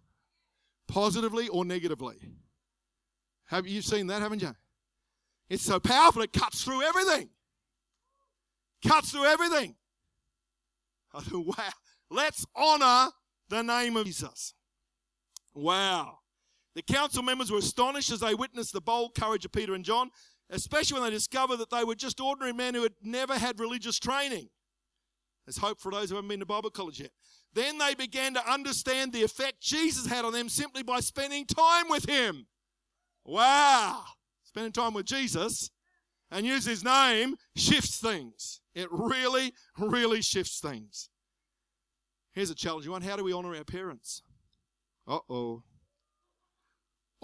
Positively 0.89 1.49
or 1.49 1.67
negatively. 1.67 2.17
Have 3.49 3.67
you 3.67 3.83
seen 3.83 4.07
that, 4.07 4.23
haven't 4.23 4.41
you? 4.41 4.55
It's 5.51 5.63
so 5.63 5.79
powerful, 5.79 6.23
it 6.23 6.33
cuts 6.33 6.65
through 6.65 6.81
everything. 6.81 7.29
Cuts 8.87 9.11
through 9.11 9.27
everything. 9.27 9.77
Wow, 11.31 11.55
let's 12.11 12.45
honor 12.57 13.13
the 13.49 13.63
name 13.63 13.97
of 13.97 14.07
Jesus. 14.07 14.55
Wow. 15.55 16.21
The 16.75 16.83
council 16.83 17.23
members 17.23 17.51
were 17.51 17.59
astonished 17.59 18.11
as 18.11 18.21
they 18.21 18.35
witnessed 18.35 18.73
the 18.73 18.81
bold 18.81 19.15
courage 19.15 19.45
of 19.45 19.53
Peter 19.53 19.75
and 19.75 19.85
John, 19.85 20.11
especially 20.51 21.01
when 21.01 21.09
they 21.09 21.15
discovered 21.15 21.57
that 21.59 21.71
they 21.71 21.85
were 21.85 21.95
just 21.95 22.21
ordinary 22.21 22.53
men 22.53 22.75
who 22.75 22.83
had 22.83 22.95
never 23.03 23.39
had 23.39 23.61
religious 23.61 23.99
training. 23.99 24.49
There's 25.47 25.59
hope 25.59 25.81
for 25.81 25.93
those 25.93 26.11
who 26.11 26.17
haven't 26.17 26.29
been 26.29 26.41
to 26.41 26.47
Bible 26.47 26.71
college 26.71 27.01
yet. 27.01 27.11
Then 27.53 27.79
they 27.79 27.95
began 27.95 28.35
to 28.35 28.51
understand 28.51 29.13
the 29.13 29.23
effect 29.23 29.61
Jesus 29.61 30.07
had 30.07 30.25
on 30.25 30.33
them 30.33 30.49
simply 30.49 30.83
by 30.83 31.01
spending 31.01 31.47
time 31.47 31.89
with 31.89 32.09
him. 32.09 32.47
Wow. 33.25 34.03
Spending 34.43 34.73
time 34.73 34.95
with 34.95 35.07
Jesus 35.07 35.71
and 36.31 36.45
use 36.45 36.65
his 36.65 36.83
name 36.83 37.37
shifts 37.55 37.99
things. 37.99 38.61
It 38.75 38.89
really, 38.91 39.53
really 39.79 40.21
shifts 40.21 40.59
things. 40.59 41.11
Here's 42.33 42.51
a 42.51 42.55
challenging 42.55 42.91
one. 42.91 43.03
How 43.03 43.17
do 43.17 43.23
we 43.23 43.33
honor 43.33 43.55
our 43.55 43.65
parents? 43.65 44.23
Uh 45.07 45.19
oh. 45.31 45.63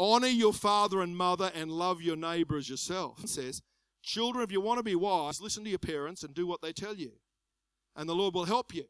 Honor 0.02 0.28
your 0.28 0.54
father 0.54 1.02
and 1.02 1.14
mother 1.14 1.52
and 1.54 1.70
love 1.70 2.00
your 2.00 2.16
neighbor 2.16 2.56
as 2.56 2.70
yourself. 2.70 3.22
It 3.22 3.28
says, 3.28 3.60
Children, 4.02 4.42
if 4.42 4.50
you 4.50 4.58
want 4.58 4.78
to 4.78 4.82
be 4.82 4.94
wise, 4.94 5.42
listen 5.42 5.62
to 5.64 5.68
your 5.68 5.78
parents 5.78 6.22
and 6.22 6.34
do 6.34 6.46
what 6.46 6.62
they 6.62 6.72
tell 6.72 6.94
you. 6.94 7.12
and 7.94 8.08
the 8.08 8.14
Lord 8.14 8.34
will 8.34 8.46
help 8.46 8.72
you. 8.74 8.84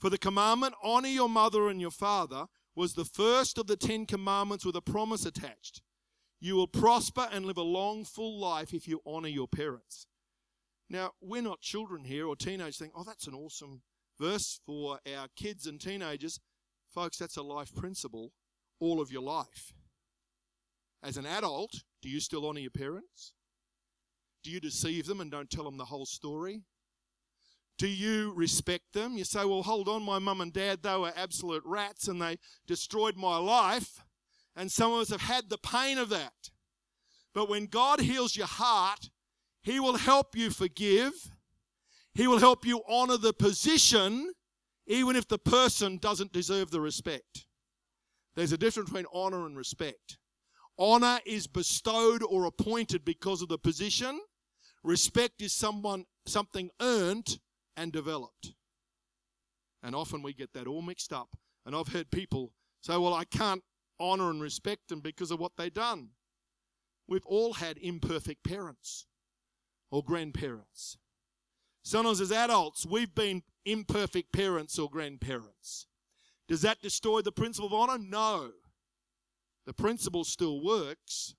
For 0.00 0.08
the 0.08 0.16
commandment, 0.16 0.74
honor 0.82 1.08
your 1.08 1.28
mother 1.28 1.68
and 1.68 1.78
your 1.78 1.90
father, 1.90 2.46
was 2.74 2.94
the 2.94 3.04
first 3.04 3.58
of 3.58 3.66
the 3.66 3.76
Ten 3.76 4.06
Commandments 4.06 4.64
with 4.64 4.76
a 4.76 4.80
promise 4.80 5.26
attached. 5.26 5.82
You 6.40 6.56
will 6.56 6.68
prosper 6.68 7.28
and 7.30 7.44
live 7.44 7.58
a 7.58 7.62
long, 7.62 8.06
full 8.06 8.40
life 8.40 8.72
if 8.72 8.88
you 8.88 9.02
honor 9.04 9.28
your 9.28 9.48
parents. 9.48 10.06
Now, 10.88 11.12
we're 11.20 11.42
not 11.42 11.60
children 11.60 12.04
here 12.04 12.26
or 12.26 12.34
teenagers 12.34 12.78
think, 12.78 12.92
oh, 12.96 13.04
that's 13.04 13.26
an 13.26 13.34
awesome 13.34 13.82
verse 14.18 14.58
for 14.64 15.00
our 15.18 15.28
kids 15.36 15.66
and 15.66 15.78
teenagers. 15.78 16.40
Folks, 16.88 17.18
that's 17.18 17.36
a 17.36 17.42
life 17.42 17.74
principle 17.74 18.32
all 18.80 19.02
of 19.02 19.12
your 19.12 19.22
life. 19.22 19.74
As 21.02 21.16
an 21.16 21.26
adult, 21.26 21.82
do 22.02 22.08
you 22.08 22.20
still 22.20 22.46
honor 22.46 22.60
your 22.60 22.70
parents? 22.70 23.32
Do 24.42 24.50
you 24.50 24.60
deceive 24.60 25.06
them 25.06 25.20
and 25.20 25.30
don't 25.30 25.50
tell 25.50 25.64
them 25.64 25.76
the 25.76 25.84
whole 25.84 26.06
story? 26.06 26.62
Do 27.78 27.88
you 27.88 28.32
respect 28.34 28.92
them? 28.92 29.18
You 29.18 29.24
say, 29.24 29.44
well, 29.44 29.62
hold 29.62 29.88
on, 29.88 30.02
my 30.02 30.18
mum 30.18 30.40
and 30.40 30.52
dad, 30.52 30.82
they 30.82 30.96
were 30.96 31.12
absolute 31.14 31.62
rats 31.66 32.08
and 32.08 32.20
they 32.22 32.38
destroyed 32.66 33.16
my 33.16 33.36
life. 33.36 34.02
And 34.54 34.72
some 34.72 34.92
of 34.92 35.00
us 35.00 35.10
have 35.10 35.20
had 35.20 35.50
the 35.50 35.58
pain 35.58 35.98
of 35.98 36.08
that. 36.08 36.50
But 37.34 37.50
when 37.50 37.66
God 37.66 38.00
heals 38.00 38.34
your 38.34 38.46
heart, 38.46 39.10
He 39.62 39.78
will 39.78 39.98
help 39.98 40.34
you 40.34 40.48
forgive. 40.50 41.12
He 42.14 42.26
will 42.26 42.38
help 42.38 42.64
you 42.64 42.80
honor 42.88 43.18
the 43.18 43.34
position, 43.34 44.32
even 44.86 45.16
if 45.16 45.28
the 45.28 45.38
person 45.38 45.98
doesn't 45.98 46.32
deserve 46.32 46.70
the 46.70 46.80
respect. 46.80 47.46
There's 48.36 48.52
a 48.52 48.58
difference 48.58 48.88
between 48.88 49.04
honor 49.12 49.44
and 49.44 49.54
respect. 49.54 50.16
Honor 50.78 51.20
is 51.24 51.46
bestowed 51.46 52.22
or 52.22 52.44
appointed 52.44 53.04
because 53.04 53.42
of 53.42 53.48
the 53.48 53.58
position. 53.58 54.20
Respect 54.82 55.40
is 55.40 55.52
someone 55.52 56.04
something 56.26 56.70
earned 56.80 57.38
and 57.76 57.92
developed. 57.92 58.54
And 59.82 59.94
often 59.94 60.22
we 60.22 60.32
get 60.32 60.52
that 60.54 60.66
all 60.66 60.82
mixed 60.82 61.12
up. 61.12 61.36
And 61.64 61.74
I've 61.74 61.88
heard 61.88 62.10
people 62.10 62.52
say, 62.82 62.96
well, 62.96 63.14
I 63.14 63.24
can't 63.24 63.62
honor 63.98 64.30
and 64.30 64.40
respect 64.40 64.88
them 64.88 65.00
because 65.00 65.30
of 65.30 65.40
what 65.40 65.52
they've 65.56 65.72
done. 65.72 66.10
We've 67.08 67.26
all 67.26 67.54
had 67.54 67.78
imperfect 67.78 68.44
parents 68.44 69.06
or 69.90 70.02
grandparents. 70.02 70.98
Sometimes 71.82 72.20
as 72.20 72.32
adults, 72.32 72.84
we've 72.84 73.14
been 73.14 73.42
imperfect 73.64 74.32
parents 74.32 74.78
or 74.78 74.90
grandparents. 74.90 75.86
Does 76.48 76.62
that 76.62 76.82
destroy 76.82 77.20
the 77.22 77.32
principle 77.32 77.68
of 77.68 77.74
honor? 77.74 78.02
No. 78.02 78.50
The 79.66 79.74
principle 79.74 80.24
still 80.24 80.62
works. 80.62 81.34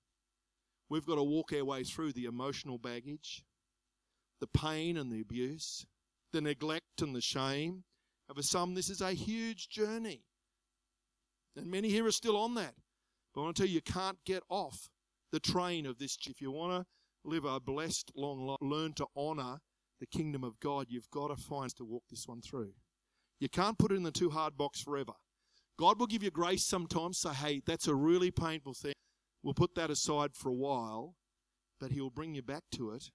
We've 0.90 1.06
got 1.06 1.16
to 1.16 1.24
walk 1.24 1.54
our 1.54 1.66
way 1.66 1.84
through 1.84 2.14
the 2.14 2.26
emotional 2.26 2.78
baggage, 2.78 3.44
the 4.40 4.48
pain 4.48 4.98
and 4.98 5.12
the 5.12 5.22
abuse, 5.22 5.86
the 6.34 6.42
neglect 6.42 7.02
and 7.02 7.16
the 7.16 7.22
shame. 7.22 7.84
And 8.28 8.36
for 8.36 8.44
some, 8.44 8.74
this 8.74 8.90
is 8.90 9.02
a 9.02 9.12
huge 9.12 9.70
journey. 9.70 10.24
And 11.56 11.68
many 11.68 11.90
here 11.90 12.06
are 12.06 12.12
still 12.12 12.38
on 12.38 12.56
that. 12.56 12.76
But 13.34 13.42
I 13.42 13.44
want 13.46 13.56
to 13.56 13.62
tell 13.64 13.70
you, 13.70 13.76
you 13.76 13.82
can't 13.82 14.18
get 14.26 14.44
off 14.50 14.90
the 15.32 15.40
train 15.40 15.86
of 15.86 15.98
this. 15.98 16.18
If 16.28 16.42
you 16.42 16.52
want 16.52 16.74
to 16.74 16.86
live 17.30 17.46
a 17.46 17.60
blessed, 17.60 18.12
long 18.16 18.46
life, 18.46 18.58
learn 18.62 18.94
to 18.94 19.08
honor 19.16 19.60
the 20.00 20.06
kingdom 20.06 20.44
of 20.44 20.60
God, 20.60 20.88
you've 20.90 21.10
got 21.10 21.30
to 21.30 21.36
find 21.36 21.74
to 21.76 21.86
walk 21.86 22.04
this 22.10 22.28
one 22.28 22.42
through. 22.42 22.74
You 23.40 23.50
can't 23.50 23.78
put 23.78 23.92
it 23.92 23.96
in 23.96 24.04
the 24.04 24.12
too 24.12 24.30
hard 24.30 24.58
box 24.58 24.82
forever. 24.82 25.14
God 25.78 26.00
will 26.00 26.08
give 26.08 26.24
you 26.24 26.32
grace 26.32 26.66
sometimes, 26.66 27.20
say, 27.20 27.34
hey, 27.34 27.62
that's 27.66 27.88
a 27.88 27.96
really 27.96 28.32
painful 28.32 28.74
thing. 28.74 28.94
We'll 29.44 29.54
put 29.54 29.76
that 29.76 29.90
aside 29.90 30.34
for 30.34 30.50
a 30.50 30.54
while, 30.54 31.16
but 31.80 31.92
He'll 31.92 32.10
bring 32.10 32.34
you 32.34 32.42
back 32.42 32.64
to 32.74 32.92
it 32.92 33.12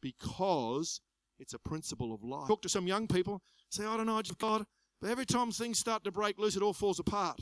because 0.00 1.00
it's 1.38 1.54
a 1.54 1.58
principle 1.58 2.14
of 2.14 2.24
life. 2.24 2.48
Talk 2.48 2.62
to 2.62 2.68
some 2.68 2.86
young 2.86 3.06
people, 3.06 3.42
say, 3.70 3.84
I 3.84 3.96
don't 3.96 4.06
know, 4.06 4.20
God, 4.38 4.64
but 5.00 5.10
every 5.10 5.26
time 5.26 5.52
things 5.52 5.78
start 5.78 6.02
to 6.04 6.10
break 6.10 6.38
loose, 6.38 6.56
it 6.56 6.62
all 6.62 6.72
falls 6.72 6.98
apart. 6.98 7.40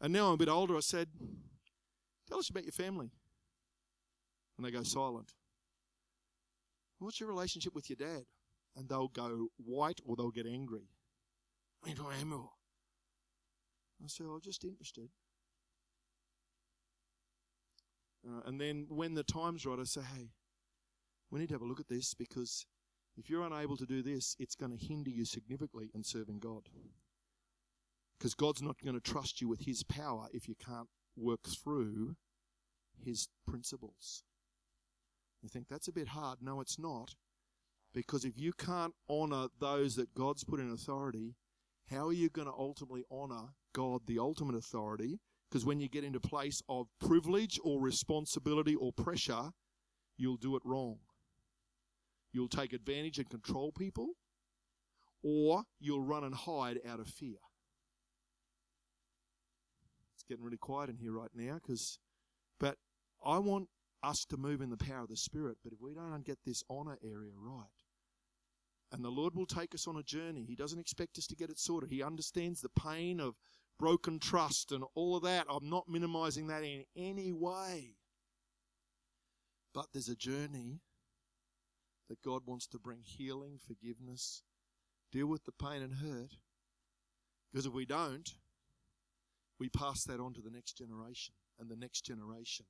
And 0.00 0.12
now 0.12 0.28
I'm 0.28 0.34
a 0.34 0.38
bit 0.38 0.48
older, 0.48 0.76
I 0.76 0.80
said, 0.80 1.08
Tell 2.28 2.38
us 2.38 2.48
about 2.48 2.64
your 2.64 2.72
family. 2.72 3.10
And 4.56 4.66
they 4.66 4.70
go 4.70 4.82
silent. 4.82 5.32
What's 6.98 7.20
your 7.20 7.28
relationship 7.28 7.74
with 7.74 7.90
your 7.90 7.96
dad? 7.96 8.24
And 8.76 8.88
they'll 8.88 9.08
go 9.08 9.48
white 9.56 10.00
or 10.04 10.16
they'll 10.16 10.30
get 10.30 10.46
angry. 10.46 10.88
I 11.86 12.20
am. 12.20 12.32
I 14.02 14.06
say, 14.06 14.24
I'm 14.24 14.40
just 14.42 14.64
interested. 14.64 15.08
Uh, 18.26 18.40
and 18.46 18.60
then 18.60 18.86
when 18.88 19.14
the 19.14 19.22
time's 19.22 19.66
right, 19.66 19.78
I 19.78 19.84
say, 19.84 20.00
hey, 20.00 20.30
we 21.30 21.40
need 21.40 21.48
to 21.48 21.54
have 21.54 21.62
a 21.62 21.66
look 21.66 21.80
at 21.80 21.88
this 21.88 22.14
because 22.14 22.66
if 23.16 23.28
you're 23.28 23.44
unable 23.44 23.76
to 23.76 23.86
do 23.86 24.02
this, 24.02 24.34
it's 24.38 24.54
going 24.54 24.76
to 24.76 24.84
hinder 24.84 25.10
you 25.10 25.24
significantly 25.24 25.90
in 25.94 26.02
serving 26.02 26.38
God. 26.38 26.68
Because 28.18 28.34
God's 28.34 28.62
not 28.62 28.80
going 28.82 28.94
to 28.94 29.00
trust 29.00 29.40
you 29.40 29.48
with 29.48 29.60
His 29.60 29.82
power 29.82 30.28
if 30.32 30.48
you 30.48 30.54
can't 30.54 30.88
work 31.16 31.42
through 31.46 32.16
His 33.04 33.28
principles. 33.46 34.24
You 35.42 35.48
think 35.48 35.68
that's 35.68 35.88
a 35.88 35.92
bit 35.92 36.08
hard. 36.08 36.38
No, 36.40 36.60
it's 36.60 36.78
not. 36.78 37.14
Because 37.92 38.24
if 38.24 38.38
you 38.38 38.52
can't 38.52 38.94
honor 39.08 39.48
those 39.60 39.96
that 39.96 40.14
God's 40.14 40.42
put 40.42 40.58
in 40.58 40.70
authority, 40.70 41.34
how 41.90 42.06
are 42.06 42.12
you 42.12 42.30
going 42.30 42.48
to 42.48 42.54
ultimately 42.54 43.04
honor 43.10 43.48
God, 43.74 44.02
the 44.06 44.18
ultimate 44.18 44.56
authority? 44.56 45.20
Because 45.50 45.64
when 45.64 45.80
you 45.80 45.88
get 45.88 46.04
into 46.04 46.20
place 46.20 46.62
of 46.68 46.86
privilege 47.00 47.60
or 47.62 47.80
responsibility 47.80 48.74
or 48.74 48.92
pressure, 48.92 49.50
you'll 50.16 50.36
do 50.36 50.56
it 50.56 50.62
wrong. 50.64 50.98
You'll 52.32 52.48
take 52.48 52.72
advantage 52.72 53.18
and 53.18 53.30
control 53.30 53.70
people, 53.70 54.08
or 55.22 55.62
you'll 55.78 56.00
run 56.00 56.24
and 56.24 56.34
hide 56.34 56.80
out 56.88 56.98
of 56.98 57.06
fear. 57.06 57.36
It's 60.14 60.24
getting 60.28 60.44
really 60.44 60.56
quiet 60.56 60.90
in 60.90 60.96
here 60.96 61.12
right 61.12 61.30
now 61.34 61.54
because, 61.54 61.98
but 62.58 62.76
I 63.24 63.38
want 63.38 63.68
us 64.02 64.24
to 64.30 64.36
move 64.36 64.60
in 64.60 64.70
the 64.70 64.76
power 64.76 65.02
of 65.02 65.08
the 65.08 65.16
Spirit. 65.16 65.58
But 65.62 65.72
if 65.72 65.80
we 65.80 65.94
don't 65.94 66.24
get 66.24 66.38
this 66.44 66.62
honor 66.68 66.98
area 67.04 67.32
right, 67.36 67.68
and 68.94 69.04
the 69.04 69.10
Lord 69.10 69.34
will 69.34 69.46
take 69.46 69.74
us 69.74 69.88
on 69.88 69.96
a 69.96 70.02
journey, 70.02 70.44
He 70.44 70.54
doesn't 70.54 70.78
expect 70.78 71.18
us 71.18 71.26
to 71.26 71.36
get 71.36 71.50
it 71.50 71.58
sorted. 71.58 71.90
He 71.90 72.02
understands 72.02 72.60
the 72.60 72.68
pain 72.68 73.20
of 73.20 73.34
broken 73.78 74.20
trust 74.20 74.70
and 74.70 74.84
all 74.94 75.16
of 75.16 75.24
that. 75.24 75.46
I'm 75.50 75.68
not 75.68 75.88
minimizing 75.88 76.46
that 76.46 76.62
in 76.62 76.84
any 76.96 77.32
way. 77.32 77.96
But 79.74 79.86
there's 79.92 80.08
a 80.08 80.14
journey 80.14 80.80
that 82.08 82.22
God 82.22 82.42
wants 82.46 82.68
to 82.68 82.78
bring 82.78 83.00
healing, 83.02 83.58
forgiveness, 83.66 84.42
deal 85.10 85.26
with 85.26 85.44
the 85.44 85.52
pain 85.52 85.82
and 85.82 85.94
hurt. 85.94 86.36
Because 87.52 87.66
if 87.66 87.72
we 87.72 87.84
don't, 87.84 88.30
we 89.58 89.68
pass 89.68 90.04
that 90.04 90.20
on 90.20 90.34
to 90.34 90.40
the 90.40 90.50
next 90.50 90.78
generation 90.78 91.34
and 91.58 91.68
the 91.68 91.76
next 91.76 92.02
generation. 92.02 92.66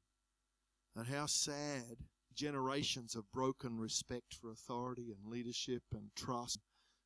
And 0.97 1.07
how 1.07 1.27
sad 1.27 1.99
generations 2.35 3.15
of 3.15 3.31
broken 3.33 3.79
respect 3.79 4.35
for 4.35 4.51
authority 4.51 5.13
and 5.13 5.31
leadership 5.31 5.83
and 5.93 6.11
trust. 6.17 6.61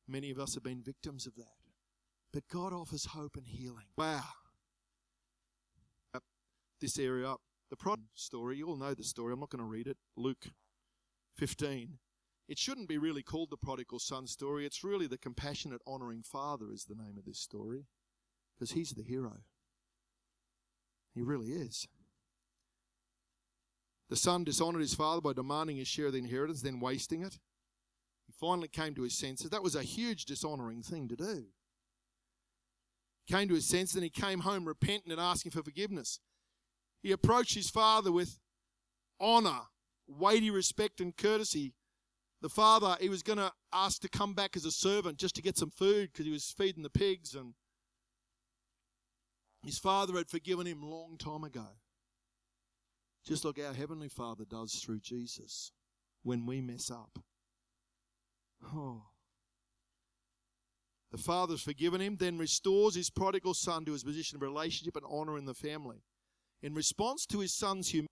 Many 0.07 0.31
of 0.31 0.39
us 0.39 0.55
have 0.55 0.63
been 0.63 0.81
victims 0.81 1.27
of 1.27 1.35
that. 1.35 1.57
But 2.31 2.47
God 2.47 2.73
offers 2.73 3.05
hope 3.05 3.35
and 3.35 3.47
healing. 3.47 3.85
Wow. 3.97 4.23
This 6.81 6.97
area 6.97 7.29
up. 7.29 7.41
The 7.69 7.75
prod 7.75 7.99
story, 8.15 8.57
you 8.57 8.67
all 8.67 8.77
know 8.77 8.93
the 8.93 9.03
story. 9.03 9.33
I'm 9.33 9.39
not 9.39 9.49
going 9.49 9.63
to 9.63 9.69
read 9.69 9.87
it. 9.87 9.97
Luke 10.15 10.47
15. 11.37 11.99
It 12.47 12.57
shouldn't 12.57 12.87
be 12.89 12.97
really 12.97 13.21
called 13.21 13.51
the 13.51 13.57
prodigal 13.57 13.99
son 13.99 14.25
story. 14.25 14.65
It's 14.65 14.83
really 14.83 15.05
the 15.05 15.19
compassionate, 15.19 15.81
honoring 15.85 16.23
father, 16.23 16.71
is 16.71 16.85
the 16.85 16.95
name 16.95 17.15
of 17.17 17.25
this 17.25 17.39
story. 17.39 17.85
Because 18.55 18.71
he's 18.71 18.91
the 18.91 19.03
hero. 19.03 19.37
He 21.13 21.21
really 21.21 21.49
is. 21.49 21.87
The 24.09 24.15
son 24.15 24.43
dishonored 24.43 24.81
his 24.81 24.95
father 24.95 25.21
by 25.21 25.33
demanding 25.33 25.77
his 25.77 25.87
share 25.87 26.07
of 26.07 26.13
the 26.13 26.19
inheritance, 26.19 26.61
then 26.61 26.79
wasting 26.79 27.21
it. 27.21 27.39
He 28.25 28.33
finally 28.39 28.67
came 28.67 28.95
to 28.95 29.03
his 29.03 29.17
senses. 29.17 29.49
That 29.51 29.63
was 29.63 29.75
a 29.75 29.83
huge 29.83 30.25
dishonoring 30.25 30.81
thing 30.81 31.07
to 31.09 31.15
do. 31.15 31.45
Came 33.27 33.47
to 33.47 33.53
his 33.53 33.67
senses 33.67 33.95
and 33.95 34.03
he 34.03 34.09
came 34.09 34.39
home 34.39 34.67
repentant 34.67 35.11
and 35.11 35.21
asking 35.21 35.51
for 35.51 35.61
forgiveness. 35.61 36.19
He 37.03 37.11
approached 37.11 37.53
his 37.53 37.69
father 37.69 38.11
with 38.11 38.39
honor, 39.19 39.61
weighty 40.07 40.49
respect, 40.49 40.99
and 40.99 41.15
courtesy. 41.15 41.73
The 42.41 42.49
father, 42.49 42.97
he 42.99 43.09
was 43.09 43.21
going 43.21 43.37
to 43.37 43.51
ask 43.71 44.01
to 44.01 44.09
come 44.09 44.33
back 44.33 44.55
as 44.55 44.65
a 44.65 44.71
servant 44.71 45.19
just 45.19 45.35
to 45.35 45.41
get 45.41 45.57
some 45.57 45.69
food 45.69 46.09
because 46.11 46.25
he 46.25 46.31
was 46.31 46.53
feeding 46.57 46.83
the 46.83 46.89
pigs 46.89 47.35
and 47.35 47.53
his 49.63 49.77
father 49.77 50.15
had 50.15 50.29
forgiven 50.29 50.65
him 50.65 50.81
long 50.81 51.17
time 51.17 51.43
ago. 51.43 51.67
Just 53.25 53.45
like 53.45 53.59
our 53.59 53.73
Heavenly 53.73 54.09
Father 54.09 54.45
does 54.45 54.73
through 54.75 54.99
Jesus 54.99 55.71
when 56.23 56.45
we 56.45 56.61
mess 56.61 56.89
up. 56.89 57.19
Oh. 58.73 59.03
The 61.11 61.17
Father's 61.17 61.61
forgiven 61.61 62.01
him, 62.01 62.17
then 62.17 62.37
restores 62.37 62.95
his 62.95 63.09
prodigal 63.09 63.53
son 63.53 63.85
to 63.85 63.93
his 63.93 64.03
position 64.03 64.35
of 64.35 64.41
relationship 64.41 64.95
and 64.95 65.05
honor 65.09 65.37
in 65.37 65.45
the 65.45 65.53
family. 65.53 66.03
In 66.61 66.73
response 66.73 67.25
to 67.27 67.39
his 67.39 67.55
son's 67.55 67.89
humility, 67.89 68.09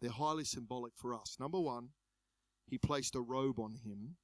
they're 0.00 0.10
highly 0.10 0.44
symbolic 0.44 0.92
for 0.96 1.14
us. 1.14 1.36
Number 1.38 1.60
one, 1.60 1.90
he 2.66 2.78
placed 2.78 3.14
a 3.14 3.20
robe 3.20 3.58
on 3.58 3.74
him. 3.84 4.16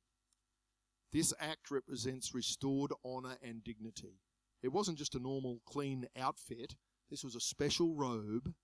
This 1.12 1.35
act 1.39 1.70
represents 1.70 2.35
restored 2.35 2.93
honor 3.05 3.37
and 3.43 3.62
dignity. 3.62 4.20
It 4.62 4.72
wasn't 4.72 4.99
just 4.99 5.14
a 5.14 5.18
normal, 5.18 5.61
clean 5.66 6.07
outfit, 6.16 6.76
this 7.11 7.22
was 7.22 7.37
a 7.37 7.41
special 7.41 7.95
robe 7.95 8.55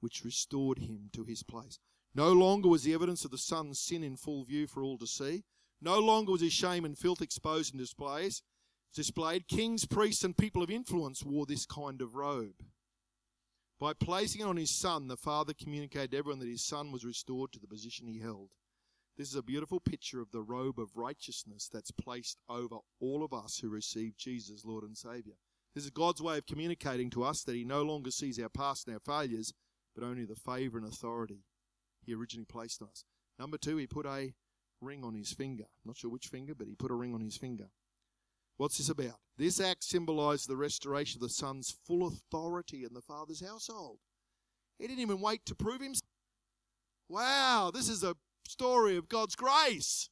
which 0.00 0.24
restored 0.24 0.78
him 0.78 1.10
to 1.12 1.24
his 1.24 1.42
place. 1.42 1.78
No 2.14 2.32
longer 2.32 2.68
was 2.68 2.82
the 2.82 2.94
evidence 2.94 3.24
of 3.24 3.30
the 3.30 3.38
son's 3.38 3.78
sin 3.78 4.02
in 4.02 4.16
full 4.16 4.44
view 4.44 4.66
for 4.66 4.82
all 4.82 4.98
to 4.98 5.06
see. 5.06 5.44
No 5.80 5.98
longer 5.98 6.32
was 6.32 6.40
his 6.40 6.52
shame 6.52 6.84
and 6.84 6.96
filth 6.96 7.20
exposed 7.20 7.74
and 7.74 7.80
displayed. 8.94 9.48
Kings, 9.48 9.84
priests, 9.84 10.24
and 10.24 10.36
people 10.36 10.62
of 10.62 10.70
influence 10.70 11.22
wore 11.22 11.44
this 11.44 11.66
kind 11.66 12.00
of 12.00 12.14
robe. 12.14 12.64
By 13.78 13.92
placing 13.92 14.40
it 14.40 14.44
on 14.44 14.56
his 14.56 14.70
son, 14.70 15.08
the 15.08 15.18
father 15.18 15.52
communicated 15.52 16.12
to 16.12 16.16
everyone 16.16 16.38
that 16.38 16.48
his 16.48 16.64
son 16.64 16.92
was 16.92 17.04
restored 17.04 17.52
to 17.52 17.60
the 17.60 17.66
position 17.66 18.06
he 18.06 18.20
held. 18.20 18.48
This 19.18 19.28
is 19.28 19.34
a 19.34 19.42
beautiful 19.42 19.80
picture 19.80 20.20
of 20.22 20.30
the 20.30 20.42
robe 20.42 20.78
of 20.78 20.96
righteousness 20.96 21.68
that's 21.70 21.90
placed 21.90 22.38
over 22.48 22.76
all 23.00 23.22
of 23.22 23.34
us 23.34 23.58
who 23.58 23.68
receive 23.68 24.16
Jesus, 24.16 24.64
Lord 24.64 24.84
and 24.84 24.96
Savior. 24.96 25.34
This 25.74 25.84
is 25.84 25.90
God's 25.90 26.22
way 26.22 26.38
of 26.38 26.46
communicating 26.46 27.10
to 27.10 27.24
us 27.24 27.42
that 27.42 27.54
He 27.54 27.64
no 27.64 27.82
longer 27.82 28.10
sees 28.10 28.38
our 28.38 28.48
past 28.48 28.86
and 28.86 28.94
our 28.94 29.00
failures, 29.00 29.52
but 29.96 30.04
only 30.04 30.24
the 30.24 30.36
favor 30.36 30.78
and 30.78 30.86
authority 30.86 31.40
He 32.04 32.14
originally 32.14 32.44
placed 32.44 32.82
on 32.82 32.88
us. 32.88 33.04
Number 33.38 33.58
two, 33.58 33.78
He 33.78 33.86
put 33.86 34.06
a 34.06 34.34
ring 34.80 35.02
on 35.02 35.14
His 35.14 35.32
finger. 35.32 35.64
not 35.84 35.96
sure 35.96 36.10
which 36.10 36.26
finger, 36.26 36.54
but 36.54 36.68
He 36.68 36.74
put 36.74 36.90
a 36.90 36.94
ring 36.94 37.14
on 37.14 37.20
His 37.20 37.36
finger. 37.36 37.70
What's 38.56 38.78
this 38.78 38.88
about? 38.88 39.18
This 39.36 39.60
act 39.60 39.84
symbolized 39.84 40.48
the 40.48 40.56
restoration 40.56 41.18
of 41.18 41.28
the 41.28 41.34
Son's 41.34 41.76
full 41.86 42.06
authority 42.06 42.84
in 42.84 42.94
the 42.94 43.02
Father's 43.02 43.44
household. 43.44 43.98
He 44.78 44.86
didn't 44.86 45.00
even 45.00 45.20
wait 45.20 45.44
to 45.46 45.54
prove 45.54 45.80
himself. 45.80 46.10
Wow, 47.08 47.70
this 47.72 47.88
is 47.88 48.02
a 48.02 48.16
story 48.48 48.96
of 48.96 49.08
God's 49.08 49.36
grace. 49.36 50.08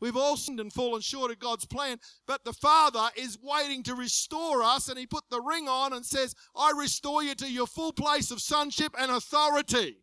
We've 0.00 0.16
all 0.16 0.36
sinned 0.36 0.60
and 0.60 0.72
fallen 0.72 1.02
short 1.02 1.30
of 1.30 1.38
God's 1.38 1.66
plan, 1.66 1.98
but 2.26 2.44
the 2.44 2.52
Father 2.52 3.08
is 3.16 3.38
waiting 3.42 3.82
to 3.84 3.94
restore 3.94 4.62
us, 4.62 4.88
and 4.88 4.98
He 4.98 5.06
put 5.06 5.24
the 5.30 5.42
ring 5.42 5.68
on 5.68 5.92
and 5.92 6.04
says, 6.04 6.34
I 6.56 6.72
restore 6.76 7.22
you 7.22 7.34
to 7.36 7.50
your 7.50 7.66
full 7.66 7.92
place 7.92 8.30
of 8.30 8.40
sonship 8.40 8.94
and 8.98 9.10
authority. 9.10 9.98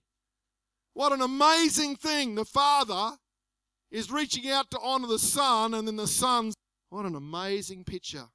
What 0.93 1.12
an 1.14 1.22
amazing 1.22 1.95
thing. 1.95 2.36
The 2.36 2.45
Father 2.45 3.18
is 3.91 4.12
reaching 4.12 4.50
out 4.50 4.70
to 4.72 4.80
honor 4.80 5.08
the 5.08 5.20
Son, 5.20 5.74
and 5.74 5.88
then 5.88 5.95
the 5.95 6.08
Son's 6.08 6.54
what 6.89 7.06
an 7.06 7.16
amazing 7.16 7.84
picture 7.84 8.30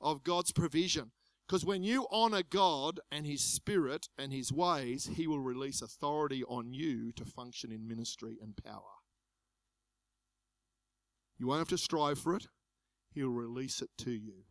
of 0.00 0.22
God's 0.22 0.52
provision. 0.52 1.10
Because 1.46 1.64
when 1.64 1.82
you 1.82 2.06
honor 2.12 2.42
God 2.48 3.00
and 3.10 3.26
His 3.26 3.42
Spirit 3.42 4.08
and 4.16 4.32
His 4.32 4.52
ways, 4.52 5.10
He 5.14 5.26
will 5.26 5.40
release 5.40 5.82
authority 5.82 6.44
on 6.44 6.72
you 6.72 7.10
to 7.12 7.24
function 7.24 7.72
in 7.72 7.88
ministry 7.88 8.38
and 8.40 8.56
power. 8.64 8.99
You 11.40 11.46
won't 11.46 11.60
have 11.60 11.68
to 11.68 11.78
strive 11.78 12.18
for 12.18 12.36
it, 12.36 12.46
He'll 13.14 13.30
release 13.30 13.80
it 13.80 13.88
to 13.98 14.10
you. 14.10 14.44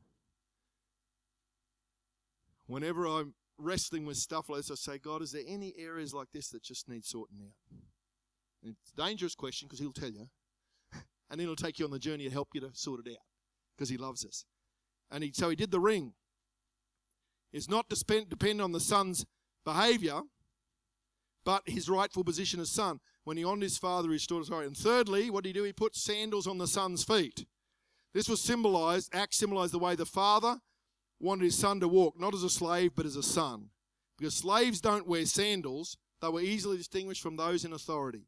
Whenever 2.66 3.08
I'm 3.08 3.36
wrestling 3.60 4.06
with 4.06 4.18
stuff 4.18 4.50
like 4.50 4.58
this, 4.58 4.72
I 4.72 4.76
say, 4.76 4.98
God, 4.98 5.22
is 5.22 5.32
there 5.32 5.44
any 5.48 5.76
areas 5.78 6.14
like 6.14 6.30
this 6.34 6.50
that 6.50 6.64
just 6.64 6.90
need 6.90 7.06
sorting 7.06 7.38
out? 7.42 7.78
And 8.64 8.76
it's 8.82 8.92
a 8.92 9.08
dangerous 9.08 9.36
question 9.36 9.68
because 9.68 9.80
He'll 9.80 9.94
tell 9.94 10.12
you. 10.12 10.28
And 11.32 11.40
then 11.40 11.46
He'll 11.46 11.56
take 11.56 11.78
you 11.78 11.86
on 11.86 11.92
the 11.92 12.00
journey 12.00 12.24
to 12.24 12.32
help 12.32 12.50
you 12.56 12.62
to 12.62 12.72
sort 12.74 13.06
it 13.06 13.12
out 13.12 13.24
because 13.78 13.90
he 13.90 13.98
loves 13.98 14.26
us. 14.26 14.46
And 15.12 15.24
he, 15.24 15.32
so 15.32 15.50
he 15.50 15.56
did 15.56 15.70
the 15.70 15.80
ring. 15.80 16.14
It's 17.54 17.70
not 17.70 17.88
to 17.90 18.26
depend 18.28 18.62
on 18.62 18.72
the 18.72 18.80
son's 18.80 19.26
behavior, 19.64 20.22
but 21.46 21.64
his 21.66 21.90
rightful 21.90 22.24
position 22.24 22.60
as 22.60 22.70
son. 22.70 23.00
When 23.24 23.38
he 23.38 23.44
honored 23.44 23.64
his 23.64 23.78
father, 23.78 24.08
he 24.08 24.14
restored 24.14 24.42
his 24.42 24.50
heart. 24.50 24.66
And 24.66 24.78
thirdly, 24.78 25.30
what 25.30 25.44
did 25.44 25.50
he 25.50 25.54
do? 25.54 25.64
He 25.64 25.74
put 25.74 25.96
sandals 25.96 26.48
on 26.48 26.58
the 26.58 26.68
son's 26.68 27.04
feet. 27.04 27.46
This 28.14 28.30
was 28.30 28.42
symbolized, 28.42 29.14
act 29.14 29.36
symbolized 29.36 29.74
the 29.74 29.80
way 29.80 29.96
the 29.96 30.06
father 30.06 30.60
wanted 31.20 31.44
his 31.44 31.58
son 31.58 31.80
to 31.80 31.88
walk, 31.88 32.20
not 32.20 32.34
as 32.34 32.44
a 32.44 32.50
slave, 32.50 32.92
but 32.96 33.06
as 33.06 33.16
a 33.16 33.24
son. 33.24 33.70
Because 34.18 34.36
slaves 34.36 34.82
don't 34.82 35.08
wear 35.08 35.26
sandals, 35.26 35.98
they 36.22 36.30
were 36.30 36.42
easily 36.42 36.78
distinguished 36.78 37.22
from 37.22 37.38
those 37.38 37.64
in 37.66 37.74
authority. 37.74 38.28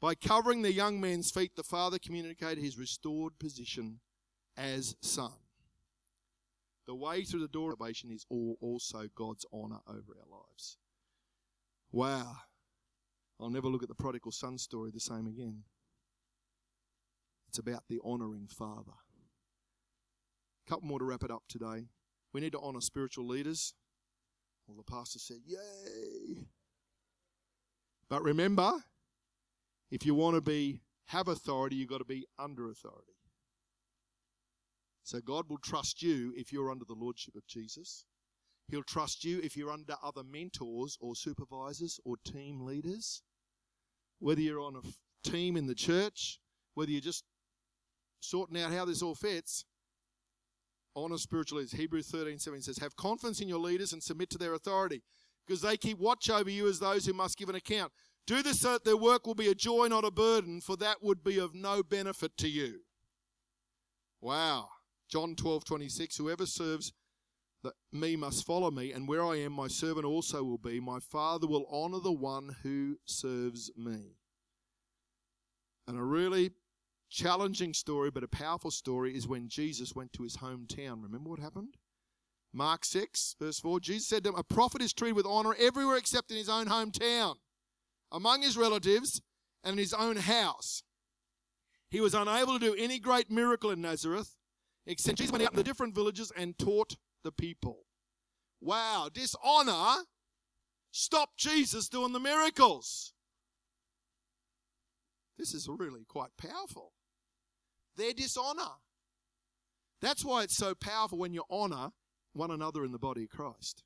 By 0.00 0.14
covering 0.14 0.62
the 0.62 0.72
young 0.72 1.00
man's 1.00 1.30
feet, 1.30 1.56
the 1.56 1.62
father 1.62 1.98
communicated 1.98 2.62
his 2.62 2.78
restored 2.78 3.38
position 3.38 4.00
as 4.56 4.96
son. 5.00 5.32
The 6.86 6.94
way 6.94 7.22
through 7.22 7.40
the 7.40 7.48
door 7.48 7.72
of 7.72 7.78
salvation 7.78 8.10
is 8.10 8.26
all 8.28 8.56
also 8.60 9.08
God's 9.14 9.46
honor 9.52 9.80
over 9.86 10.16
our 10.18 10.38
lives. 10.38 10.78
Wow. 11.92 12.36
I'll 13.40 13.50
never 13.50 13.68
look 13.68 13.82
at 13.82 13.88
the 13.88 13.94
prodigal 13.94 14.32
son 14.32 14.58
story 14.58 14.90
the 14.92 15.00
same 15.00 15.26
again. 15.26 15.62
It's 17.48 17.58
about 17.58 17.84
the 17.88 17.98
honoring 18.04 18.46
father. 18.48 18.92
A 20.66 20.70
couple 20.70 20.86
more 20.86 20.98
to 20.98 21.04
wrap 21.04 21.24
it 21.24 21.30
up 21.30 21.44
today. 21.48 21.88
We 22.32 22.40
need 22.40 22.52
to 22.52 22.60
honor 22.60 22.80
spiritual 22.80 23.26
leaders. 23.26 23.74
Well, 24.66 24.76
the 24.76 24.92
pastor 24.92 25.18
said, 25.18 25.38
Yay! 25.46 26.46
But 28.08 28.22
remember, 28.22 28.72
if 29.90 30.04
you 30.04 30.14
want 30.14 30.36
to 30.36 30.40
be 30.40 30.82
have 31.06 31.26
authority, 31.26 31.76
you've 31.76 31.88
got 31.88 31.98
to 31.98 32.04
be 32.04 32.26
under 32.38 32.70
authority. 32.70 33.14
So 35.02 35.20
God 35.20 35.46
will 35.48 35.58
trust 35.58 36.02
you 36.02 36.32
if 36.36 36.52
you're 36.52 36.70
under 36.70 36.84
the 36.84 36.94
lordship 36.94 37.34
of 37.34 37.46
Jesus. 37.48 38.04
He'll 38.68 38.84
trust 38.84 39.24
you 39.24 39.40
if 39.42 39.56
you're 39.56 39.72
under 39.72 39.96
other 40.04 40.22
mentors 40.22 40.96
or 41.00 41.16
supervisors 41.16 41.98
or 42.04 42.16
team 42.24 42.64
leaders. 42.64 43.22
Whether 44.20 44.40
you're 44.40 44.60
on 44.60 44.76
a 44.76 45.28
team 45.28 45.56
in 45.56 45.66
the 45.66 45.74
church, 45.74 46.38
whether 46.74 46.90
you're 46.90 47.00
just 47.00 47.24
sorting 48.20 48.60
out 48.60 48.72
how 48.72 48.84
this 48.84 49.02
all 49.02 49.14
fits, 49.14 49.64
honor 50.94 51.18
spiritual 51.18 51.58
leaders. 51.58 51.72
Hebrews 51.72 52.08
13 52.08 52.38
7 52.38 52.62
says, 52.62 52.78
Have 52.78 52.96
confidence 52.96 53.40
in 53.40 53.48
your 53.48 53.58
leaders 53.58 53.92
and 53.92 54.02
submit 54.02 54.30
to 54.30 54.38
their 54.38 54.54
authority, 54.54 55.02
because 55.46 55.62
they 55.62 55.76
keep 55.76 55.98
watch 55.98 56.30
over 56.30 56.50
you 56.50 56.68
as 56.68 56.78
those 56.78 57.06
who 57.06 57.12
must 57.12 57.38
give 57.38 57.48
an 57.48 57.54
account. 57.54 57.92
Do 58.26 58.42
this 58.42 58.60
so 58.60 58.72
that 58.72 58.84
their 58.84 58.96
work 58.96 59.26
will 59.26 59.34
be 59.34 59.48
a 59.48 59.54
joy, 59.54 59.88
not 59.88 60.04
a 60.04 60.10
burden, 60.10 60.60
for 60.60 60.76
that 60.76 61.02
would 61.02 61.24
be 61.24 61.38
of 61.38 61.54
no 61.54 61.82
benefit 61.82 62.36
to 62.38 62.48
you. 62.48 62.80
Wow. 64.20 64.68
John 65.10 65.34
12, 65.34 65.64
26, 65.64 66.16
whoever 66.18 66.46
serves 66.46 66.92
that 67.62 67.74
me 67.92 68.16
must 68.16 68.46
follow 68.46 68.70
me, 68.70 68.92
and 68.92 69.06
where 69.06 69.24
I 69.24 69.36
am, 69.36 69.52
my 69.52 69.68
servant 69.68 70.06
also 70.06 70.42
will 70.42 70.58
be. 70.58 70.80
My 70.80 70.98
Father 70.98 71.46
will 71.46 71.66
honor 71.70 72.00
the 72.00 72.12
one 72.12 72.56
who 72.62 72.98
serves 73.04 73.70
me. 73.76 74.16
And 75.86 75.98
a 75.98 76.02
really 76.02 76.52
challenging 77.10 77.74
story, 77.74 78.10
but 78.10 78.24
a 78.24 78.28
powerful 78.28 78.70
story, 78.70 79.16
is 79.16 79.26
when 79.26 79.48
Jesus 79.48 79.94
went 79.94 80.12
to 80.14 80.22
his 80.22 80.38
hometown. 80.38 81.02
Remember 81.02 81.30
what 81.30 81.40
happened? 81.40 81.76
Mark 82.52 82.84
6, 82.84 83.36
verse 83.38 83.60
4 83.60 83.80
Jesus 83.80 84.08
said 84.08 84.24
to 84.24 84.30
him, 84.30 84.36
A 84.36 84.42
prophet 84.42 84.82
is 84.82 84.92
treated 84.92 85.16
with 85.16 85.26
honor 85.26 85.54
everywhere 85.58 85.96
except 85.96 86.30
in 86.30 86.36
his 86.36 86.48
own 86.48 86.66
hometown, 86.66 87.36
among 88.10 88.42
his 88.42 88.56
relatives, 88.56 89.20
and 89.62 89.74
in 89.74 89.78
his 89.78 89.94
own 89.94 90.16
house. 90.16 90.82
He 91.90 92.00
was 92.00 92.14
unable 92.14 92.58
to 92.58 92.64
do 92.64 92.74
any 92.78 92.98
great 92.98 93.30
miracle 93.30 93.70
in 93.70 93.80
Nazareth 93.80 94.36
except 94.86 95.18
Jesus 95.18 95.32
went 95.32 95.44
out 95.44 95.50
to 95.50 95.56
the 95.56 95.62
different 95.62 95.94
villages 95.94 96.32
and 96.36 96.58
taught 96.58 96.96
the 97.22 97.32
people. 97.32 97.86
Wow, 98.60 99.08
dishonor 99.12 100.04
stopped 100.90 101.38
Jesus 101.38 101.88
doing 101.88 102.12
the 102.12 102.20
miracles. 102.20 103.12
This 105.38 105.54
is 105.54 105.68
really 105.68 106.04
quite 106.06 106.36
powerful. 106.36 106.92
Their 107.96 108.12
dishonor. 108.12 108.76
That's 110.02 110.24
why 110.24 110.42
it's 110.42 110.56
so 110.56 110.74
powerful 110.74 111.18
when 111.18 111.34
you 111.34 111.44
honor 111.50 111.90
one 112.32 112.50
another 112.50 112.84
in 112.84 112.92
the 112.92 112.98
body 112.98 113.24
of 113.24 113.30
Christ, 113.30 113.82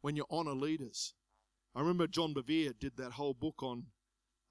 when 0.00 0.16
you 0.16 0.24
honor 0.30 0.54
leaders. 0.54 1.14
I 1.74 1.80
remember 1.80 2.06
John 2.06 2.34
Bevere 2.34 2.72
did 2.78 2.96
that 2.96 3.12
whole 3.12 3.34
book 3.34 3.62
on 3.62 3.86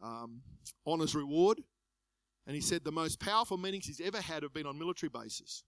um, 0.02 0.42
honor's 0.86 1.16
reward, 1.16 1.62
and 2.48 2.56
he 2.56 2.62
said 2.62 2.84
the 2.84 2.92
most 2.92 3.20
powerful 3.20 3.58
meetings 3.58 3.86
he's 3.86 4.02
ever 4.02 4.22
had 4.22 4.44
have 4.44 4.54
been 4.54 4.66
on 4.66 4.80
military 4.80 5.10
bases 5.10 5.64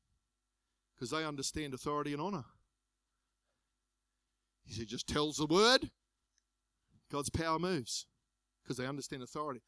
because 1.01 1.09
they 1.09 1.25
understand 1.25 1.73
authority 1.73 2.13
and 2.13 2.21
honor. 2.21 2.43
He 4.63 4.73
said, 4.75 4.87
just 4.87 5.07
tells 5.07 5.37
the 5.37 5.47
word, 5.47 5.89
God's 7.11 7.31
power 7.31 7.57
moves 7.57 8.05
because 8.61 8.77
they 8.77 8.85
understand 8.85 9.23
authority. 9.23 9.61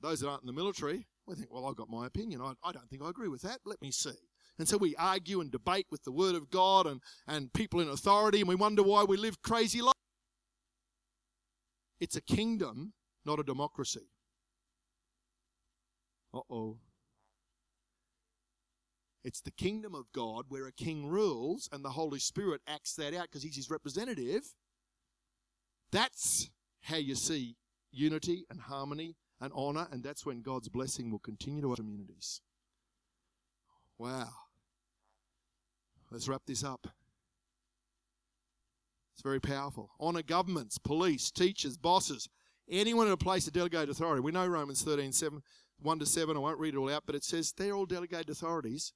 Those 0.00 0.18
that 0.20 0.28
aren't 0.28 0.42
in 0.42 0.48
the 0.48 0.52
military, 0.52 1.06
we 1.28 1.36
think, 1.36 1.52
well, 1.52 1.66
I've 1.66 1.76
got 1.76 1.88
my 1.88 2.04
opinion. 2.04 2.40
I, 2.40 2.54
I 2.64 2.72
don't 2.72 2.90
think 2.90 3.00
I 3.00 3.08
agree 3.08 3.28
with 3.28 3.42
that. 3.42 3.60
Let 3.64 3.80
me 3.80 3.92
see. 3.92 4.18
And 4.58 4.68
so 4.68 4.76
we 4.76 4.96
argue 4.96 5.40
and 5.40 5.52
debate 5.52 5.86
with 5.88 6.02
the 6.02 6.10
Word 6.10 6.34
of 6.34 6.50
God 6.50 6.88
and, 6.88 7.00
and 7.28 7.52
people 7.52 7.78
in 7.78 7.88
authority, 7.88 8.40
and 8.40 8.48
we 8.48 8.56
wonder 8.56 8.82
why 8.82 9.04
we 9.04 9.16
live 9.16 9.40
crazy 9.40 9.80
lives. 9.80 9.94
It's 12.00 12.16
a 12.16 12.20
kingdom, 12.20 12.92
not 13.24 13.38
a 13.38 13.44
democracy. 13.44 14.10
Uh 16.34 16.40
oh. 16.50 16.78
It's 19.24 19.40
the 19.40 19.50
kingdom 19.50 19.94
of 19.94 20.12
God 20.12 20.44
where 20.48 20.66
a 20.66 20.72
king 20.72 21.08
rules 21.08 21.68
and 21.72 21.82
the 21.82 21.90
Holy 21.90 22.18
Spirit 22.18 22.60
acts 22.68 22.94
that 22.96 23.14
out 23.14 23.22
because 23.22 23.42
he's 23.42 23.56
his 23.56 23.70
representative. 23.70 24.42
That's 25.90 26.50
how 26.82 26.96
you 26.96 27.14
see 27.14 27.56
unity 27.90 28.44
and 28.50 28.60
harmony 28.60 29.16
and 29.40 29.50
honor, 29.54 29.86
and 29.90 30.02
that's 30.02 30.26
when 30.26 30.42
God's 30.42 30.68
blessing 30.68 31.10
will 31.10 31.18
continue 31.18 31.62
to 31.62 31.70
our 31.70 31.76
communities. 31.76 32.40
Wow. 33.98 34.28
Let's 36.10 36.28
wrap 36.28 36.42
this 36.46 36.62
up. 36.62 36.86
It's 39.14 39.22
very 39.22 39.40
powerful. 39.40 39.90
Honor 39.98 40.22
governments, 40.22 40.76
police, 40.76 41.30
teachers, 41.30 41.76
bosses, 41.76 42.28
anyone 42.68 43.06
in 43.06 43.12
a 43.12 43.16
place 43.16 43.46
of 43.46 43.52
delegated 43.52 43.90
authority. 43.90 44.20
We 44.20 44.32
know 44.32 44.46
Romans 44.46 44.82
13, 44.82 45.12
7, 45.12 45.40
1 45.80 45.98
to 46.00 46.06
7. 46.06 46.36
I 46.36 46.40
won't 46.40 46.58
read 46.58 46.74
it 46.74 46.78
all 46.78 46.92
out, 46.92 47.04
but 47.06 47.14
it 47.14 47.24
says 47.24 47.52
they're 47.52 47.74
all 47.74 47.86
delegated 47.86 48.30
authorities, 48.30 48.92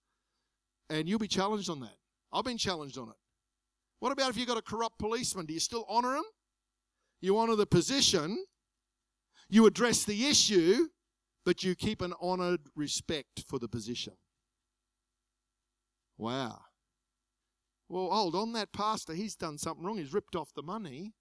and 0.91 1.09
you'll 1.09 1.18
be 1.18 1.28
challenged 1.28 1.70
on 1.70 1.80
that. 1.80 1.97
I've 2.32 2.45
been 2.45 2.59
challenged 2.59 2.99
on 2.99 3.09
it. 3.09 3.16
What 4.01 4.12
about 4.12 4.30
if 4.30 4.36
you've 4.36 4.49
got 4.49 4.59
a 4.59 4.62
corrupt 4.62 4.99
policeman? 4.99 5.47
Do 5.47 5.55
you 5.55 5.61
still 5.61 5.84
honor 5.89 6.16
him? 6.16 6.24
You 7.20 7.36
honor 7.39 7.57
the 7.57 7.66
position, 7.66 8.45
you 9.49 9.66
address 9.66 10.05
the 10.05 10.26
issue, 10.26 10.86
but 11.45 11.64
you 11.64 11.74
keep 11.74 12.01
an 12.01 12.14
honored 12.20 12.61
respect 12.76 13.45
for 13.49 13.59
the 13.59 13.68
position. 13.68 14.12
Wow. 16.16 16.61
Well, 17.89 18.11
hold 18.11 18.34
on, 18.34 18.53
that 18.53 18.72
pastor, 18.72 19.14
he's 19.14 19.34
done 19.34 19.57
something 19.59 19.84
wrong. 19.84 19.97
He's 19.99 20.12
ripped 20.12 20.36
off 20.36 20.53
the 20.55 20.62
money. 20.62 21.14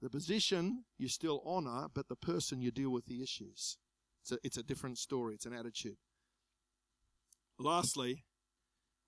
The 0.00 0.08
position 0.10 0.84
you 0.98 1.08
still 1.08 1.42
honor, 1.44 1.86
but 1.92 2.08
the 2.08 2.16
person 2.16 2.60
you 2.60 2.70
deal 2.70 2.90
with 2.90 3.06
the 3.06 3.22
issues. 3.22 3.76
It's 4.22 4.32
a, 4.32 4.38
it's 4.42 4.56
a 4.56 4.62
different 4.62 4.98
story, 4.98 5.34
it's 5.34 5.46
an 5.46 5.52
attitude. 5.52 5.96
Lastly, 7.58 8.24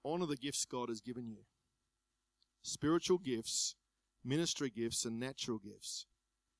honor 0.04 0.26
the 0.26 0.36
gifts 0.36 0.64
God 0.64 0.88
has 0.88 1.00
given 1.00 1.28
you 1.28 1.44
spiritual 2.62 3.18
gifts, 3.18 3.76
ministry 4.24 4.70
gifts, 4.70 5.04
and 5.04 5.20
natural 5.20 5.58
gifts. 5.58 6.06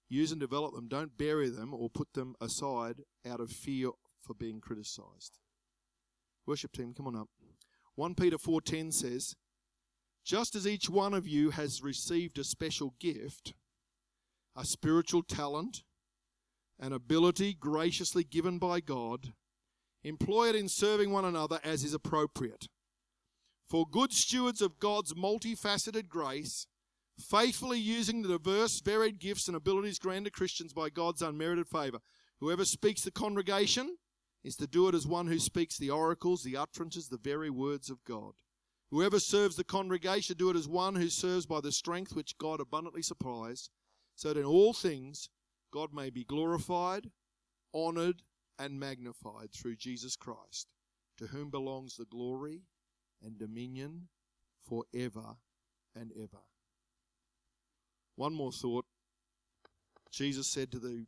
Use 0.09 0.31
and 0.31 0.41
develop 0.41 0.75
them. 0.75 0.89
Don't 0.89 1.19
bury 1.19 1.49
them 1.49 1.75
or 1.75 1.91
put 1.91 2.13
them 2.13 2.35
aside 2.41 3.03
out 3.29 3.41
of 3.41 3.51
fear 3.51 3.91
for 4.23 4.35
being 4.35 4.61
criticized. 4.61 5.39
Worship 6.47 6.73
team, 6.73 6.95
come 6.95 7.09
on 7.09 7.17
up. 7.17 7.29
1 7.97 8.15
Peter 8.15 8.39
4:10 8.39 8.93
says, 8.93 9.35
"Just 10.23 10.55
as 10.55 10.67
each 10.67 10.89
one 10.89 11.13
of 11.13 11.27
you 11.27 11.51
has 11.51 11.83
received 11.83 12.39
a 12.39 12.45
special 12.45 12.91
gift, 13.01 13.55
a 14.55 14.65
spiritual 14.65 15.23
talent, 15.23 15.83
an 16.79 16.93
ability 16.93 17.55
graciously 17.55 18.23
given 18.23 18.59
by 18.59 18.81
God, 18.81 19.35
employ 20.07 20.49
it 20.49 20.55
in 20.55 20.69
serving 20.69 21.11
one 21.11 21.25
another 21.25 21.59
as 21.65 21.83
is 21.83 21.93
appropriate. 21.93 22.69
For 23.69 23.85
good 23.91 24.13
stewards 24.13 24.63
of 24.63 24.79
God's 24.79 25.15
multifaceted 25.15 26.09
grace, 26.09 26.69
faithfully 27.19 27.81
using 27.81 28.23
the 28.23 28.29
diverse, 28.29 28.81
varied 28.81 29.19
gifts 29.19 29.49
and 29.49 29.57
abilities 29.57 29.99
granted 29.99 30.33
Christians 30.33 30.73
by 30.73 30.91
God's 30.91 31.23
unmerited 31.23 31.67
favor. 31.67 31.99
Whoever 32.39 32.65
speaks 32.65 33.03
the 33.03 33.11
congregation 33.11 33.97
is 34.45 34.55
to 34.57 34.69
do 34.69 34.87
it 34.87 34.95
as 34.95 35.09
one 35.09 35.27
who 35.27 35.41
speaks 35.41 35.77
the 35.77 35.91
oracles, 35.91 36.45
the 36.45 36.57
utterances, 36.57 37.09
the 37.09 37.19
very 37.19 37.51
words 37.51 37.91
of 37.91 38.05
God. 38.05 38.35
Whoever 38.93 39.19
serves 39.19 39.57
the 39.57 39.65
congregation, 39.65 40.37
do 40.37 40.51
it 40.51 40.57
as 40.57 40.69
one 40.69 40.95
who 40.95 41.09
serves 41.09 41.47
by 41.47 41.61
the 41.61 41.73
strength 41.73 42.15
which 42.15 42.39
God 42.39 42.61
abundantly 42.61 43.03
supplies, 43.03 43.71
so 44.15 44.29
that 44.29 44.39
in 44.39 44.47
all 44.47 44.73
things 44.73 45.29
God 45.73 45.93
may 45.93 46.11
be 46.11 46.23
glorified, 46.23 47.11
honored, 47.75 48.23
and 48.59 48.79
magnified 48.79 49.53
through 49.53 49.77
Jesus 49.77 50.17
Christ, 50.17 50.69
to 51.19 51.27
whom 51.27 51.51
belongs 51.51 51.97
the 51.97 52.05
glory 52.05 52.63
and 53.23 53.39
dominion 53.39 54.09
forever 54.69 55.37
and 55.95 56.13
ever. 56.17 56.43
One 58.17 58.35
more 58.35 58.53
thought. 58.53 58.87
Jesus 60.11 60.47
said 60.47 60.73
to 60.73 60.79
the 60.79 61.05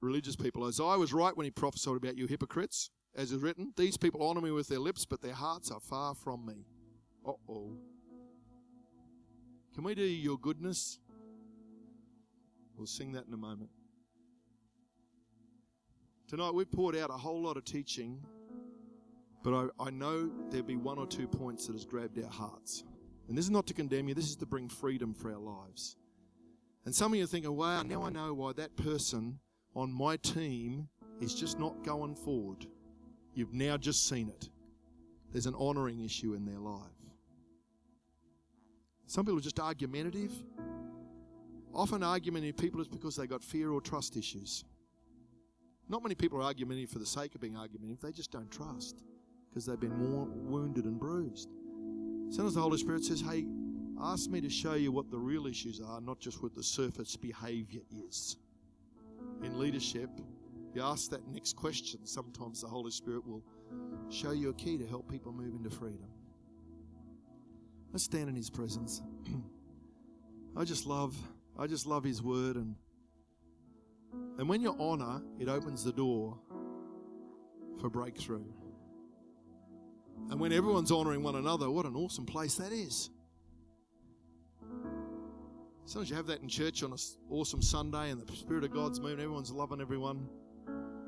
religious 0.00 0.36
people, 0.36 0.64
Isaiah 0.64 0.98
was 0.98 1.12
right 1.12 1.36
when 1.36 1.44
he 1.44 1.50
prophesied 1.50 1.96
about 1.96 2.16
you 2.16 2.26
hypocrites. 2.26 2.90
As 3.14 3.32
is 3.32 3.40
written, 3.40 3.72
these 3.76 3.96
people 3.96 4.22
honor 4.22 4.40
me 4.40 4.50
with 4.50 4.68
their 4.68 4.78
lips, 4.78 5.06
but 5.06 5.22
their 5.22 5.34
hearts 5.34 5.70
are 5.70 5.80
far 5.80 6.14
from 6.14 6.44
me. 6.44 6.66
Uh 7.26 7.32
oh. 7.48 7.78
Can 9.74 9.84
we 9.84 9.94
do 9.94 10.02
your 10.02 10.38
goodness? 10.38 10.98
We'll 12.76 12.86
sing 12.86 13.12
that 13.12 13.26
in 13.26 13.32
a 13.32 13.38
moment. 13.38 13.70
Tonight 16.28 16.54
we've 16.54 16.70
poured 16.70 16.96
out 16.96 17.08
a 17.10 17.16
whole 17.16 17.40
lot 17.40 17.56
of 17.56 17.64
teaching, 17.64 18.20
but 19.44 19.54
I, 19.78 19.84
I 19.84 19.90
know 19.90 20.28
there'll 20.50 20.66
be 20.66 20.74
one 20.74 20.98
or 20.98 21.06
two 21.06 21.28
points 21.28 21.68
that 21.68 21.74
has 21.74 21.84
grabbed 21.84 22.20
our 22.20 22.28
hearts. 22.28 22.82
And 23.28 23.38
this 23.38 23.44
is 23.44 23.50
not 23.50 23.64
to 23.68 23.74
condemn 23.74 24.08
you, 24.08 24.14
this 24.14 24.28
is 24.28 24.36
to 24.36 24.46
bring 24.46 24.68
freedom 24.68 25.14
for 25.14 25.30
our 25.32 25.38
lives. 25.38 25.96
And 26.84 26.92
some 26.92 27.12
of 27.12 27.18
you 27.18 27.24
are 27.24 27.28
thinking, 27.28 27.54
wow, 27.54 27.82
now 27.84 28.02
I 28.02 28.10
know 28.10 28.34
why 28.34 28.54
that 28.54 28.76
person 28.76 29.38
on 29.76 29.92
my 29.92 30.16
team 30.16 30.88
is 31.20 31.32
just 31.32 31.60
not 31.60 31.84
going 31.84 32.16
forward. 32.16 32.66
You've 33.34 33.54
now 33.54 33.76
just 33.76 34.08
seen 34.08 34.28
it. 34.28 34.48
There's 35.30 35.46
an 35.46 35.54
honouring 35.54 36.04
issue 36.04 36.34
in 36.34 36.44
their 36.44 36.58
life. 36.58 36.80
Some 39.06 39.24
people 39.24 39.38
are 39.38 39.42
just 39.42 39.60
argumentative. 39.60 40.32
Often, 41.72 42.02
argumentative 42.02 42.56
people 42.56 42.80
is 42.80 42.88
because 42.88 43.14
they 43.14 43.28
got 43.28 43.44
fear 43.44 43.70
or 43.70 43.80
trust 43.80 44.16
issues. 44.16 44.64
Not 45.88 46.02
many 46.02 46.14
people 46.14 46.38
are 46.38 46.42
argumentative 46.42 46.90
for 46.90 46.98
the 46.98 47.06
sake 47.06 47.34
of 47.34 47.40
being 47.40 47.56
argumentative, 47.56 48.00
they 48.00 48.12
just 48.12 48.32
don't 48.32 48.50
trust 48.50 49.02
because 49.48 49.66
they've 49.66 49.80
been 49.80 49.96
more 49.96 50.26
wounded 50.26 50.84
and 50.84 50.98
bruised. 50.98 51.48
Sometimes 52.30 52.54
the 52.54 52.60
Holy 52.60 52.78
Spirit 52.78 53.04
says, 53.04 53.20
Hey, 53.20 53.46
ask 54.00 54.28
me 54.28 54.40
to 54.40 54.50
show 54.50 54.74
you 54.74 54.92
what 54.92 55.10
the 55.10 55.18
real 55.18 55.46
issues 55.46 55.80
are, 55.80 56.00
not 56.00 56.18
just 56.18 56.42
what 56.42 56.54
the 56.54 56.62
surface 56.62 57.16
behavior 57.16 57.82
is. 58.08 58.36
In 59.42 59.58
leadership, 59.58 60.10
you 60.74 60.82
ask 60.82 61.10
that 61.10 61.26
next 61.28 61.56
question, 61.56 62.04
sometimes 62.04 62.60
the 62.60 62.66
Holy 62.66 62.90
Spirit 62.90 63.26
will 63.26 63.42
show 64.10 64.32
you 64.32 64.50
a 64.50 64.54
key 64.54 64.76
to 64.76 64.86
help 64.86 65.10
people 65.10 65.32
move 65.32 65.54
into 65.54 65.70
freedom. 65.70 66.08
Let's 67.92 68.04
stand 68.04 68.28
in 68.28 68.36
His 68.36 68.50
presence. 68.50 69.00
I 70.56 70.64
just 70.64 70.84
love, 70.84 71.16
I 71.58 71.66
just 71.66 71.86
love 71.86 72.04
His 72.04 72.22
word, 72.22 72.56
and 72.56 72.74
and 74.38 74.48
when 74.48 74.60
you 74.60 74.76
honor, 74.78 75.22
it 75.38 75.48
opens 75.48 75.82
the 75.82 75.92
door 75.92 76.38
for 77.80 77.88
breakthrough. 77.88 78.44
And 80.30 80.40
when 80.40 80.52
everyone's 80.52 80.90
honoring 80.90 81.22
one 81.22 81.36
another, 81.36 81.70
what 81.70 81.86
an 81.86 81.94
awesome 81.94 82.26
place 82.26 82.56
that 82.56 82.72
is. 82.72 83.10
Sometimes 85.84 86.10
you 86.10 86.16
have 86.16 86.26
that 86.26 86.42
in 86.42 86.48
church 86.48 86.82
on 86.82 86.92
an 86.92 86.98
awesome 87.30 87.62
Sunday 87.62 88.10
and 88.10 88.20
the 88.20 88.36
Spirit 88.36 88.64
of 88.64 88.72
God's 88.72 88.98
moving, 89.00 89.20
everyone's 89.20 89.52
loving 89.52 89.80
everyone. 89.80 90.28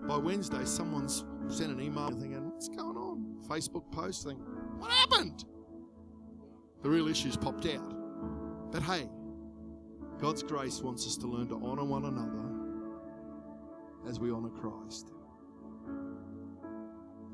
By 0.06 0.16
Wednesday, 0.16 0.64
someone's 0.64 1.24
sent 1.48 1.72
an 1.72 1.80
email 1.80 2.10
thinking, 2.10 2.50
What's 2.50 2.68
going 2.68 2.96
on? 2.96 3.36
Facebook 3.48 3.90
post 3.90 4.24
thing, 4.24 4.36
What 4.78 4.90
happened? 4.90 5.44
The 6.82 6.88
real 6.88 7.08
issue's 7.08 7.36
popped 7.36 7.66
out. 7.66 7.94
But 8.70 8.82
hey, 8.82 9.08
God's 10.20 10.44
grace 10.44 10.80
wants 10.80 11.06
us 11.06 11.16
to 11.16 11.26
learn 11.26 11.48
to 11.48 11.56
honor 11.56 11.84
one 11.84 12.04
another 12.04 12.57
as 14.08 14.18
we 14.18 14.30
honor 14.30 14.48
Christ. 14.48 15.12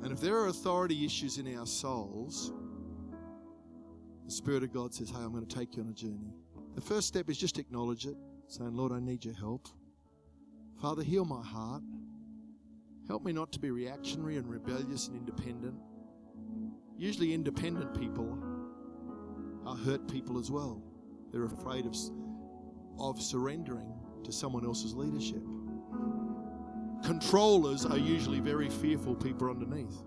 And 0.03 0.13
if 0.13 0.21
there 0.21 0.37
are 0.37 0.49
authority 0.49 1.05
issues 1.05 1.39
in 1.39 1.57
our 1.57 1.67
souls, 1.67 2.53
the 4.27 4.31
Spirit 4.31 4.63
of 4.63 4.73
God 4.73 4.93
says, 4.93 5.11
Hey, 5.11 5.17
I'm 5.17 5.33
going 5.33 5.47
to 5.47 5.57
take 5.57 5.77
you 5.77 5.83
on 5.83 5.89
a 5.89 5.93
journey. 5.93 6.35
The 6.75 6.81
first 6.81 7.09
step 7.09 7.31
is 7.31 7.39
just 7.39 7.59
acknowledge 7.59 8.07
it, 8.07 8.17
saying, 8.49 8.75
Lord, 8.75 8.93
I 8.93 9.01
need 9.01 9.25
your 9.25 9.35
help. 9.35 9.69
Father, 10.81 11.03
heal 11.03 11.25
my 11.25 11.43
heart. 11.43 11.83
Help 13.07 13.25
me 13.25 13.33
not 13.33 13.53
to 13.53 13.59
be 13.59 13.71
reactionary 13.71 14.37
and 14.37 14.49
rebellious 14.49 15.09
and 15.09 15.17
independent. 15.17 15.75
Usually, 16.97 17.33
independent 17.33 17.99
people 17.99 18.39
are 19.67 19.77
hurt 19.77 20.09
people 20.09 20.39
as 20.39 20.51
well. 20.51 20.83
They're 21.33 21.45
afraid 21.45 21.87
of, 21.87 21.97
of 22.99 23.21
surrendering 23.21 23.93
to 24.25 24.33
someone 24.33 24.65
else's 24.65 24.95
leadership. 24.95 25.43
Controllers 27.05 27.85
are 27.85 27.99
usually 27.99 28.41
very 28.41 28.71
fearful 28.71 29.15
people 29.15 29.51
underneath. 29.51 30.03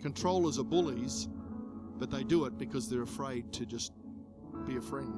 Controllers 0.00 0.56
are 0.56 0.64
bullies, 0.64 1.28
but 1.98 2.12
they 2.12 2.22
do 2.22 2.44
it 2.44 2.56
because 2.58 2.88
they're 2.88 3.02
afraid 3.02 3.52
to 3.52 3.66
just 3.66 3.92
be 4.66 4.76
a 4.76 4.80
friend. 4.80 5.12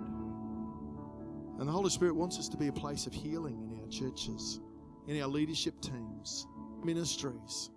And 1.59 1.69
the 1.69 1.73
Holy 1.73 1.91
Spirit 1.91 2.15
wants 2.15 2.39
us 2.39 2.49
to 2.49 2.57
be 2.57 2.69
a 2.69 2.73
place 2.73 3.07
of 3.07 3.13
healing 3.13 3.69
in 3.71 3.81
our 3.81 3.89
churches, 3.89 4.61
in 5.09 5.21
our 5.21 5.29
leadership 5.29 5.79
teams, 5.83 6.47
ministries. 6.83 7.69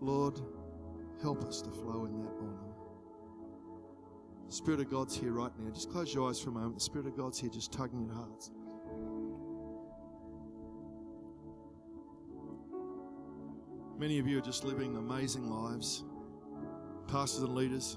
Lord, 0.00 0.40
help 1.20 1.44
us 1.44 1.60
to 1.62 1.70
flow 1.70 2.06
in 2.06 2.22
that 2.22 2.32
honor. 2.40 2.74
The 4.46 4.54
Spirit 4.54 4.80
of 4.80 4.90
God's 4.90 5.14
here 5.14 5.32
right 5.32 5.52
now. 5.58 5.70
Just 5.70 5.90
close 5.90 6.14
your 6.14 6.30
eyes 6.30 6.40
for 6.40 6.48
a 6.48 6.52
moment. 6.52 6.76
The 6.76 6.84
Spirit 6.84 7.08
of 7.08 7.16
God's 7.16 7.38
here 7.38 7.50
just 7.50 7.72
tugging 7.72 8.08
at 8.08 8.14
hearts. 8.14 8.50
Many 14.04 14.18
of 14.18 14.28
you 14.28 14.36
are 14.36 14.42
just 14.42 14.64
living 14.64 14.98
amazing 14.98 15.48
lives. 15.48 16.04
Pastors 17.08 17.42
and 17.42 17.54
leaders, 17.54 17.96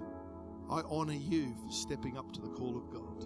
I 0.70 0.80
honor 0.89 1.12
you 1.12 1.53
for 1.62 1.70
stepping 1.70 2.18
up 2.18 2.32
to 2.32 2.39
the 2.39 2.47
call 2.47 2.78
of 2.78 2.89
God. 2.89 3.26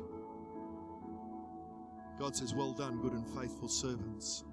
God 2.17 2.35
says, 2.35 2.55
Well 2.55 2.73
done, 2.73 2.99
good 2.99 3.13
and 3.13 3.27
faithful 3.39 3.67
servants. 3.67 4.45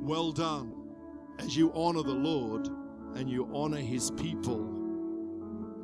Well 0.00 0.30
done. 0.30 0.94
As 1.40 1.56
you 1.56 1.72
honor 1.74 2.04
the 2.04 2.14
Lord 2.14 2.68
and 3.16 3.28
you 3.28 3.50
honor 3.52 3.80
his 3.80 4.12
people, 4.12 4.60